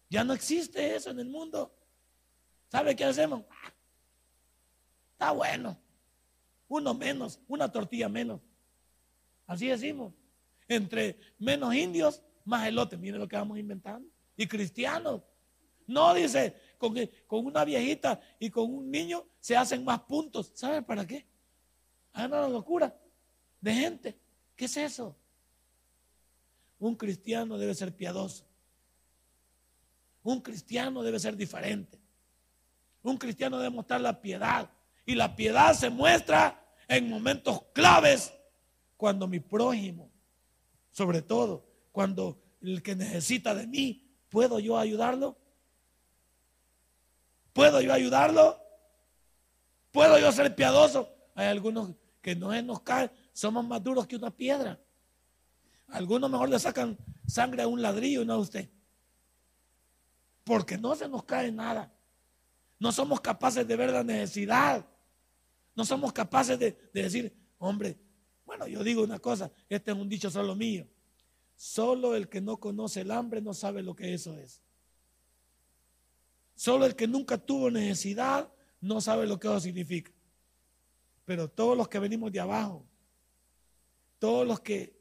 Ya 0.10 0.26
no 0.26 0.34
existe 0.34 0.98
eso 0.98 1.12
en 1.12 1.20
el 1.22 1.30
mundo. 1.30 1.74
¿Sabe 2.68 2.94
qué 2.94 3.06
hacemos? 3.06 3.46
Está 5.14 5.32
bueno. 5.32 5.80
Uno 6.68 6.94
menos, 6.94 7.40
una 7.48 7.72
tortilla 7.72 8.10
menos. 8.10 8.42
Así 9.48 9.68
decimos. 9.68 10.14
Entre 10.68 11.18
menos 11.40 11.74
indios, 11.74 12.22
más 12.44 12.68
elote. 12.68 12.98
Miren 12.98 13.22
lo 13.22 13.30
que 13.30 13.38
vamos 13.38 13.58
inventando. 13.58 14.10
Y 14.36 14.46
cristianos. 14.46 15.22
No 15.88 16.14
dice, 16.14 16.58
con, 16.78 16.94
con 17.28 17.46
una 17.46 17.64
viejita 17.64 18.20
y 18.40 18.50
con 18.50 18.74
un 18.74 18.92
niño 18.92 19.26
se 19.40 19.56
hacen 19.56 19.86
más 19.86 20.02
puntos. 20.02 20.52
¿Sabe 20.54 20.82
para 20.82 21.08
qué? 21.08 21.26
Ah, 22.12 22.26
una 22.26 22.46
locura 22.50 22.94
de 23.62 23.74
gente. 23.74 24.20
¿Qué 24.54 24.66
es 24.66 24.76
eso? 24.76 25.16
Un 26.78 26.98
cristiano 26.98 27.58
debe 27.58 27.74
ser 27.74 27.96
piadoso. 27.96 28.51
Un 30.24 30.42
cristiano 30.42 31.04
debe 31.04 31.20
ser 31.20 31.36
diferente. 31.36 32.00
Un 33.04 33.18
cristiano 33.18 33.58
debe 33.58 33.72
mostrar 33.72 34.02
la 34.02 34.22
piedad. 34.22 34.70
Y 35.06 35.16
la 35.16 35.36
piedad 35.36 35.74
se 35.74 35.90
muestra 35.90 36.64
en 36.88 37.10
momentos 37.10 37.64
claves 37.74 38.34
cuando 38.98 39.28
mi 39.28 39.40
prójimo, 39.40 40.12
sobre 40.92 41.22
todo 41.22 41.66
cuando 41.92 42.40
el 42.62 42.84
que 42.84 42.96
necesita 42.96 43.56
de 43.56 43.66
mí, 43.66 44.08
¿puedo 44.30 44.60
yo 44.60 44.78
ayudarlo? 44.78 45.38
¿Puedo 47.54 47.82
yo 47.82 47.92
ayudarlo? 47.94 48.60
¿Puedo 49.92 50.20
yo 50.20 50.32
ser 50.32 50.56
piadoso? 50.56 51.10
Hay 51.36 51.48
algunos 51.48 51.92
que 52.22 52.36
no 52.36 52.50
nos 52.62 52.82
somos 53.34 53.66
más 53.66 53.84
duros 53.84 54.08
que 54.08 54.16
una 54.16 54.30
piedra. 54.30 54.80
Algunos 55.88 56.30
mejor 56.30 56.50
le 56.50 56.60
sacan 56.60 56.98
sangre 57.28 57.64
a 57.64 57.68
un 57.68 57.82
ladrillo 57.82 58.22
y 58.22 58.26
no 58.26 58.34
a 58.34 58.38
usted. 58.38 58.70
Porque 60.52 60.78
no 60.78 60.96
se 60.96 61.08
nos 61.08 61.24
cae 61.24 61.50
nada. 61.50 61.90
No 62.78 62.92
somos 62.92 63.22
capaces 63.22 63.66
de 63.66 63.74
ver 63.78 63.90
la 63.90 64.04
necesidad. 64.04 64.86
No 65.74 65.86
somos 65.86 66.12
capaces 66.12 66.60
de, 66.60 66.78
de 66.94 67.04
decir, 67.04 67.34
hombre, 67.58 67.98
bueno, 68.46 68.68
yo 68.68 68.84
digo 68.84 69.02
una 69.02 69.18
cosa, 69.18 69.50
este 69.70 69.92
es 69.92 69.98
un 69.98 70.10
dicho 70.10 70.30
solo 70.30 70.54
mío. 70.54 70.86
Solo 71.56 72.18
el 72.18 72.28
que 72.28 72.42
no 72.42 72.58
conoce 72.58 73.00
el 73.00 73.12
hambre 73.12 73.42
no 73.42 73.54
sabe 73.54 73.82
lo 73.82 73.96
que 73.96 74.14
eso 74.14 74.38
es. 74.38 74.62
Solo 76.54 76.86
el 76.86 76.98
que 76.98 77.08
nunca 77.08 77.38
tuvo 77.38 77.72
necesidad 77.72 78.52
no 78.82 79.00
sabe 79.00 79.28
lo 79.28 79.40
que 79.40 79.48
eso 79.48 79.62
significa. 79.62 80.12
Pero 81.24 81.50
todos 81.50 81.78
los 81.78 81.88
que 81.88 81.98
venimos 81.98 82.30
de 82.30 82.42
abajo, 82.42 82.86
todos 84.20 84.46
los 84.46 84.60
que 84.60 85.00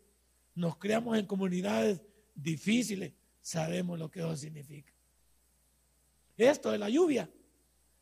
nos 0.54 0.76
creamos 0.76 1.18
en 1.18 1.26
comunidades 1.26 2.00
difíciles, 2.36 3.14
sabemos 3.42 3.98
lo 3.98 4.08
que 4.12 4.20
eso 4.20 4.36
significa. 4.36 4.92
Esto 6.40 6.70
de 6.70 6.78
la 6.78 6.88
lluvia. 6.88 7.30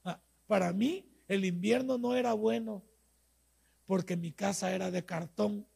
Ah, 0.05 0.21
para 0.47 0.73
mí 0.73 1.05
el 1.27 1.45
invierno 1.45 1.99
no 1.99 2.15
era 2.15 2.33
bueno 2.35 2.85
porque 3.85 4.17
mi 4.17 4.33
casa 4.33 4.73
era 4.73 4.91
de 4.91 5.05
cartón 5.05 5.67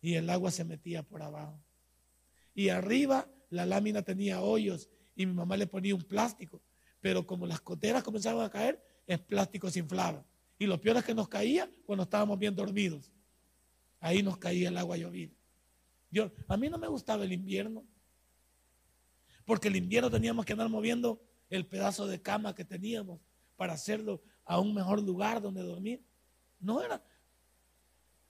y 0.00 0.14
el 0.14 0.30
agua 0.30 0.50
se 0.50 0.64
metía 0.64 1.02
por 1.02 1.22
abajo. 1.22 1.60
Y 2.54 2.70
arriba 2.70 3.28
la 3.50 3.66
lámina 3.66 4.02
tenía 4.02 4.40
hoyos 4.40 4.88
y 5.14 5.26
mi 5.26 5.32
mamá 5.32 5.56
le 5.56 5.66
ponía 5.66 5.94
un 5.94 6.02
plástico. 6.02 6.62
Pero 7.00 7.26
como 7.26 7.46
las 7.46 7.60
coteras 7.60 8.02
comenzaban 8.02 8.44
a 8.44 8.50
caer, 8.50 8.82
el 9.06 9.20
plástico 9.20 9.70
se 9.70 9.80
inflaba. 9.80 10.24
Y 10.58 10.66
lo 10.66 10.80
peor 10.80 10.96
es 10.96 11.04
que 11.04 11.14
nos 11.14 11.28
caía 11.28 11.70
cuando 11.84 12.04
estábamos 12.04 12.38
bien 12.38 12.54
dormidos. 12.54 13.12
Ahí 14.00 14.22
nos 14.22 14.38
caía 14.38 14.68
el 14.68 14.76
agua 14.78 14.96
llovida. 14.96 15.34
Yo, 16.10 16.30
a 16.48 16.56
mí 16.56 16.70
no 16.70 16.78
me 16.78 16.88
gustaba 16.88 17.24
el 17.24 17.32
invierno. 17.32 17.84
Porque 19.44 19.68
el 19.68 19.76
invierno 19.76 20.10
teníamos 20.10 20.46
que 20.46 20.52
andar 20.52 20.68
moviendo 20.68 21.20
el 21.50 21.66
pedazo 21.66 22.06
de 22.06 22.20
cama 22.20 22.54
que 22.54 22.64
teníamos 22.64 23.20
para 23.56 23.74
hacerlo 23.74 24.22
a 24.44 24.60
un 24.60 24.74
mejor 24.74 25.02
lugar 25.02 25.40
donde 25.40 25.62
dormir. 25.62 26.02
No 26.60 26.82
era, 26.82 27.02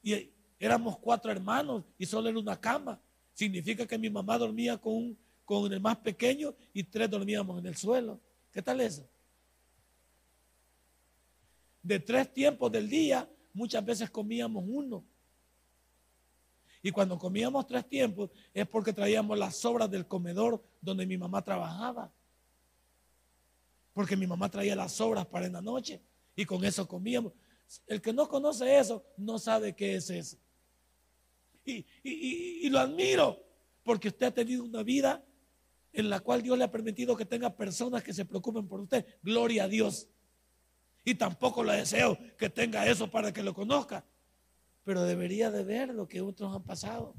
y 0.03 0.33
éramos 0.59 0.99
cuatro 0.99 1.31
hermanos 1.31 1.85
y 1.99 2.07
solo 2.07 2.29
era 2.29 2.39
una 2.39 2.61
cama. 2.61 3.01
Significa 3.33 3.87
que 3.87 3.99
mi 3.99 4.09
mamá 4.09 4.39
dormía 4.39 4.79
con, 4.79 5.19
con 5.45 5.73
el 5.73 5.81
más 5.81 5.97
pequeño 5.97 6.55
y 6.73 6.85
tres 6.85 7.11
dormíamos 7.11 7.59
en 7.59 7.67
el 7.67 7.77
suelo. 7.77 8.21
¿Qué 8.53 8.63
tal 8.63 8.81
eso? 8.81 9.09
De 11.83 12.01
tres 12.01 12.33
tiempos 12.33 12.71
del 12.73 12.89
día, 12.89 13.29
muchas 13.53 13.85
veces 13.85 14.11
comíamos 14.11 14.65
uno. 14.67 15.05
Y 16.83 16.93
cuando 16.93 17.19
comíamos 17.19 17.67
tres 17.67 17.89
tiempos 17.89 18.31
es 18.55 18.67
porque 18.69 18.93
traíamos 18.93 19.37
las 19.37 19.57
sobras 19.57 19.91
del 19.91 20.07
comedor 20.07 20.65
donde 20.81 21.05
mi 21.05 21.19
mamá 21.19 21.43
trabajaba. 21.43 22.13
Porque 23.97 24.15
mi 24.15 24.27
mamá 24.27 24.51
traía 24.51 24.77
las 24.77 24.93
sobras 24.93 25.25
para 25.25 25.47
en 25.47 25.55
la 25.55 25.63
noche 25.63 26.03
y 26.37 26.45
con 26.45 26.63
eso 26.67 26.87
comíamos. 26.87 27.33
El 27.87 28.03
que 28.03 28.13
no 28.13 28.29
conoce 28.29 28.79
eso 28.79 29.03
no 29.17 29.39
sabe 29.39 29.75
qué 29.75 29.95
es 29.95 30.11
eso. 30.11 30.37
Y, 31.65 32.69
lo 32.69 32.79
admiro 32.79 33.43
porque 33.83 34.09
usted 34.09 34.27
ha 34.27 34.35
tenido 34.35 34.65
una 34.65 34.83
vida 34.83 35.25
en 35.95 36.11
la 36.11 36.21
cual 36.21 36.43
Dios 36.43 36.59
le 36.59 36.65
ha 36.65 36.71
permitido 36.71 37.17
que 37.17 37.25
tenga 37.25 37.57
personas 37.57 38.03
que 38.03 38.13
se 38.13 38.27
preocupen 38.27 38.69
por 38.69 38.83
usted. 38.83 39.07
Gloria 39.23 39.65
a 39.65 39.69
Dios. 39.69 40.11
Y 41.03 41.15
tampoco 41.15 41.65
le 41.65 41.77
deseo 41.77 42.19
que 42.37 42.51
tenga 42.51 42.87
eso 42.87 43.11
para 43.11 43.33
que 43.33 43.43
lo 43.43 43.55
conozca. 43.55 44.05
Pero 44.85 45.05
debería 45.05 45.51
de 45.51 45.65
ver 45.65 45.95
lo 45.95 46.07
que 46.07 46.21
otros 46.21 46.55
han 46.55 46.65
pasado. 46.65 47.15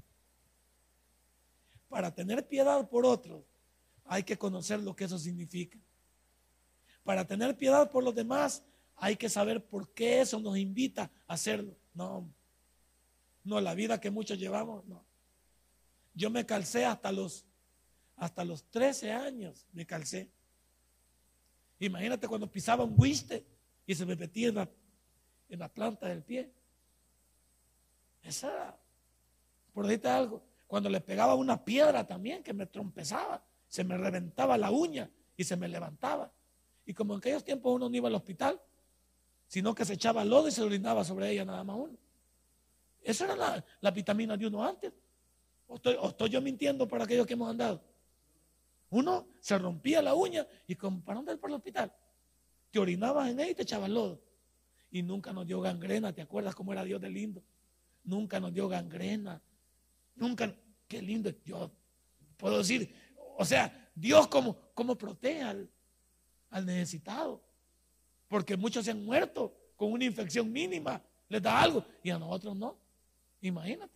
Para 1.89 2.13
tener 2.13 2.47
piedad 2.47 2.87
por 2.87 3.03
otros, 3.03 3.41
hay 4.05 4.21
que 4.21 4.37
conocer 4.37 4.79
lo 4.79 4.95
que 4.95 5.05
eso 5.05 5.17
significa. 5.17 5.79
Para 7.07 7.23
tener 7.23 7.55
piedad 7.55 7.89
por 7.89 8.03
los 8.03 8.13
demás, 8.13 8.65
hay 8.97 9.15
que 9.15 9.29
saber 9.29 9.63
por 9.63 9.93
qué 9.93 10.19
eso 10.19 10.41
nos 10.41 10.57
invita 10.57 11.09
a 11.25 11.35
hacerlo. 11.35 11.73
No, 11.93 12.29
no, 13.45 13.61
la 13.61 13.73
vida 13.75 14.01
que 14.01 14.11
muchos 14.11 14.37
llevamos, 14.37 14.85
no. 14.87 15.05
Yo 16.13 16.29
me 16.29 16.45
calcé 16.45 16.83
hasta 16.83 17.13
los, 17.13 17.45
hasta 18.17 18.43
los 18.43 18.69
13 18.71 19.13
años, 19.13 19.65
me 19.71 19.85
calcé. 19.85 20.29
Imagínate 21.79 22.27
cuando 22.27 22.51
pisaba 22.51 22.83
un 22.83 22.97
guiste 22.97 23.45
y 23.85 23.95
se 23.95 24.05
me 24.05 24.17
metía 24.17 24.49
en 24.49 24.55
la, 24.55 24.69
en 25.47 25.59
la 25.59 25.69
planta 25.69 26.09
del 26.09 26.23
pie. 26.23 26.51
Esa, 28.21 28.77
por 29.71 29.87
decirte 29.87 30.09
algo, 30.09 30.43
cuando 30.67 30.89
le 30.89 30.99
pegaba 30.99 31.35
una 31.35 31.63
piedra 31.63 32.05
también 32.05 32.43
que 32.43 32.51
me 32.51 32.65
trompezaba, 32.65 33.41
se 33.69 33.85
me 33.85 33.95
reventaba 33.97 34.57
la 34.57 34.71
uña 34.71 35.09
y 35.37 35.45
se 35.45 35.55
me 35.55 35.69
levantaba. 35.69 36.33
Y 36.87 36.93
como 36.93 37.13
en 37.13 37.17
aquellos 37.17 37.43
tiempos 37.43 37.75
uno 37.75 37.89
no 37.89 37.95
iba 37.95 38.07
al 38.07 38.15
hospital, 38.15 38.59
sino 39.45 39.75
que 39.75 39.83
se 39.83 39.93
echaba 39.93 40.23
lodo 40.23 40.47
y 40.47 40.51
se 40.51 40.61
orinaba 40.61 41.03
sobre 41.03 41.29
ella 41.29 41.43
nada 41.43 41.61
más 41.65 41.75
uno. 41.75 41.97
Esa 43.03 43.25
era 43.25 43.63
la, 43.81 43.91
vitamina 43.91 44.37
de 44.37 44.47
uno 44.47 44.63
antes. 44.63 44.93
¿O 45.67 45.75
estoy, 45.75 46.29
yo 46.29 46.41
mintiendo 46.41 46.87
para 46.87 47.03
aquellos 47.03 47.27
que 47.27 47.33
hemos 47.33 47.49
andado? 47.49 47.83
Uno 48.89 49.27
se 49.41 49.57
rompía 49.57 50.01
la 50.01 50.15
uña 50.15 50.47
y 50.65 50.75
con, 50.75 51.01
¿para 51.01 51.19
ir 51.19 51.39
para 51.39 51.51
el 51.51 51.57
hospital? 51.57 51.93
Te 52.71 52.79
orinabas 52.79 53.29
en 53.29 53.41
ella 53.41 53.51
y 53.51 53.55
te 53.55 53.63
echabas 53.63 53.89
lodo. 53.89 54.21
Y 54.89 55.03
nunca 55.03 55.33
nos 55.33 55.45
dio 55.45 55.59
gangrena, 55.59 56.13
¿te 56.13 56.21
acuerdas 56.21 56.55
cómo 56.55 56.71
era 56.71 56.85
Dios 56.85 57.01
de 57.01 57.09
lindo? 57.09 57.43
Nunca 58.05 58.39
nos 58.39 58.53
dio 58.53 58.69
gangrena. 58.69 59.41
Nunca, 60.15 60.55
qué 60.87 61.01
lindo. 61.01 61.33
Yo 61.43 61.69
puedo 62.37 62.59
decir, 62.59 62.95
o 63.37 63.43
sea, 63.43 63.91
Dios 63.93 64.27
como, 64.27 64.55
como 64.73 64.97
protege 64.97 65.41
al 65.41 65.69
necesitado 66.51 67.41
porque 68.27 68.57
muchos 68.57 68.85
se 68.85 68.91
han 68.91 69.05
muerto 69.05 69.55
con 69.75 69.91
una 69.91 70.05
infección 70.05 70.51
mínima, 70.51 71.01
les 71.29 71.41
da 71.41 71.61
algo 71.61 71.85
y 72.03 72.09
a 72.09 72.17
nosotros 72.17 72.55
no. 72.55 72.77
Imagínate. 73.41 73.93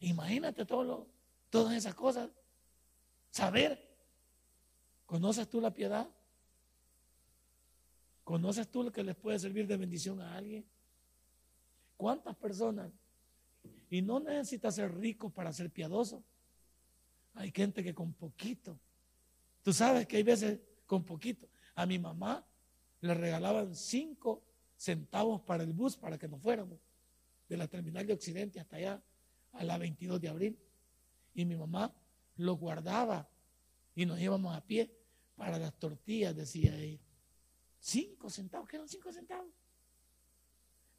Imagínate 0.00 0.64
todo 0.64 1.06
todas 1.50 1.74
esas 1.74 1.94
cosas. 1.94 2.30
Saber. 3.30 3.88
¿Conoces 5.04 5.48
tú 5.50 5.60
la 5.60 5.74
piedad? 5.74 6.08
¿Conoces 8.22 8.70
tú 8.70 8.84
lo 8.84 8.92
que 8.92 9.02
les 9.02 9.16
puede 9.16 9.38
servir 9.40 9.66
de 9.66 9.76
bendición 9.76 10.20
a 10.20 10.36
alguien? 10.36 10.64
¿Cuántas 11.96 12.36
personas? 12.36 12.92
Y 13.90 14.02
no 14.02 14.20
necesitas 14.20 14.76
ser 14.76 14.96
rico 14.96 15.30
para 15.30 15.52
ser 15.52 15.68
piadoso. 15.70 16.22
Hay 17.34 17.50
gente 17.50 17.82
que 17.82 17.92
con 17.92 18.12
poquito. 18.12 18.78
Tú 19.62 19.72
sabes 19.72 20.06
que 20.06 20.16
hay 20.16 20.22
veces 20.22 20.60
con 20.86 21.04
poquito. 21.04 21.48
A 21.74 21.86
mi 21.86 21.98
mamá 21.98 22.46
le 23.00 23.14
regalaban 23.14 23.74
cinco 23.74 24.42
centavos 24.76 25.40
para 25.42 25.62
el 25.62 25.72
bus 25.72 25.96
para 25.96 26.18
que 26.18 26.28
nos 26.28 26.40
fuéramos 26.40 26.78
de 27.48 27.56
la 27.56 27.68
terminal 27.68 28.06
de 28.06 28.12
Occidente 28.12 28.60
hasta 28.60 28.76
allá 28.76 29.02
a 29.52 29.64
la 29.64 29.78
22 29.78 30.20
de 30.20 30.28
abril. 30.28 30.58
Y 31.34 31.44
mi 31.44 31.56
mamá 31.56 31.94
lo 32.36 32.54
guardaba 32.56 33.28
y 33.94 34.06
nos 34.06 34.20
íbamos 34.20 34.56
a 34.56 34.64
pie 34.64 34.90
para 35.36 35.58
las 35.58 35.74
tortillas, 35.74 36.34
decía 36.34 36.76
ella. 36.76 37.00
Cinco 37.78 38.28
centavos, 38.30 38.68
¿qué 38.68 38.76
eran 38.76 38.88
cinco 38.88 39.12
centavos? 39.12 39.50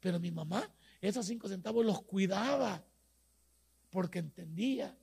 Pero 0.00 0.18
mi 0.18 0.32
mamá 0.32 0.68
esos 1.02 1.26
cinco 1.26 1.48
centavos 1.48 1.84
los 1.84 2.00
cuidaba 2.02 2.82
porque 3.90 4.20
entendía 4.20 4.96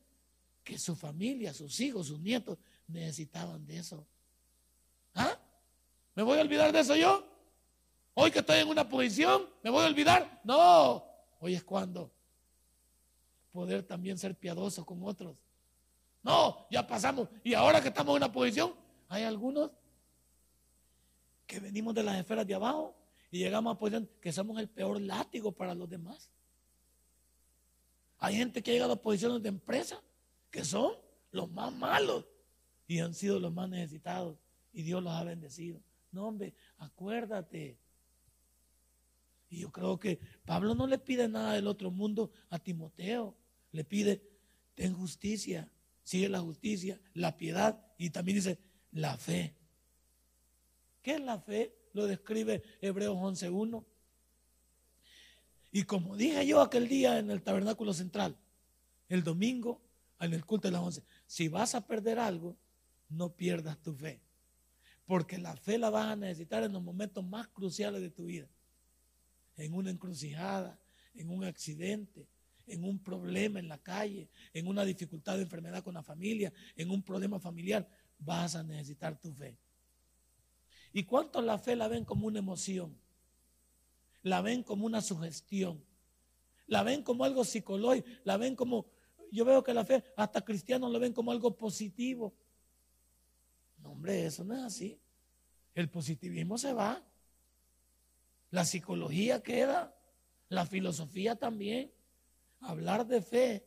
que 0.63 0.79
su 0.79 0.95
familia, 0.95 1.53
sus 1.53 1.77
hijos, 1.81 2.07
sus 2.07 2.21
nietos 2.21 2.57
necesitaban 2.89 3.65
de 3.65 3.77
eso. 3.77 4.05
¿Ah? 5.15 5.37
¿Me 6.15 6.23
voy 6.23 6.37
a 6.37 6.41
olvidar 6.41 6.71
de 6.71 6.79
eso 6.79 6.95
yo? 6.95 7.25
Hoy 8.13 8.31
que 8.31 8.39
estoy 8.39 8.59
en 8.59 8.67
una 8.67 8.89
posición, 8.89 9.47
¿me 9.63 9.69
voy 9.69 9.83
a 9.83 9.87
olvidar? 9.87 10.41
No, 10.43 11.05
hoy 11.39 11.55
es 11.55 11.63
cuando 11.63 12.11
poder 13.51 13.83
también 13.83 14.17
ser 14.17 14.35
piadoso 14.35 14.85
con 14.85 15.03
otros. 15.03 15.37
No, 16.21 16.67
ya 16.69 16.85
pasamos. 16.85 17.29
Y 17.43 17.53
ahora 17.53 17.81
que 17.81 17.87
estamos 17.87 18.11
en 18.13 18.23
una 18.23 18.31
posición, 18.31 18.73
hay 19.07 19.23
algunos 19.23 19.71
que 21.47 21.59
venimos 21.59 21.93
de 21.95 22.03
las 22.03 22.17
esferas 22.17 22.45
de 22.45 22.55
abajo 22.55 22.95
y 23.31 23.39
llegamos 23.39 23.73
a 23.73 23.79
posición 23.79 24.09
que 24.19 24.33
somos 24.33 24.59
el 24.59 24.67
peor 24.67 24.99
látigo 24.99 25.51
para 25.51 25.73
los 25.73 25.89
demás. 25.89 26.29
Hay 28.17 28.35
gente 28.35 28.61
que 28.61 28.71
ha 28.71 28.73
llegado 28.73 28.93
a 28.93 29.01
posiciones 29.01 29.41
de 29.41 29.49
empresa 29.49 30.01
que 30.51 30.65
son 30.65 30.93
los 31.31 31.49
más 31.49 31.71
malos 31.71 32.25
y 32.89 33.01
han 33.01 33.13
sido 33.13 33.39
los 33.39 33.53
más 33.53 33.69
necesitados 33.69 34.39
y 34.73 34.81
Dios 34.81 35.03
los 35.03 35.13
ha 35.13 35.23
bendecido. 35.23 35.79
No, 36.11 36.27
hombre, 36.27 36.55
acuérdate. 36.79 37.77
Y 39.47 39.59
yo 39.59 39.71
creo 39.71 39.99
que 39.99 40.19
Pablo 40.43 40.73
no 40.73 40.87
le 40.87 40.97
pide 40.97 41.27
nada 41.27 41.53
del 41.53 41.67
otro 41.67 41.91
mundo 41.91 42.31
a 42.49 42.57
Timoteo. 42.57 43.37
Le 43.71 43.83
pide, 43.83 44.23
ten 44.73 44.95
justicia, 44.95 45.71
sigue 46.01 46.29
la 46.29 46.39
justicia, 46.39 46.99
la 47.13 47.37
piedad 47.37 47.79
y 47.99 48.09
también 48.09 48.37
dice 48.37 48.57
la 48.91 49.15
fe. 49.17 49.55
¿Qué 51.03 51.13
es 51.13 51.21
la 51.21 51.39
fe? 51.39 51.75
Lo 51.93 52.07
describe 52.07 52.63
Hebreos 52.81 53.15
11.1. 53.15 53.85
Y 55.73 55.83
como 55.83 56.17
dije 56.17 56.47
yo 56.47 56.59
aquel 56.59 56.87
día 56.87 57.19
en 57.19 57.29
el 57.29 57.43
tabernáculo 57.43 57.93
central, 57.93 58.35
el 59.09 59.23
domingo, 59.23 59.79
en 60.19 60.33
el 60.33 60.43
culto 60.43 60.67
de 60.67 60.71
las 60.71 60.81
11, 60.81 61.03
si 61.27 61.49
vas 61.49 61.75
a 61.75 61.85
perder 61.85 62.17
algo, 62.17 62.57
no 63.09 63.35
pierdas 63.35 63.81
tu 63.81 63.93
fe. 63.93 64.21
Porque 65.05 65.37
la 65.37 65.55
fe 65.55 65.77
la 65.77 65.89
vas 65.89 66.07
a 66.07 66.15
necesitar 66.15 66.63
en 66.63 66.73
los 66.73 66.83
momentos 66.83 67.25
más 67.25 67.47
cruciales 67.47 68.01
de 68.01 68.11
tu 68.11 68.25
vida. 68.25 68.47
En 69.57 69.73
una 69.73 69.89
encrucijada, 69.89 70.79
en 71.15 71.29
un 71.29 71.43
accidente, 71.43 72.27
en 72.67 72.83
un 72.83 72.99
problema 72.99 73.59
en 73.59 73.67
la 73.67 73.79
calle, 73.79 74.29
en 74.53 74.67
una 74.67 74.85
dificultad 74.85 75.35
de 75.35 75.43
enfermedad 75.43 75.83
con 75.83 75.95
la 75.95 76.03
familia, 76.03 76.53
en 76.75 76.91
un 76.91 77.01
problema 77.01 77.39
familiar, 77.39 77.89
vas 78.19 78.55
a 78.55 78.63
necesitar 78.63 79.19
tu 79.19 79.33
fe. 79.33 79.57
¿Y 80.93 81.03
cuántos 81.03 81.43
la 81.43 81.57
fe 81.57 81.75
la 81.75 81.87
ven 81.87 82.05
como 82.05 82.27
una 82.27 82.39
emoción? 82.39 82.95
La 84.21 84.41
ven 84.41 84.63
como 84.63 84.85
una 84.85 85.01
sugestión. 85.01 85.83
La 86.67 86.83
ven 86.83 87.03
como 87.03 87.23
algo 87.23 87.43
psicológico. 87.43 88.07
La 88.23 88.37
ven 88.37 88.55
como, 88.55 88.87
yo 89.31 89.45
veo 89.45 89.63
que 89.63 89.73
la 89.73 89.85
fe, 89.85 90.03
hasta 90.15 90.41
cristianos 90.41 90.91
lo 90.91 90.99
ven 90.99 91.13
como 91.13 91.31
algo 91.31 91.55
positivo. 91.55 92.33
Hombre, 93.89 94.25
eso 94.25 94.43
no 94.43 94.55
es 94.55 94.63
así. 94.63 94.99
El 95.73 95.89
positivismo 95.89 96.57
se 96.57 96.73
va. 96.73 97.03
La 98.51 98.65
psicología 98.65 99.41
queda. 99.41 99.95
La 100.47 100.65
filosofía 100.65 101.35
también. 101.35 101.91
Hablar 102.61 103.07
de 103.07 103.21
fe 103.21 103.65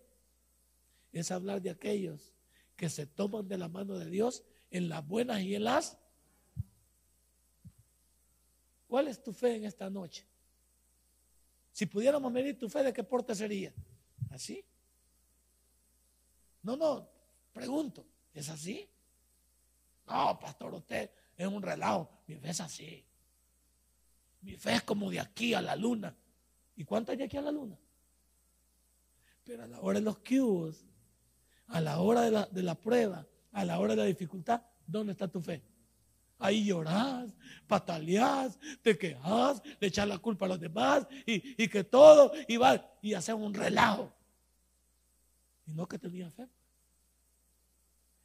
es 1.13 1.31
hablar 1.31 1.61
de 1.61 1.71
aquellos 1.71 2.35
que 2.77 2.89
se 2.89 3.07
toman 3.07 3.49
de 3.49 3.59
la 3.59 3.69
mano 3.69 3.99
de 3.99 4.09
Dios 4.09 4.45
en 4.71 4.89
las 4.89 5.07
buenas 5.07 5.41
y 5.43 5.55
en 5.55 5.65
las 5.65 5.99
¿Cuál 8.93 9.09
es 9.09 9.23
tu 9.23 9.33
fe 9.33 9.57
en 9.57 9.65
esta 9.65 9.89
noche? 9.89 10.27
Si 11.71 11.87
pudiéramos 11.87 12.31
medir 12.31 12.59
tu 12.59 12.69
fe, 12.69 12.83
¿de 12.83 12.93
qué 12.93 13.03
porte 13.03 13.35
sería? 13.35 13.73
¿Así? 14.29 14.63
No, 16.63 16.77
no, 16.77 17.09
pregunto, 17.55 18.07
¿es 18.35 18.51
así? 18.51 18.87
No, 20.13 20.39
pastor, 20.39 20.75
usted 20.75 21.11
es 21.39 21.47
un 21.47 21.63
relajo. 21.63 22.11
Mi 22.27 22.37
fe 22.37 22.51
es 22.51 22.61
así. 22.61 23.05
Mi 24.43 24.57
fe 24.57 24.75
es 24.75 24.83
como 24.83 25.11
de 25.11 25.19
aquí 25.19 25.55
a 25.55 25.63
la 25.63 25.75
luna. 25.75 26.15
¿Y 26.77 26.85
cuánto 26.85 27.13
hay 27.13 27.17
de 27.17 27.25
aquí 27.25 27.39
a 27.39 27.43
la 27.43 27.51
luna? 27.51 27.79
Pero 29.43 29.65
a 29.65 29.67
la 29.67 29.81
hora 29.81 30.01
de 30.01 30.05
los 30.05 30.19
cubos, 30.19 30.85
a 31.69 31.81
la 31.81 31.99
hora 32.01 32.21
de 32.23 32.31
la, 32.31 32.47
de 32.47 32.63
la 32.63 32.75
prueba, 32.75 33.27
a 33.53 33.65
la 33.65 33.79
hora 33.79 33.95
de 33.95 34.03
la 34.03 34.07
dificultad, 34.07 34.63
¿dónde 34.87 35.13
está 35.13 35.29
tu 35.29 35.41
fe? 35.41 35.63
Ahí 36.39 36.67
llorás, 36.67 37.33
pataleás, 37.67 38.59
te 38.83 38.99
quejas, 38.99 39.63
le 39.81 39.87
echas 39.87 40.07
la 40.07 40.19
culpa 40.19 40.45
a 40.45 40.49
los 40.49 40.61
demás 40.61 41.07
y, 41.25 41.69
que 41.69 41.85
todo, 41.85 42.33
y 42.49 42.59
va 42.59 42.85
y 43.01 43.15
hacer 43.15 43.35
un 43.35 43.55
relajo. 43.55 44.13
Y 45.67 45.73
no 45.73 45.87
que 45.87 45.99
tenía 45.99 46.31
fe. 46.31 46.49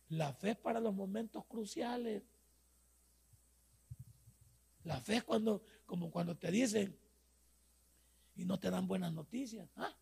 La 0.10 0.34
fe 0.34 0.52
es 0.52 0.58
para 0.58 0.80
los 0.80 0.94
momentos 0.94 1.46
cruciales. 1.46 2.24
La 4.84 5.02
fe 5.02 5.18
es 5.18 5.24
cuando, 5.24 5.62
como 5.86 6.10
cuando 6.10 6.38
te 6.38 6.50
dicen 6.50 6.98
y 8.36 8.46
no 8.46 8.58
te 8.58 8.70
dan 8.70 8.88
buenas 8.88 9.12
noticias. 9.12 9.70
¿Ah? 9.76 9.94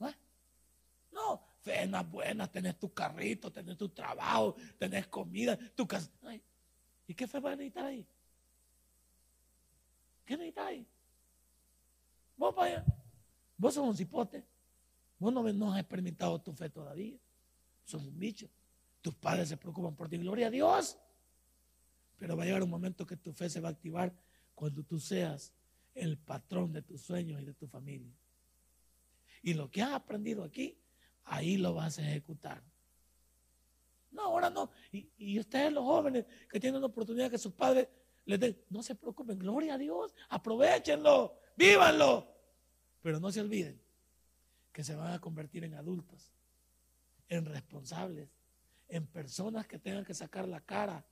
¿Ah? 0.00 0.14
No, 1.12 1.42
fe 1.60 1.82
en 1.82 1.90
las 1.90 2.10
buenas, 2.10 2.50
tenés 2.50 2.78
tu 2.78 2.92
carrito, 2.94 3.52
tenés 3.52 3.76
tu 3.76 3.90
trabajo, 3.90 4.56
tenés 4.78 5.06
comida, 5.08 5.58
tu 5.74 5.86
casa. 5.86 6.10
¿Y 7.06 7.14
qué 7.14 7.26
fe 7.26 7.40
va 7.40 7.52
a 7.52 7.56
necesitar 7.56 7.86
ahí? 7.86 8.06
¿Qué 10.24 10.36
necesitas 10.36 10.66
ahí? 10.66 10.86
Vos 12.36 12.54
vaya. 12.54 12.84
Vos 13.56 13.74
sos 13.74 13.86
un 13.86 13.96
cipote. 13.96 14.46
Vos 15.18 15.32
no, 15.32 15.42
no 15.52 15.72
has 15.72 15.80
experimentado 15.80 16.40
tu 16.40 16.52
fe 16.52 16.70
todavía. 16.70 17.18
Sos 17.84 18.02
un 18.02 18.18
bicho. 18.18 18.48
Tus 19.06 19.14
padres 19.14 19.48
se 19.48 19.56
preocupan 19.56 19.94
por 19.94 20.08
ti. 20.08 20.18
Gloria 20.18 20.48
a 20.48 20.50
Dios. 20.50 20.98
Pero 22.18 22.36
va 22.36 22.42
a 22.42 22.46
llegar 22.46 22.64
un 22.64 22.70
momento 22.70 23.06
que 23.06 23.16
tu 23.16 23.32
fe 23.32 23.48
se 23.48 23.60
va 23.60 23.68
a 23.68 23.70
activar 23.70 24.12
cuando 24.52 24.82
tú 24.82 24.98
seas 24.98 25.52
el 25.94 26.18
patrón 26.18 26.72
de 26.72 26.82
tus 26.82 27.02
sueños 27.02 27.40
y 27.40 27.44
de 27.44 27.54
tu 27.54 27.68
familia. 27.68 28.12
Y 29.44 29.54
lo 29.54 29.70
que 29.70 29.80
has 29.80 29.92
aprendido 29.92 30.42
aquí, 30.42 30.76
ahí 31.22 31.56
lo 31.56 31.72
vas 31.72 32.00
a 32.00 32.02
ejecutar. 32.02 32.64
No, 34.10 34.22
ahora 34.22 34.50
no. 34.50 34.72
Y, 34.90 35.38
ustedes 35.38 35.72
los 35.72 35.84
jóvenes 35.84 36.26
que 36.50 36.58
tienen 36.58 36.80
la 36.80 36.88
oportunidad 36.88 37.30
que 37.30 37.38
sus 37.38 37.52
padres 37.52 37.86
les 38.24 38.40
den, 38.40 38.60
no 38.70 38.82
se 38.82 38.96
preocupen, 38.96 39.38
gloria 39.38 39.74
a 39.74 39.78
Dios, 39.78 40.12
aprovechenlo, 40.30 41.38
vívanlo. 41.56 42.26
Pero 43.02 43.20
no 43.20 43.30
se 43.30 43.40
olviden 43.40 43.80
que 44.72 44.82
se 44.82 44.96
van 44.96 45.12
a 45.12 45.20
convertir 45.20 45.62
en 45.62 45.74
adultos, 45.74 46.32
en 47.28 47.44
responsables, 47.44 48.36
en 48.88 49.06
personas 49.06 49.66
que 49.66 49.78
tengan 49.78 50.04
que 50.04 50.14
sacar 50.14 50.46
la 50.46 50.60
cara 50.60 51.04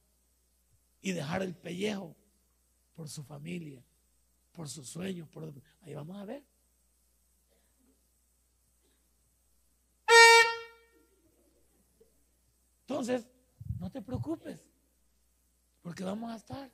y 1.00 1.12
dejar 1.12 1.42
el 1.42 1.54
pellejo 1.54 2.14
por 2.94 3.08
su 3.08 3.22
familia, 3.24 3.84
por 4.52 4.68
sus 4.68 4.88
sueños. 4.88 5.28
Por... 5.28 5.52
Ahí 5.82 5.94
vamos 5.94 6.16
a 6.16 6.24
ver. 6.24 6.44
Entonces, 12.86 13.26
no 13.80 13.90
te 13.90 14.02
preocupes, 14.02 14.62
porque 15.82 16.04
vamos 16.04 16.30
a 16.30 16.36
estar, 16.36 16.70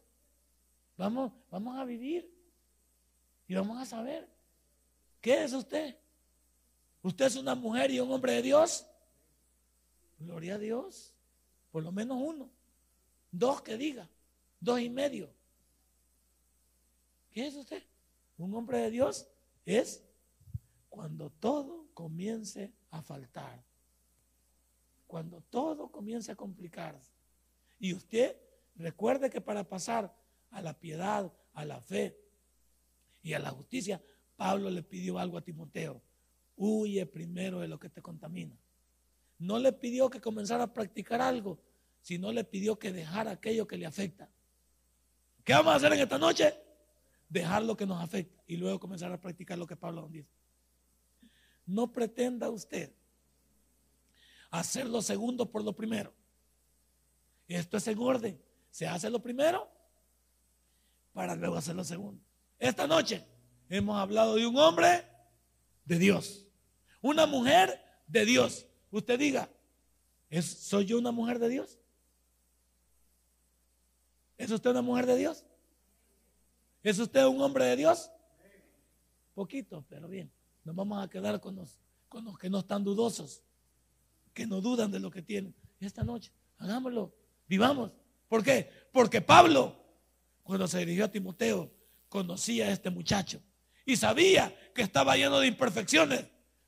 vamos, 0.97 1.33
vamos 1.51 1.79
a 1.79 1.85
vivir 1.85 2.29
y 3.47 3.55
vamos 3.55 3.81
a 3.81 3.87
saber 3.87 4.29
qué 5.21 5.45
es 5.45 5.53
usted. 5.53 5.97
¿Usted 7.03 7.27
es 7.27 7.37
una 7.37 7.55
mujer 7.55 7.91
y 7.91 8.01
un 8.01 8.13
hombre 8.13 8.35
de 8.35 8.43
Dios? 8.43 8.87
Gloria 10.21 10.55
a 10.55 10.59
Dios. 10.59 11.13
Por 11.73 11.83
lo 11.83 11.91
menos 11.91 12.19
uno. 12.21 12.49
Dos 13.33 13.63
que 13.63 13.77
diga. 13.77 14.09
Dos 14.61 14.81
y 14.81 14.89
medio. 14.89 15.29
¿Qué 17.33 17.47
es 17.47 17.57
usted? 17.57 17.83
Un 18.39 18.55
hombre 18.55 18.79
de 18.79 18.91
Dios 18.91 19.27
es 19.65 20.05
cuando 20.89 21.31
todo 21.31 21.89
comience 21.95 22.73
a 22.91 23.03
faltar 23.03 23.63
cuando 25.11 25.41
todo 25.51 25.91
comienza 25.91 26.33
a 26.33 26.37
complicarse. 26.37 27.11
Y 27.81 27.95
usted 27.95 28.37
recuerde 28.77 29.29
que 29.29 29.41
para 29.41 29.69
pasar 29.69 30.15
a 30.51 30.63
la 30.63 30.79
piedad, 30.79 31.33
a 31.53 31.65
la 31.65 31.81
fe 31.81 32.17
y 33.21 33.33
a 33.33 33.41
la 33.41 33.51
justicia, 33.51 34.01
Pablo 34.37 34.71
le 34.71 34.85
pidió 34.85 35.19
algo 35.19 35.37
a 35.37 35.43
Timoteo. 35.43 36.01
Huye 36.55 37.05
primero 37.07 37.59
de 37.59 37.67
lo 37.67 37.81
que 37.81 37.91
te 37.91 38.01
contamina. 38.01 38.57
No 39.41 39.59
le 39.59 39.73
pidió 39.73 40.09
que 40.09 40.21
comenzara 40.21 40.65
a 40.65 40.73
practicar 40.73 41.21
algo, 41.21 41.59
sino 42.03 42.31
le 42.31 42.45
pidió 42.45 42.79
que 42.79 42.93
dejara 42.93 43.33
aquello 43.33 43.67
que 43.67 43.79
le 43.79 43.87
afecta. 43.87 44.31
¿Qué 45.43 45.55
vamos 45.55 45.73
a 45.73 45.77
hacer 45.77 45.95
en 45.95 46.01
esta 46.01 46.19
noche? 46.19 46.55
Dejar 47.29 47.63
lo 47.63 47.77
que 47.77 47.87
nos 47.87 48.03
afecta 48.03 48.43
y 48.47 48.57
luego 48.57 48.79
comenzar 48.79 49.11
a 49.11 49.21
practicar 49.21 49.59
lo 49.59 49.67
que 49.67 49.77
Pablo 49.77 50.03
nos 50.03 50.13
dice. 50.13 50.29
No 51.65 51.91
pretenda 51.91 52.51
usted 52.51 52.93
hacer 54.51 54.87
lo 54.87 55.01
segundo 55.01 55.51
por 55.51 55.65
lo 55.65 55.75
primero. 55.75 56.13
Esto 57.49 57.79
es 57.79 57.89
en 57.89 57.99
orden. 57.99 58.43
Se 58.71 58.87
hace 58.87 59.09
lo 59.09 59.23
primero 59.23 59.71
para 61.13 61.35
luego 61.35 61.57
hacer 61.57 61.75
lo 61.75 61.85
segundo. 61.85 62.23
Esta 62.59 62.87
noche, 62.87 63.25
hemos 63.71 63.99
hablado 63.99 64.35
de 64.35 64.47
un 64.47 64.59
hombre 64.59 65.07
de 65.87 65.99
Dios, 65.99 66.47
una 67.01 67.25
mujer 67.25 67.83
de 68.07 68.27
Dios. 68.27 68.67
Usted 68.91 69.19
diga, 69.19 69.49
¿soy 70.41 70.87
yo 70.87 70.99
una 70.99 71.13
mujer 71.13 71.39
de 71.39 71.49
Dios? 71.49 71.79
¿Es 74.37 74.51
usted 74.51 74.71
una 74.71 74.83
mujer 74.83 75.07
de 75.07 75.17
Dios? 75.17 75.45
¿Es 76.83 76.99
usted 76.99 77.25
un 77.27 77.41
hombre 77.41 77.65
de 77.67 77.77
Dios? 77.77 78.11
Poquito, 79.35 79.85
pero 79.89 80.09
bien. 80.09 80.31
Nos 80.65 80.75
vamos 80.75 81.03
a 81.03 81.09
quedar 81.09 81.41
con 81.41 81.57
los, 81.57 81.79
con 82.09 82.25
los 82.25 82.39
que 82.39 82.51
no 82.51 82.59
están 82.59 82.83
dudosos, 82.83 83.43
que 84.35 84.47
no 84.47 84.61
dudan 84.61 84.91
de 84.91 84.99
lo 84.99 85.11
que 85.11 85.23
tienen. 85.23 85.55
esta 85.79 86.03
noche, 86.03 86.33
hagámoslo, 86.59 87.15
vivamos. 87.49 87.93
¿Por 88.29 88.43
qué? 88.43 88.71
Porque 88.93 89.21
Pablo, 89.21 89.77
cuando 90.43 90.67
se 90.67 90.79
dirigió 90.79 91.05
a 91.05 91.09
Timoteo, 91.09 91.71
conocía 92.09 92.67
a 92.67 92.73
este 92.73 92.91
muchacho 92.91 93.41
y 93.85 93.97
sabía 93.97 94.55
que 94.75 94.83
estaba 94.83 95.17
lleno 95.17 95.39
de 95.39 95.47
imperfecciones, 95.47 96.27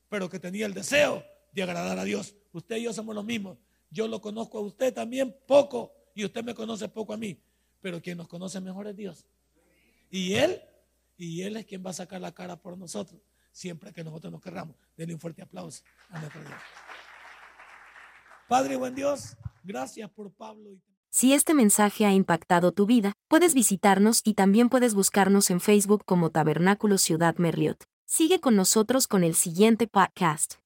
pero 0.09 0.29
que 0.29 0.39
tenía 0.39 0.67
el 0.67 0.75
deseo 0.75 1.25
de 1.53 1.63
agradar 1.63 1.99
a 1.99 2.05
Dios. 2.05 2.35
Usted 2.53 2.77
y 2.77 2.85
yo 2.85 2.93
somos 2.93 3.15
los 3.15 3.25
mismos. 3.25 3.59
Yo 3.91 4.09
lo 4.09 4.21
conozco 4.21 4.59
a 4.59 4.63
usted 4.63 4.93
también 4.93 5.37
poco 5.47 5.93
y 6.15 6.25
usted 6.25 6.43
me 6.43 6.55
conoce 6.55 6.89
poco 6.89 7.13
a 7.13 7.17
mí, 7.17 7.39
pero 7.81 8.01
quien 8.01 8.19
nos 8.19 8.29
conoce 8.29 8.61
mejor 8.61 8.87
es 8.87 8.97
Dios. 8.97 9.27
Y 10.11 10.35
Él, 10.35 10.61
y 11.17 11.43
Él 11.43 11.57
es 11.57 11.67
quien 11.67 11.85
va 11.85 11.91
a 11.91 11.95
sacar 11.95 12.21
la 12.21 12.33
cara 12.33 12.57
por 12.57 12.77
nosotros, 12.77 13.21
siempre 13.51 13.93
que 13.93 14.03
nosotros 14.03 14.33
nos 14.33 14.41
querramos. 14.41 14.77
Denle 14.97 15.15
un 15.15 15.21
fuerte 15.21 15.43
aplauso 15.43 15.83
a 16.11 16.21
nuestro 16.21 16.41
Dios. 16.41 16.55
Padre, 18.49 18.77
buen 18.77 18.95
Dios, 18.95 19.37
gracias 19.63 20.11
por 20.11 20.33
Pablo. 20.33 20.71
Si 21.11 21.35
este 21.35 21.53
mensaje 21.53 22.07
ha 22.07 22.13
impactado 22.15 22.73
tu 22.73 22.87
vida, 22.87 23.13
puedes 23.29 23.53
visitarnos 23.53 24.23
y 24.25 24.33
también 24.33 24.71
puedes 24.71 24.95
buscarnos 24.95 25.51
en 25.51 25.61
Facebook 25.61 26.05
como 26.07 26.31
Tabernáculo 26.31 26.97
Ciudad 26.97 27.37
Merliot. 27.37 27.85
Sigue 28.07 28.41
con 28.41 28.57
nosotros 28.57 29.07
con 29.07 29.23
el 29.23 29.35
siguiente 29.35 29.87
podcast. 29.87 30.62